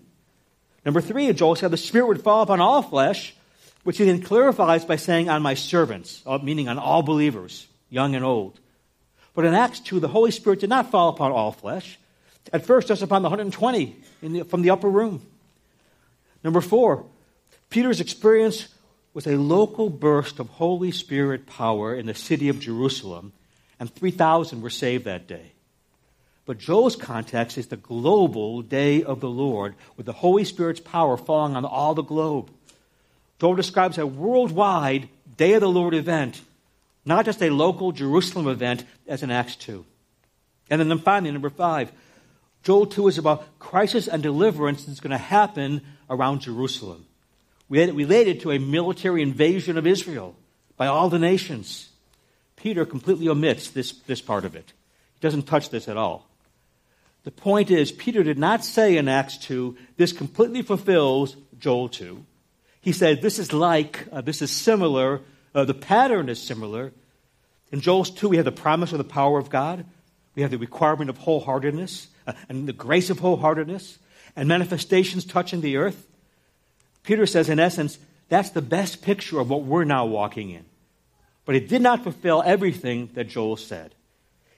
Number 0.84 1.02
three, 1.02 1.32
Joel 1.34 1.56
said 1.56 1.72
the 1.72 1.78
Spirit 1.78 2.08
would 2.08 2.24
fall 2.24 2.42
upon 2.42 2.60
all 2.60 2.82
flesh, 2.82 3.36
which 3.84 3.98
he 3.98 4.06
then 4.06 4.22
clarifies 4.22 4.86
by 4.86 4.96
saying, 4.96 5.30
on 5.30 5.42
my 5.42 5.54
servants, 5.54 6.22
uh, 6.26 6.40
meaning 6.40 6.68
on 6.68 6.80
all 6.80 7.04
believers, 7.04 7.68
young 7.90 8.16
and 8.16 8.26
old. 8.26 8.60
But 9.34 9.46
in 9.46 9.54
Acts 9.54 9.80
2, 9.82 10.00
the 10.00 10.08
Holy 10.08 10.32
Spirit 10.32 10.60
did 10.60 10.70
not 10.70 10.92
fall 10.92 11.10
upon 11.10 11.32
all 11.32 11.52
flesh. 11.52 12.00
At 12.54 12.66
first, 12.66 12.88
just 12.88 13.02
upon 13.02 13.22
the 13.22 13.30
120 13.30 13.96
the, 14.22 14.44
from 14.44 14.62
the 14.62 14.70
upper 14.70 14.90
room. 14.90 15.22
Number 16.44 16.62
four, 16.62 17.06
Peter's 17.70 18.00
experience 18.00 18.68
was 19.14 19.28
a 19.28 19.38
local 19.38 19.90
burst 19.90 20.40
of 20.40 20.50
Holy 20.50 20.92
Spirit 20.92 21.48
power 21.48 21.96
in 21.96 22.06
the 22.06 22.14
city 22.14 22.50
of 22.50 22.60
Jerusalem, 22.60 23.34
and 23.80 23.94
3,000 23.94 24.62
were 24.62 24.70
saved 24.70 25.06
that 25.06 25.28
day. 25.28 25.54
But 26.46 26.60
Joel's 26.60 26.96
context 26.96 27.58
is 27.58 27.68
the 27.68 27.78
global 27.78 28.62
day 28.62 29.04
of 29.04 29.20
the 29.20 29.30
Lord, 29.30 29.76
with 29.98 30.06
the 30.06 30.14
Holy 30.14 30.44
Spirit's 30.44 30.80
power 30.80 31.18
falling 31.18 31.56
on 31.56 31.66
all 31.66 31.96
the 31.96 32.04
globe. 32.04 32.52
Joel 33.40 33.56
describes 33.56 33.98
a 33.98 34.06
worldwide 34.06 35.10
Day 35.38 35.54
of 35.54 35.62
the 35.62 35.70
Lord 35.70 35.94
event, 35.94 36.42
not 37.04 37.26
just 37.26 37.42
a 37.42 37.50
local 37.50 37.92
Jerusalem 37.92 38.48
event 38.48 38.86
as 39.08 39.22
in 39.22 39.32
Acts 39.32 39.56
2. 39.58 39.84
And 40.70 40.80
then 40.80 40.98
finally, 41.00 41.32
number 41.32 41.50
five, 41.50 41.92
Joel 42.64 42.86
2 42.86 43.10
is 43.10 43.18
about 43.18 43.60
crisis 43.60 44.08
and 44.08 44.24
deliverance 44.24 44.86
that's 44.86 45.00
going 45.00 45.12
to 45.12 45.18
happen 45.18 45.82
around 46.10 46.42
Jerusalem. 46.42 47.06
We 47.68 47.90
related 47.90 48.42
to 48.42 48.52
a 48.52 48.60
military 48.60 49.22
invasion 49.22 49.78
of 49.78 49.88
Israel 49.88 50.36
by 50.78 50.88
all 50.88 51.10
the 51.10 51.20
nations. 51.20 51.90
Peter 52.56 52.86
completely 52.86 53.28
omits 53.28 53.70
this, 53.70 53.92
this 53.92 54.22
part 54.22 54.46
of 54.46 54.56
it. 54.56 54.74
He 55.14 55.20
doesn't 55.20 55.44
touch 55.44 55.70
this 55.70 55.88
at 55.88 55.98
all. 55.98 56.28
The 57.24 57.32
point 57.32 57.72
is, 57.72 57.92
Peter 57.92 58.22
did 58.22 58.38
not 58.38 58.64
say 58.64 58.98
in 58.98 59.08
Acts 59.08 59.38
2, 59.38 59.76
this 59.98 60.14
completely 60.14 60.62
fulfills 60.62 61.36
Joel 61.58 61.90
2. 61.90 62.24
He 62.82 62.92
said, 62.92 63.22
This 63.22 63.40
is 63.40 63.52
like, 63.52 64.08
uh, 64.12 64.22
this 64.22 64.44
is 64.44 64.52
similar, 64.52 65.22
uh, 65.56 65.66
the 65.66 65.74
pattern 65.74 66.30
is 66.30 66.40
similar. 66.42 66.94
In 67.72 67.82
Joel 67.82 68.06
2, 68.06 68.30
we 68.30 68.36
have 68.36 68.46
the 68.46 68.52
promise 68.52 68.92
of 68.92 69.00
the 69.00 69.04
power 69.04 69.40
of 69.40 69.50
God, 69.50 69.86
we 70.36 70.44
have 70.44 70.52
the 70.52 70.60
requirement 70.60 71.10
of 71.10 71.18
wholeheartedness, 71.18 72.08
uh, 72.28 72.34
and 72.48 72.68
the 72.68 72.74
grace 72.74 73.10
of 73.10 73.20
wholeheartedness, 73.20 73.98
and 74.36 74.48
manifestations 74.48 75.26
touching 75.26 75.62
the 75.62 75.78
earth. 75.78 76.08
Peter 77.06 77.26
says, 77.26 77.50
in 77.50 77.60
essence, 77.60 78.00
that's 78.30 78.50
the 78.50 78.62
best 78.62 79.02
picture 79.02 79.40
of 79.40 79.50
what 79.50 79.64
we're 79.64 79.84
now 79.84 80.06
walking 80.06 80.50
in. 80.50 80.66
But 81.46 81.56
it 81.56 81.70
did 81.70 81.82
not 81.82 82.04
fulfill 82.04 82.42
everything 82.44 83.10
that 83.14 83.30
Joel 83.30 83.58
said. 83.58 83.94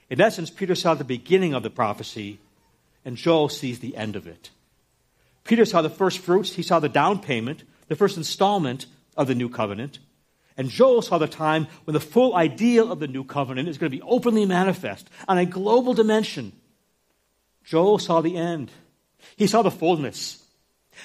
In 0.09 0.21
essence, 0.21 0.49
Peter 0.49 0.73
saw 0.73 0.93
the 0.93 1.03
beginning 1.03 1.53
of 1.53 1.63
the 1.63 1.69
prophecy, 1.69 2.39
and 3.03 3.17
Joel 3.17 3.49
sees 3.49 3.79
the 3.79 3.97
end 3.97 4.15
of 4.15 4.25
it. 4.25 4.49
Peter 5.43 5.65
saw 5.65 5.81
the 5.81 5.89
first 5.89 6.19
fruits, 6.19 6.53
he 6.53 6.61
saw 6.61 6.79
the 6.79 6.89
down 6.89 7.19
payment, 7.19 7.63
the 7.89 7.95
first 7.95 8.15
installment 8.17 8.85
of 9.17 9.27
the 9.27 9.35
new 9.35 9.49
covenant. 9.49 9.99
And 10.55 10.69
Joel 10.69 11.01
saw 11.01 11.17
the 11.17 11.27
time 11.27 11.67
when 11.83 11.93
the 11.93 11.99
full 11.99 12.35
ideal 12.35 12.91
of 12.91 12.99
the 12.99 13.07
new 13.07 13.23
covenant 13.23 13.67
is 13.67 13.77
going 13.77 13.91
to 13.91 13.97
be 13.97 14.03
openly 14.03 14.45
manifest 14.45 15.09
on 15.27 15.37
a 15.37 15.45
global 15.45 15.93
dimension. 15.93 16.53
Joel 17.63 17.99
saw 17.99 18.21
the 18.21 18.37
end. 18.37 18.71
He 19.35 19.47
saw 19.47 19.61
the 19.61 19.71
fullness. 19.71 20.43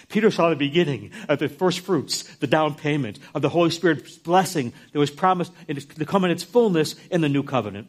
Peter 0.09 0.31
saw 0.31 0.51
the 0.51 0.57
beginning 0.57 1.11
of 1.29 1.39
the 1.39 1.49
first 1.49 1.81
fruits, 1.81 2.23
the 2.37 2.47
down 2.47 2.75
payment 2.75 3.19
of 3.35 3.43
the 3.43 3.49
Holy 3.49 3.71
Spirit's 3.71 4.17
blessing 4.17 4.73
that 4.93 4.99
was 4.99 5.11
promised 5.11 5.53
to 5.69 6.05
come 6.05 6.25
in 6.25 6.31
its 6.31 6.43
fullness 6.43 6.95
in 7.11 7.21
the 7.21 7.29
new 7.29 7.43
covenant. 7.43 7.89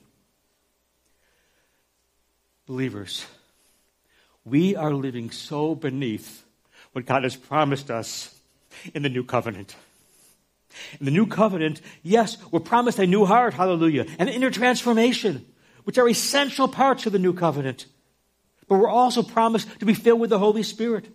Believers, 2.66 3.26
we 4.46 4.76
are 4.76 4.94
living 4.94 5.32
so 5.32 5.76
beneath 5.76 6.44
what 6.94 7.06
God 7.06 7.24
has 7.24 7.36
promised 7.36 7.92
us 7.92 8.34
in 8.94 9.04
the 9.04 9.10
new 9.10 9.24
covenant. 9.24 9.76
In 11.00 11.06
the 11.06 11.12
new 11.12 11.28
covenant, 11.28 11.82
yes, 12.02 12.38
we're 12.52 12.60
promised 12.60 13.00
a 13.00 13.06
new 13.06 13.26
heart, 13.26 13.54
hallelujah, 13.54 14.06
and 14.18 14.30
inner 14.30 14.50
transformation, 14.50 15.46
which 15.84 15.98
are 15.98 16.08
essential 16.08 16.68
parts 16.68 17.06
of 17.06 17.12
the 17.12 17.20
new 17.20 17.34
covenant. 17.34 17.86
But 18.68 18.80
we're 18.80 18.90
also 18.90 19.24
promised 19.24 19.68
to 19.80 19.86
be 19.86 19.94
filled 19.94 20.20
with 20.20 20.30
the 20.30 20.40
Holy 20.40 20.64
Spirit 20.64 21.10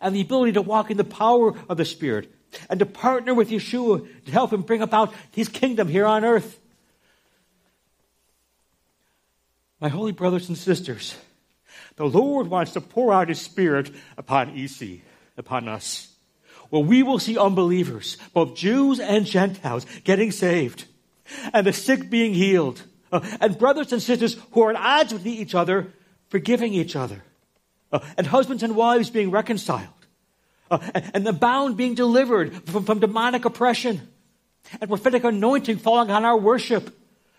and 0.00 0.14
the 0.14 0.20
ability 0.20 0.52
to 0.52 0.62
walk 0.62 0.90
in 0.90 0.96
the 0.96 1.04
power 1.04 1.54
of 1.68 1.76
the 1.76 1.84
Spirit 1.84 2.32
and 2.68 2.80
to 2.80 2.86
partner 2.86 3.34
with 3.34 3.50
Yeshua 3.50 4.06
to 4.24 4.32
help 4.32 4.52
him 4.52 4.62
bring 4.62 4.82
about 4.82 5.12
his 5.30 5.48
kingdom 5.48 5.88
here 5.88 6.06
on 6.06 6.24
earth. 6.24 6.58
My 9.80 9.88
holy 9.88 10.12
brothers 10.12 10.48
and 10.48 10.58
sisters, 10.58 11.16
the 11.96 12.04
Lord 12.04 12.48
wants 12.48 12.72
to 12.72 12.80
pour 12.80 13.12
out 13.12 13.28
his 13.28 13.40
Spirit 13.40 13.90
upon 14.16 14.50
EC, 14.58 15.00
upon 15.36 15.68
us 15.68 16.10
where 16.70 16.82
we 16.82 17.02
will 17.02 17.18
see 17.18 17.36
unbelievers, 17.36 18.16
both 18.32 18.54
Jews 18.54 19.00
and 19.00 19.26
Gentiles, 19.26 19.84
getting 20.04 20.30
saved, 20.30 20.86
and 21.52 21.66
the 21.66 21.72
sick 21.72 22.08
being 22.08 22.32
healed, 22.32 22.82
uh, 23.12 23.20
and 23.40 23.58
brothers 23.58 23.92
and 23.92 24.00
sisters 24.00 24.36
who 24.52 24.62
are 24.62 24.70
at 24.70 24.76
odds 24.76 25.12
with 25.12 25.26
each 25.26 25.54
other 25.54 25.92
forgiving 26.28 26.72
each 26.72 26.94
other, 26.96 27.22
uh, 27.92 28.00
and 28.16 28.26
husbands 28.26 28.62
and 28.62 28.76
wives 28.76 29.10
being 29.10 29.30
reconciled, 29.30 29.88
uh, 30.70 30.78
and, 30.94 31.10
and, 31.14 31.26
the 31.26 31.32
bound 31.32 31.76
being 31.76 31.94
delivered 31.94 32.54
from, 32.68 32.84
from 32.84 33.00
demonic 33.00 33.44
oppression, 33.44 34.08
and 34.80 34.88
prophetic 34.88 35.24
anointing 35.24 35.78
falling 35.78 36.10
on 36.10 36.24
our 36.24 36.36
worship. 36.36 36.96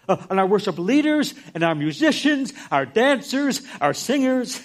Uh, 0.10 0.18
on 0.32 0.40
our 0.40 0.48
worship 0.48 0.80
leaders 0.80 1.36
and 1.54 1.64
our 1.64 1.76
musicians, 1.76 2.54
our 2.72 2.88
dancers, 2.88 3.62
our 3.80 3.94
singers. 3.94 4.60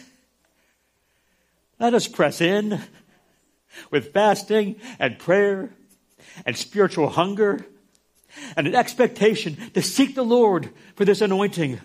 Let 1.78 1.92
us 1.92 2.08
press 2.08 2.40
in 2.40 2.80
with 3.90 4.14
fasting 4.14 4.76
and 4.98 5.18
prayer 5.18 5.70
and 6.46 6.56
spiritual 6.56 7.08
hunger 7.08 7.66
and 8.56 8.66
an 8.66 8.74
expectation 8.74 9.56
to 9.74 9.82
seek 9.82 10.14
the 10.14 10.24
Lord 10.24 10.70
for 10.94 11.04
this 11.04 11.20
anointing. 11.20 11.80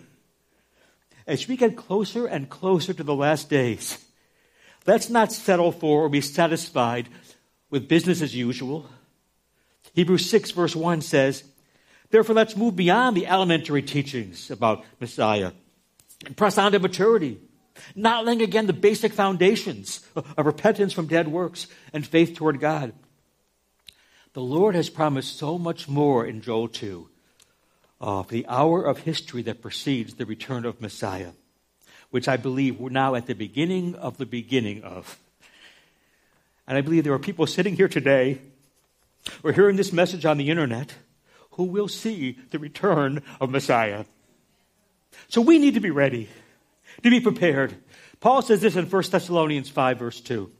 As 1.31 1.47
we 1.47 1.55
get 1.55 1.77
closer 1.77 2.25
and 2.25 2.49
closer 2.49 2.93
to 2.93 3.03
the 3.03 3.15
last 3.15 3.49
days, 3.49 4.03
let's 4.85 5.09
not 5.09 5.31
settle 5.31 5.71
for 5.71 6.01
or 6.01 6.09
be 6.09 6.19
satisfied 6.19 7.07
with 7.69 7.87
business 7.87 8.21
as 8.21 8.35
usual. 8.35 8.89
Hebrews 9.93 10.29
6, 10.29 10.51
verse 10.51 10.75
1 10.75 10.99
says, 10.99 11.45
Therefore, 12.09 12.35
let's 12.35 12.57
move 12.57 12.75
beyond 12.75 13.15
the 13.15 13.27
elementary 13.27 13.81
teachings 13.81 14.51
about 14.51 14.83
Messiah 14.99 15.53
and 16.25 16.35
press 16.35 16.57
on 16.57 16.73
to 16.73 16.79
maturity 16.79 17.39
not 17.95 18.25
laying 18.25 18.41
again 18.41 18.67
the 18.67 18.73
basic 18.73 19.13
foundations 19.13 20.05
of 20.15 20.45
repentance 20.45 20.91
from 20.91 21.07
dead 21.07 21.29
works 21.29 21.67
and 21.93 22.05
faith 22.05 22.35
toward 22.35 22.59
God. 22.59 22.91
The 24.33 24.41
Lord 24.41 24.75
has 24.75 24.89
promised 24.89 25.37
so 25.37 25.57
much 25.57 25.87
more 25.87 26.25
in 26.25 26.41
Joel 26.41 26.67
2 26.67 27.07
uh, 28.01 28.23
the 28.23 28.45
hour 28.47 28.83
of 28.83 28.99
history 28.99 29.43
that 29.43 29.61
precedes 29.61 30.15
the 30.15 30.25
return 30.25 30.65
of 30.65 30.81
Messiah, 30.81 31.31
which 32.09 32.27
I 32.27 32.35
believe 32.35 32.79
we're 32.79 32.89
now 32.89 33.15
at 33.15 33.27
the 33.27 33.35
beginning 33.35 33.95
of 33.95 34.17
the 34.17 34.25
beginning 34.25 34.83
of. 34.83 35.19
And 36.67 36.77
I 36.77 36.81
believe 36.81 37.03
there 37.03 37.13
are 37.13 37.19
people 37.19 37.45
sitting 37.45 37.75
here 37.75 37.87
today 37.87 38.41
or 39.43 39.51
hearing 39.51 39.75
this 39.75 39.93
message 39.93 40.25
on 40.25 40.37
the 40.37 40.49
internet 40.49 40.95
who 41.51 41.65
will 41.65 41.87
see 41.87 42.39
the 42.49 42.59
return 42.59 43.21
of 43.39 43.51
Messiah. 43.51 44.05
So 45.27 45.41
we 45.41 45.59
need 45.59 45.75
to 45.75 45.79
be 45.79 45.91
ready, 45.91 46.27
to 47.03 47.09
be 47.09 47.19
prepared. 47.19 47.75
Paul 48.19 48.41
says 48.41 48.61
this 48.61 48.75
in 48.75 48.89
1 48.89 49.03
Thessalonians 49.11 49.69
5, 49.69 49.99
verse 49.99 50.21
2. 50.21 50.51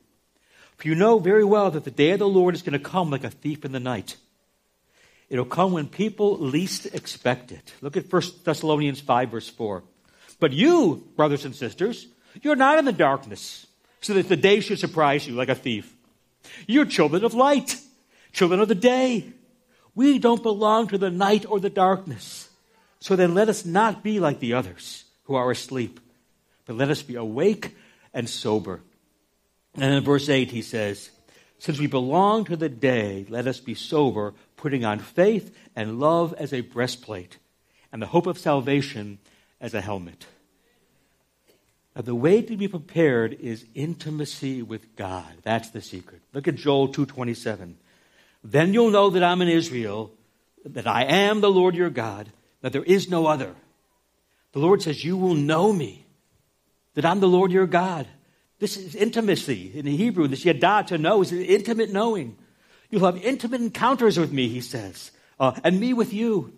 For 0.78 0.88
you 0.88 0.96
know 0.96 1.18
very 1.18 1.44
well 1.44 1.72
that 1.72 1.86
the 1.86 1.92
day 1.92 2.12
of 2.12 2.20
the 2.20 2.28
Lord 2.28 2.54
is 2.54 2.62
going 2.62 2.74
to 2.74 2.80
come 2.80 3.10
like 3.10 3.24
a 3.24 3.30
thief 3.30 3.66
in 3.66 3.72
the 3.72 3.80
night. 3.80 4.18
It'll 5.32 5.46
come 5.46 5.72
when 5.72 5.88
people 5.88 6.38
least 6.40 6.88
expect 6.88 7.54
it. 7.54 7.74
Look 7.80 7.96
at 7.96 8.12
1 8.12 8.22
Thessalonians 8.44 9.00
5, 9.00 9.30
verse 9.30 9.48
4. 9.48 9.82
But 10.42 10.52
you, 10.52 11.08
brothers 11.16 11.46
and 11.46 11.56
sisters, 11.56 12.06
you're 12.42 12.58
not 12.58 12.80
in 12.80 12.84
the 12.84 12.92
darkness, 12.92 13.66
so 14.02 14.14
that 14.16 14.28
the 14.28 14.36
day 14.36 14.60
should 14.60 14.78
surprise 14.78 15.26
you 15.26 15.34
like 15.34 15.48
a 15.48 15.56
thief. 15.56 15.96
You're 16.68 16.84
children 16.84 17.24
of 17.24 17.34
light, 17.34 17.78
children 18.34 18.60
of 18.60 18.68
the 18.68 18.76
day. 18.76 19.32
We 19.96 20.20
don't 20.20 20.44
belong 20.44 20.90
to 20.90 20.98
the 20.98 21.10
night 21.10 21.46
or 21.48 21.62
the 21.62 21.70
darkness. 21.70 22.50
So 23.00 23.16
then 23.16 23.34
let 23.34 23.48
us 23.48 23.66
not 23.66 24.04
be 24.04 24.20
like 24.20 24.42
the 24.42 24.56
others 24.56 25.06
who 25.24 25.36
are 25.36 25.50
asleep, 25.50 26.02
but 26.66 26.76
let 26.76 26.90
us 26.90 27.04
be 27.04 27.16
awake 27.16 27.74
and 28.14 28.30
sober. 28.30 28.82
And 29.76 29.94
in 29.94 30.04
verse 30.04 30.28
8, 30.28 30.52
he 30.52 30.62
says, 30.62 31.10
Since 31.58 31.80
we 31.80 31.88
belong 31.88 32.44
to 32.46 32.58
the 32.58 32.68
day, 32.68 33.26
let 33.30 33.48
us 33.48 33.62
be 33.62 33.76
sober, 33.76 34.34
putting 34.62 34.86
on 34.86 35.00
faith 35.00 35.54
and 35.76 36.00
love 36.00 36.34
as 36.38 36.54
a 36.54 36.62
breastplate, 36.62 37.40
and 37.92 38.02
the 38.02 38.08
hope 38.08 38.28
of 38.28 38.38
salvation 38.38 39.18
as 39.60 39.74
a 39.74 39.82
helmet. 39.82 40.28
Now, 41.96 42.04
the 42.04 42.16
way 42.16 42.42
to 42.44 42.56
be 42.56 42.68
prepared 42.68 43.34
is 43.34 43.66
intimacy 43.74 44.62
with 44.62 44.96
God. 44.96 45.34
That's 45.42 45.72
the 45.72 45.82
secret. 45.82 46.22
Look 46.32 46.48
at 46.48 46.56
Joel 46.56 46.90
2.27. 46.90 47.74
Then 48.44 48.74
you'll 48.74 48.92
know 48.92 49.10
that 49.10 49.24
I'm 49.24 49.42
in 49.42 49.50
Israel, 49.50 50.12
that 50.64 50.88
I 50.88 51.04
am 51.06 51.42
the 51.42 51.52
Lord 51.52 51.76
your 51.76 51.90
God, 51.90 52.32
that 52.62 52.72
there 52.72 52.84
is 52.84 53.10
no 53.10 53.26
other. 53.26 53.56
The 54.54 54.60
Lord 54.60 54.84
says, 54.84 55.04
You 55.04 55.18
will 55.18 55.34
know 55.34 55.74
me, 55.74 56.06
that 56.94 57.06
I'm 57.06 57.20
the 57.20 57.28
Lord 57.28 57.52
your 57.52 57.68
God. 57.68 58.08
This 58.60 58.78
is 58.78 58.96
intimacy. 58.96 59.72
In 59.74 59.88
Hebrew, 59.88 60.28
this 60.28 60.46
yada 60.46 60.84
to 60.88 61.00
know 61.00 61.24
is 61.24 61.32
intimate 61.32 61.92
knowing. 61.92 62.38
You'll 62.92 63.06
have 63.06 63.18
intimate 63.24 63.62
encounters 63.62 64.20
with 64.20 64.34
me, 64.34 64.50
he 64.50 64.62
says, 64.62 65.12
uh, 65.40 65.54
and 65.64 65.80
me 65.80 65.94
with 65.94 66.14
you. 66.14 66.54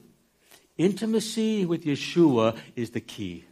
Intimacy 0.78 1.66
with 1.66 1.86
Yeshua 1.86 2.58
is 2.76 2.90
the 2.90 3.00
key. 3.00 3.46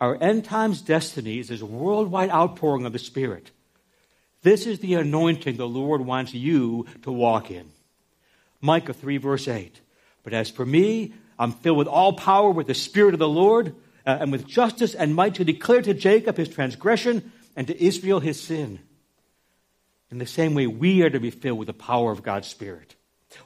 Our 0.00 0.20
end 0.20 0.44
times 0.44 0.82
destiny 0.82 1.38
is 1.38 1.48
this 1.48 1.62
worldwide 1.62 2.30
outpouring 2.30 2.84
of 2.84 2.92
the 2.92 2.98
Spirit. 2.98 3.52
This 4.42 4.66
is 4.66 4.80
the 4.80 4.94
anointing 4.94 5.56
the 5.56 5.68
Lord 5.68 6.00
wants 6.00 6.34
you 6.34 6.86
to 7.02 7.12
walk 7.12 7.52
in. 7.52 7.70
Micah 8.60 8.92
3, 8.92 9.18
verse 9.18 9.46
8. 9.46 9.80
But 10.24 10.32
as 10.32 10.50
for 10.50 10.66
me, 10.66 11.14
I'm 11.38 11.52
filled 11.52 11.78
with 11.78 11.86
all 11.86 12.14
power 12.14 12.50
with 12.50 12.66
the 12.66 12.74
Spirit 12.74 13.14
of 13.14 13.20
the 13.20 13.28
Lord 13.28 13.76
uh, 14.04 14.18
and 14.20 14.32
with 14.32 14.46
justice 14.46 14.94
and 14.94 15.14
might 15.14 15.36
to 15.36 15.44
declare 15.44 15.82
to 15.82 15.94
Jacob 15.94 16.36
his 16.36 16.48
transgression 16.48 17.32
and 17.54 17.68
to 17.68 17.82
Israel 17.82 18.18
his 18.18 18.40
sin. 18.40 18.80
In 20.14 20.18
the 20.18 20.26
same 20.26 20.54
way, 20.54 20.68
we 20.68 21.02
are 21.02 21.10
to 21.10 21.18
be 21.18 21.30
filled 21.30 21.58
with 21.58 21.66
the 21.66 21.74
power 21.74 22.12
of 22.12 22.22
God's 22.22 22.46
Spirit. 22.46 22.94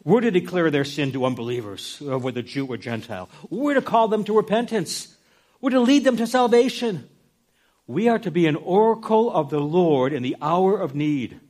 We're 0.05 0.21
to 0.21 0.31
declare 0.31 0.71
their 0.71 0.85
sin 0.85 1.13
to 1.13 1.25
unbelievers, 1.25 2.03
uh, 2.07 2.19
whether 2.19 2.43
Jew 2.43 2.67
or 2.67 2.77
Gentile. 2.77 3.31
We're 3.49 3.73
to 3.73 3.81
call 3.81 4.09
them 4.09 4.23
to 4.25 4.37
repentance. 4.37 5.17
We're 5.63 5.71
to 5.71 5.81
lead 5.81 6.05
them 6.05 6.19
to 6.19 6.27
salvation. 6.27 7.09
We 7.87 8.11
are 8.11 8.19
to 8.19 8.31
be 8.31 8.47
an 8.47 8.57
oracle 8.57 9.33
of 9.33 9.49
the 9.49 9.61
Lord 9.61 10.13
in 10.13 10.23
the 10.23 10.37
hour 10.43 10.79
of 10.79 10.95
need, 10.95 11.41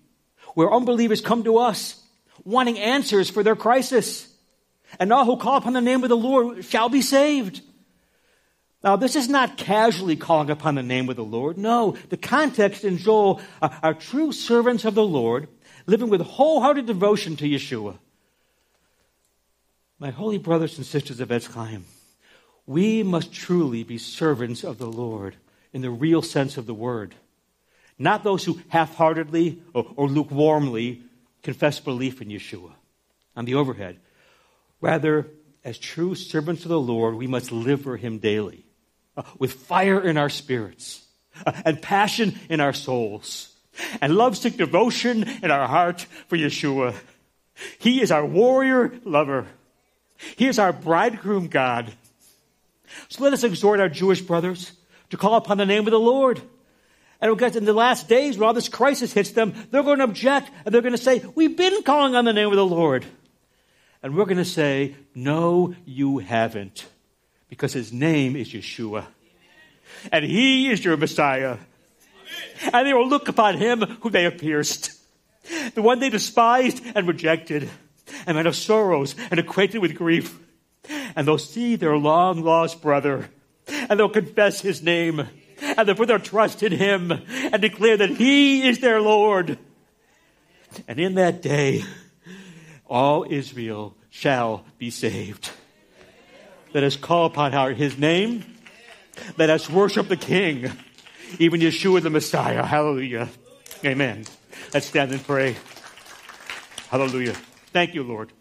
where 0.54 0.72
unbelievers 0.72 1.20
come 1.20 1.42
to 1.42 1.58
us 1.58 2.00
wanting 2.44 2.78
answers 2.78 3.28
for 3.28 3.42
their 3.42 3.56
crisis. 3.56 4.32
And 5.00 5.12
all 5.12 5.24
who 5.24 5.36
call 5.36 5.56
upon 5.56 5.72
the 5.72 5.80
name 5.80 6.04
of 6.04 6.10
the 6.10 6.16
Lord 6.16 6.64
shall 6.64 6.88
be 6.88 7.02
saved. 7.02 7.60
Now, 8.82 8.94
this 8.94 9.16
is 9.16 9.28
not 9.28 9.56
casually 9.56 10.14
calling 10.14 10.50
upon 10.50 10.76
the 10.76 10.84
name 10.84 11.08
of 11.08 11.16
the 11.16 11.24
Lord. 11.24 11.58
No, 11.58 11.96
the 12.10 12.16
context 12.16 12.84
in 12.84 12.96
Joel 12.96 13.40
are, 13.60 13.76
are 13.82 13.94
true 13.94 14.30
servants 14.30 14.84
of 14.84 14.94
the 14.94 15.04
Lord 15.04 15.48
living 15.86 16.10
with 16.10 16.20
wholehearted 16.20 16.86
devotion 16.86 17.36
to 17.36 17.48
Yeshua. 17.48 17.98
My 19.98 20.10
holy 20.10 20.38
brothers 20.38 20.76
and 20.76 20.86
sisters 20.86 21.18
of 21.18 21.30
Etz 21.30 21.52
Chaim, 21.52 21.86
we 22.66 23.02
must 23.02 23.32
truly 23.32 23.82
be 23.82 23.98
servants 23.98 24.62
of 24.62 24.78
the 24.78 24.86
Lord 24.86 25.34
in 25.72 25.82
the 25.82 25.90
real 25.90 26.22
sense 26.22 26.56
of 26.56 26.66
the 26.66 26.74
word. 26.74 27.16
Not 27.98 28.22
those 28.22 28.44
who 28.44 28.60
half 28.68 28.94
heartedly 28.94 29.60
or, 29.74 29.90
or, 29.96 30.08
lukewarmly 30.08 31.02
confess 31.42 31.80
belief 31.80 32.22
in 32.22 32.28
Yeshua 32.28 32.70
on 33.34 33.44
the 33.44 33.56
overhead. 33.56 33.98
Rather, 34.80 35.26
as 35.64 35.78
true 35.78 36.14
servants 36.14 36.62
of 36.62 36.68
the 36.68 36.78
Lord, 36.78 37.16
we 37.16 37.26
must 37.26 37.50
live 37.50 37.82
for 37.82 37.96
Him 37.96 38.18
daily 38.18 38.67
with 39.38 39.52
fire 39.52 40.00
in 40.00 40.16
our 40.16 40.28
spirits 40.28 41.04
uh, 41.46 41.52
and 41.64 41.80
passion 41.80 42.38
in 42.48 42.60
our 42.60 42.72
souls 42.72 43.54
and 44.00 44.16
lovesick 44.16 44.56
devotion 44.56 45.24
in 45.42 45.50
our 45.50 45.68
heart 45.68 46.06
for 46.26 46.36
Yeshua. 46.36 46.94
He 47.78 48.00
is 48.00 48.10
our 48.10 48.24
warrior 48.24 48.92
lover. 49.04 49.46
He 50.36 50.46
is 50.46 50.58
our 50.58 50.72
bridegroom 50.72 51.48
God. 51.48 51.92
So 53.08 53.22
let 53.22 53.32
us 53.32 53.44
exhort 53.44 53.80
our 53.80 53.88
Jewish 53.88 54.20
brothers 54.20 54.72
to 55.10 55.16
call 55.16 55.34
upon 55.34 55.58
the 55.58 55.66
name 55.66 55.86
of 55.86 55.90
the 55.90 56.00
Lord. 56.00 56.40
And 57.20 57.36
because 57.36 57.56
in 57.56 57.64
the 57.64 57.72
last 57.72 58.08
days, 58.08 58.38
when 58.38 58.46
all 58.46 58.54
this 58.54 58.68
crisis 58.68 59.12
hits 59.12 59.32
them, 59.32 59.54
they're 59.70 59.82
going 59.82 59.98
to 59.98 60.04
object 60.04 60.50
and 60.64 60.72
they're 60.72 60.82
going 60.82 60.92
to 60.92 60.98
say, 60.98 61.24
We've 61.34 61.56
been 61.56 61.82
calling 61.82 62.14
on 62.14 62.24
the 62.24 62.32
name 62.32 62.48
of 62.48 62.56
the 62.56 62.66
Lord. 62.66 63.04
And 64.02 64.16
we're 64.16 64.24
going 64.24 64.36
to 64.38 64.44
say, 64.44 64.94
No, 65.14 65.74
you 65.84 66.18
haven't. 66.18 66.86
Because 67.48 67.72
his 67.72 67.92
name 67.92 68.36
is 68.36 68.50
Yeshua. 68.50 69.06
And 70.12 70.24
he 70.24 70.70
is 70.70 70.84
your 70.84 70.96
Messiah. 70.96 71.56
And 72.72 72.86
they 72.86 72.94
will 72.94 73.08
look 73.08 73.28
upon 73.28 73.56
him 73.56 73.80
who 74.00 74.10
they 74.10 74.24
have 74.24 74.38
pierced, 74.38 74.92
the 75.74 75.82
one 75.82 75.98
they 75.98 76.10
despised 76.10 76.82
and 76.94 77.08
rejected, 77.08 77.70
and 78.26 78.36
men 78.36 78.46
of 78.46 78.56
sorrows 78.56 79.14
and 79.30 79.40
acquainted 79.40 79.78
with 79.78 79.94
grief. 79.94 80.38
And 81.16 81.26
they'll 81.26 81.38
see 81.38 81.76
their 81.76 81.96
long 81.96 82.42
lost 82.42 82.82
brother, 82.82 83.30
and 83.66 83.98
they'll 83.98 84.08
confess 84.08 84.60
his 84.60 84.82
name, 84.82 85.26
and 85.60 85.88
they'll 85.88 85.94
put 85.94 86.08
their 86.08 86.18
trust 86.18 86.62
in 86.62 86.72
him, 86.72 87.12
and 87.12 87.60
declare 87.62 87.96
that 87.96 88.10
he 88.10 88.68
is 88.68 88.80
their 88.80 89.00
Lord. 89.00 89.58
And 90.86 90.98
in 90.98 91.14
that 91.14 91.42
day, 91.42 91.84
all 92.86 93.26
Israel 93.28 93.96
shall 94.10 94.64
be 94.78 94.90
saved. 94.90 95.50
Let 96.74 96.84
us 96.84 96.96
call 96.96 97.24
upon 97.24 97.74
his 97.74 97.96
name. 97.96 98.44
Let 99.38 99.48
us 99.48 99.70
worship 99.70 100.08
the 100.08 100.18
King, 100.18 100.70
even 101.38 101.60
Yeshua 101.60 102.02
the 102.02 102.10
Messiah. 102.10 102.62
Hallelujah. 102.62 103.30
Amen. 103.84 104.26
Let's 104.74 104.86
stand 104.86 105.12
and 105.12 105.24
pray. 105.24 105.56
Hallelujah. 106.90 107.32
Thank 107.72 107.94
you, 107.94 108.02
Lord. 108.02 108.32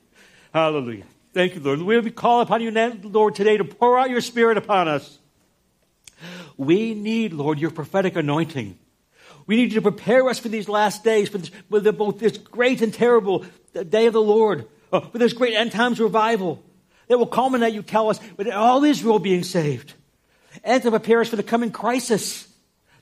Hallelujah. 0.53 1.05
Thank 1.33 1.55
you, 1.55 1.61
Lord. 1.61 1.81
We 1.81 2.11
call 2.11 2.41
upon 2.41 2.61
you, 2.61 2.71
Lord, 3.03 3.35
today 3.35 3.55
to 3.55 3.63
pour 3.63 3.97
out 3.97 4.09
your 4.09 4.21
Spirit 4.21 4.57
upon 4.57 4.89
us. 4.89 5.19
We 6.57 6.95
need, 6.95 7.31
Lord, 7.31 7.59
your 7.59 7.71
prophetic 7.71 8.17
anointing. 8.17 8.77
We 9.45 9.55
need 9.55 9.71
you 9.71 9.79
to 9.79 9.81
prepare 9.81 10.27
us 10.27 10.39
for 10.39 10.49
these 10.49 10.67
last 10.67 11.05
days, 11.05 11.29
for, 11.29 11.37
this, 11.37 11.51
for 11.69 11.79
the, 11.79 11.93
both 11.93 12.19
this 12.19 12.37
great 12.37 12.81
and 12.81 12.93
terrible 12.93 13.45
day 13.87 14.07
of 14.07 14.13
the 14.13 14.21
Lord, 14.21 14.67
uh, 14.91 14.99
for 14.99 15.17
this 15.17 15.31
great 15.31 15.53
end 15.53 15.71
times 15.71 16.01
revival 16.01 16.61
that 17.07 17.17
will 17.17 17.27
culminate, 17.27 17.73
you 17.73 17.81
tell 17.81 18.09
us, 18.09 18.19
with 18.35 18.47
all 18.49 18.83
Israel 18.83 19.19
being 19.19 19.43
saved, 19.43 19.93
and 20.63 20.81
to 20.83 20.91
prepare 20.91 21.21
us 21.21 21.29
for 21.29 21.35
the 21.35 21.43
coming 21.43 21.71
crisis 21.71 22.47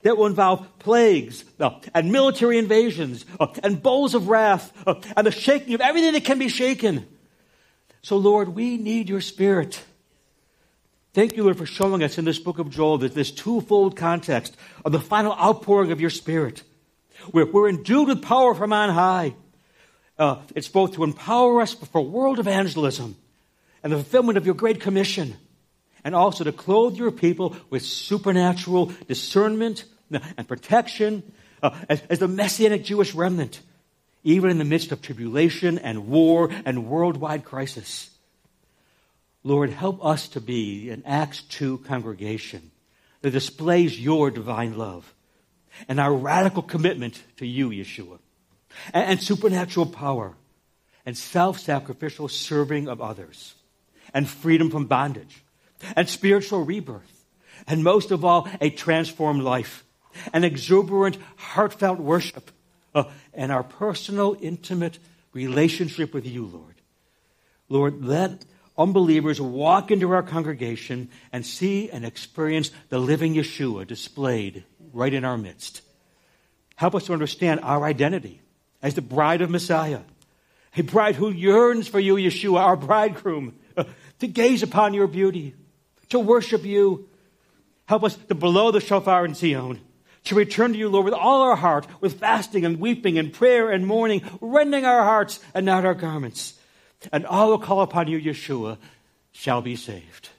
that 0.02 0.18
will 0.18 0.28
involve 0.28 0.68
plagues 0.78 1.44
uh, 1.60 1.80
and 1.94 2.12
military 2.12 2.60
invasions 2.60 3.26
uh, 3.40 3.48
and 3.64 3.82
bowls 3.82 4.14
of 4.14 4.28
wrath 4.28 4.72
uh, 4.86 4.96
and 5.18 5.26
the 5.26 5.32
shaking 5.32 5.74
of 5.74 5.82
everything 5.82 6.14
that 6.14 6.24
can 6.24 6.38
be 6.38 6.48
shaken. 6.48 7.08
So, 8.04 8.18
Lord, 8.18 8.50
we 8.50 8.78
need 8.78 9.10
your 9.10 9.22
Spirit. 9.22 9.84
Thank 11.14 11.36
you, 11.36 11.44
Lord, 11.44 11.58
for 11.58 11.66
showing 11.66 12.04
us 12.04 12.20
in 12.20 12.26
this 12.26 12.38
book 12.38 12.60
of 12.60 12.70
Joel 12.70 13.00
that 13.00 13.16
this 13.16 13.32
twofold 13.32 13.96
context 13.96 14.56
of 14.84 14.92
the 14.92 15.00
final 15.00 15.34
outpouring 15.34 15.92
of 15.92 16.00
your 16.00 16.12
Spirit. 16.12 16.62
We're, 17.34 17.50
we're 17.50 17.70
endued 17.70 18.10
with 18.10 18.22
power 18.22 18.54
from 18.54 18.74
on 18.74 18.90
high. 18.90 19.34
Uh, 20.20 20.42
it's 20.54 20.68
both 20.68 20.94
to 20.94 21.04
empower 21.04 21.62
us 21.62 21.74
for 21.74 22.02
world 22.02 22.38
evangelism 22.38 23.16
and 23.86 23.94
the 23.94 23.98
fulfillment 23.98 24.36
of 24.36 24.48
your 24.48 24.56
great 24.56 24.82
commission, 24.82 25.38
and 26.04 26.16
also 26.16 26.44
to 26.44 26.52
clothe 26.52 26.98
your 26.98 27.12
people 27.12 27.56
with 27.70 27.84
supernatural 27.84 28.92
discernment 29.08 29.86
and 30.10 30.48
protection 30.48 31.22
uh, 31.62 31.70
as, 31.88 32.02
as 32.10 32.18
the 32.18 32.28
messianic 32.28 32.84
Jewish 32.84 33.14
remnant 33.14 33.62
even 34.24 34.50
in 34.50 34.58
the 34.58 34.66
midst 34.66 34.92
of 34.92 35.04
tribulation 35.04 35.78
and 35.78 36.08
war 36.08 36.50
and 36.66 36.88
worldwide 36.88 37.46
crisis. 37.46 38.10
Lord, 39.44 39.70
help 39.70 40.04
us 40.04 40.30
to 40.30 40.42
be 40.42 40.90
an 40.90 41.04
Acts 41.06 41.44
2 41.44 41.78
congregation 41.80 42.72
that 43.22 43.30
displays 43.30 44.00
your 44.00 44.32
divine 44.32 44.80
love 44.80 45.14
and 45.88 46.00
our 46.00 46.12
radical 46.12 46.64
commitment 46.64 47.22
to 47.38 47.46
you, 47.46 47.70
Yeshua, 47.70 48.18
and, 48.96 49.12
and 49.12 49.22
supernatural 49.22 49.86
power 49.86 50.34
and 51.06 51.16
self 51.16 51.60
sacrificial 51.60 52.28
serving 52.28 52.88
of 52.88 53.00
others 53.00 53.54
and 54.16 54.28
freedom 54.28 54.72
from 54.72 54.86
bondage 54.86 55.44
and 55.96 56.10
spiritual 56.10 56.66
rebirth 56.66 57.16
and 57.68 57.84
most 57.84 58.12
of 58.12 58.24
all, 58.24 58.48
a 58.62 58.70
transformed 58.70 59.42
life, 59.42 59.84
an 60.34 60.44
exuberant, 60.44 61.18
heartfelt 61.36 62.00
worship, 62.00 62.52
uh, 62.94 63.06
and 63.34 63.52
our 63.52 63.64
personal, 63.64 64.38
intimate 64.40 65.00
relationship 65.34 66.14
with 66.14 66.26
you, 66.26 66.46
Lord. 66.46 66.76
Lord, 67.68 68.06
let 68.06 68.46
unbelievers 68.78 69.42
walk 69.42 69.92
into 69.92 70.12
our 70.12 70.24
congregation 70.24 71.10
and 71.32 71.46
see 71.46 71.90
and 71.90 72.06
experience 72.06 72.72
the 72.90 73.00
living 73.00 73.34
Yeshua 73.34 73.88
displayed 73.88 74.64
right 74.94 75.14
in 75.14 75.26
our 75.26 75.38
midst. 75.38 75.82
Help 76.76 76.96
us 76.96 77.06
to 77.06 77.14
understand 77.14 77.62
our 77.64 77.84
identity 77.84 78.42
as 78.82 78.94
the 78.94 79.02
bride 79.02 79.42
of 79.42 79.50
Messiah, 79.50 80.02
a 80.78 80.84
bride 80.84 81.16
who 81.16 81.30
yearns 81.30 81.88
for 81.88 82.00
you, 82.00 82.16
Yeshua, 82.16 82.60
our 82.60 82.76
bridegroom, 82.76 83.56
to 84.20 84.28
gaze 84.28 84.64
upon 84.64 84.94
your 84.94 85.08
beauty, 85.08 85.56
to 86.10 86.20
worship 86.20 86.64
you. 86.64 87.10
Help 87.86 88.04
us 88.04 88.16
to 88.16 88.36
blow 88.36 88.72
the 88.72 88.80
shofar 88.80 89.26
in 89.26 89.36
Zion, 89.36 89.80
to 90.26 90.36
return 90.36 90.74
to 90.74 90.78
you, 90.78 90.90
Lord, 90.90 91.06
with 91.06 91.14
all 91.14 91.42
our 91.44 91.56
heart, 91.56 91.88
with 92.02 92.20
fasting 92.20 92.66
and 92.66 92.80
weeping 92.80 93.18
and 93.18 93.32
prayer 93.32 93.70
and 93.70 93.86
mourning, 93.86 94.22
rending 94.42 94.86
our 94.86 95.04
hearts 95.04 95.40
and 95.54 95.66
not 95.66 95.86
our 95.86 95.94
garments. 95.94 96.56
And 97.12 97.26
all 97.26 97.56
who 97.56 97.64
call 97.64 97.82
upon 97.82 98.08
you, 98.08 98.20
Yeshua, 98.20 98.78
shall 99.32 99.62
be 99.62 99.76
saved. 99.76 100.30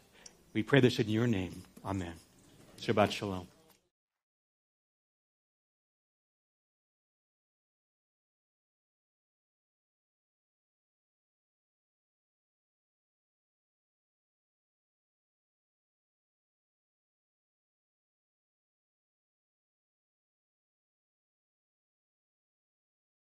We 0.52 0.62
pray 0.62 0.80
this 0.80 0.98
in 0.98 1.08
your 1.08 1.26
name. 1.26 1.62
Amen. 1.84 2.14
Shabbat 2.80 3.12
Shalom. 3.12 3.46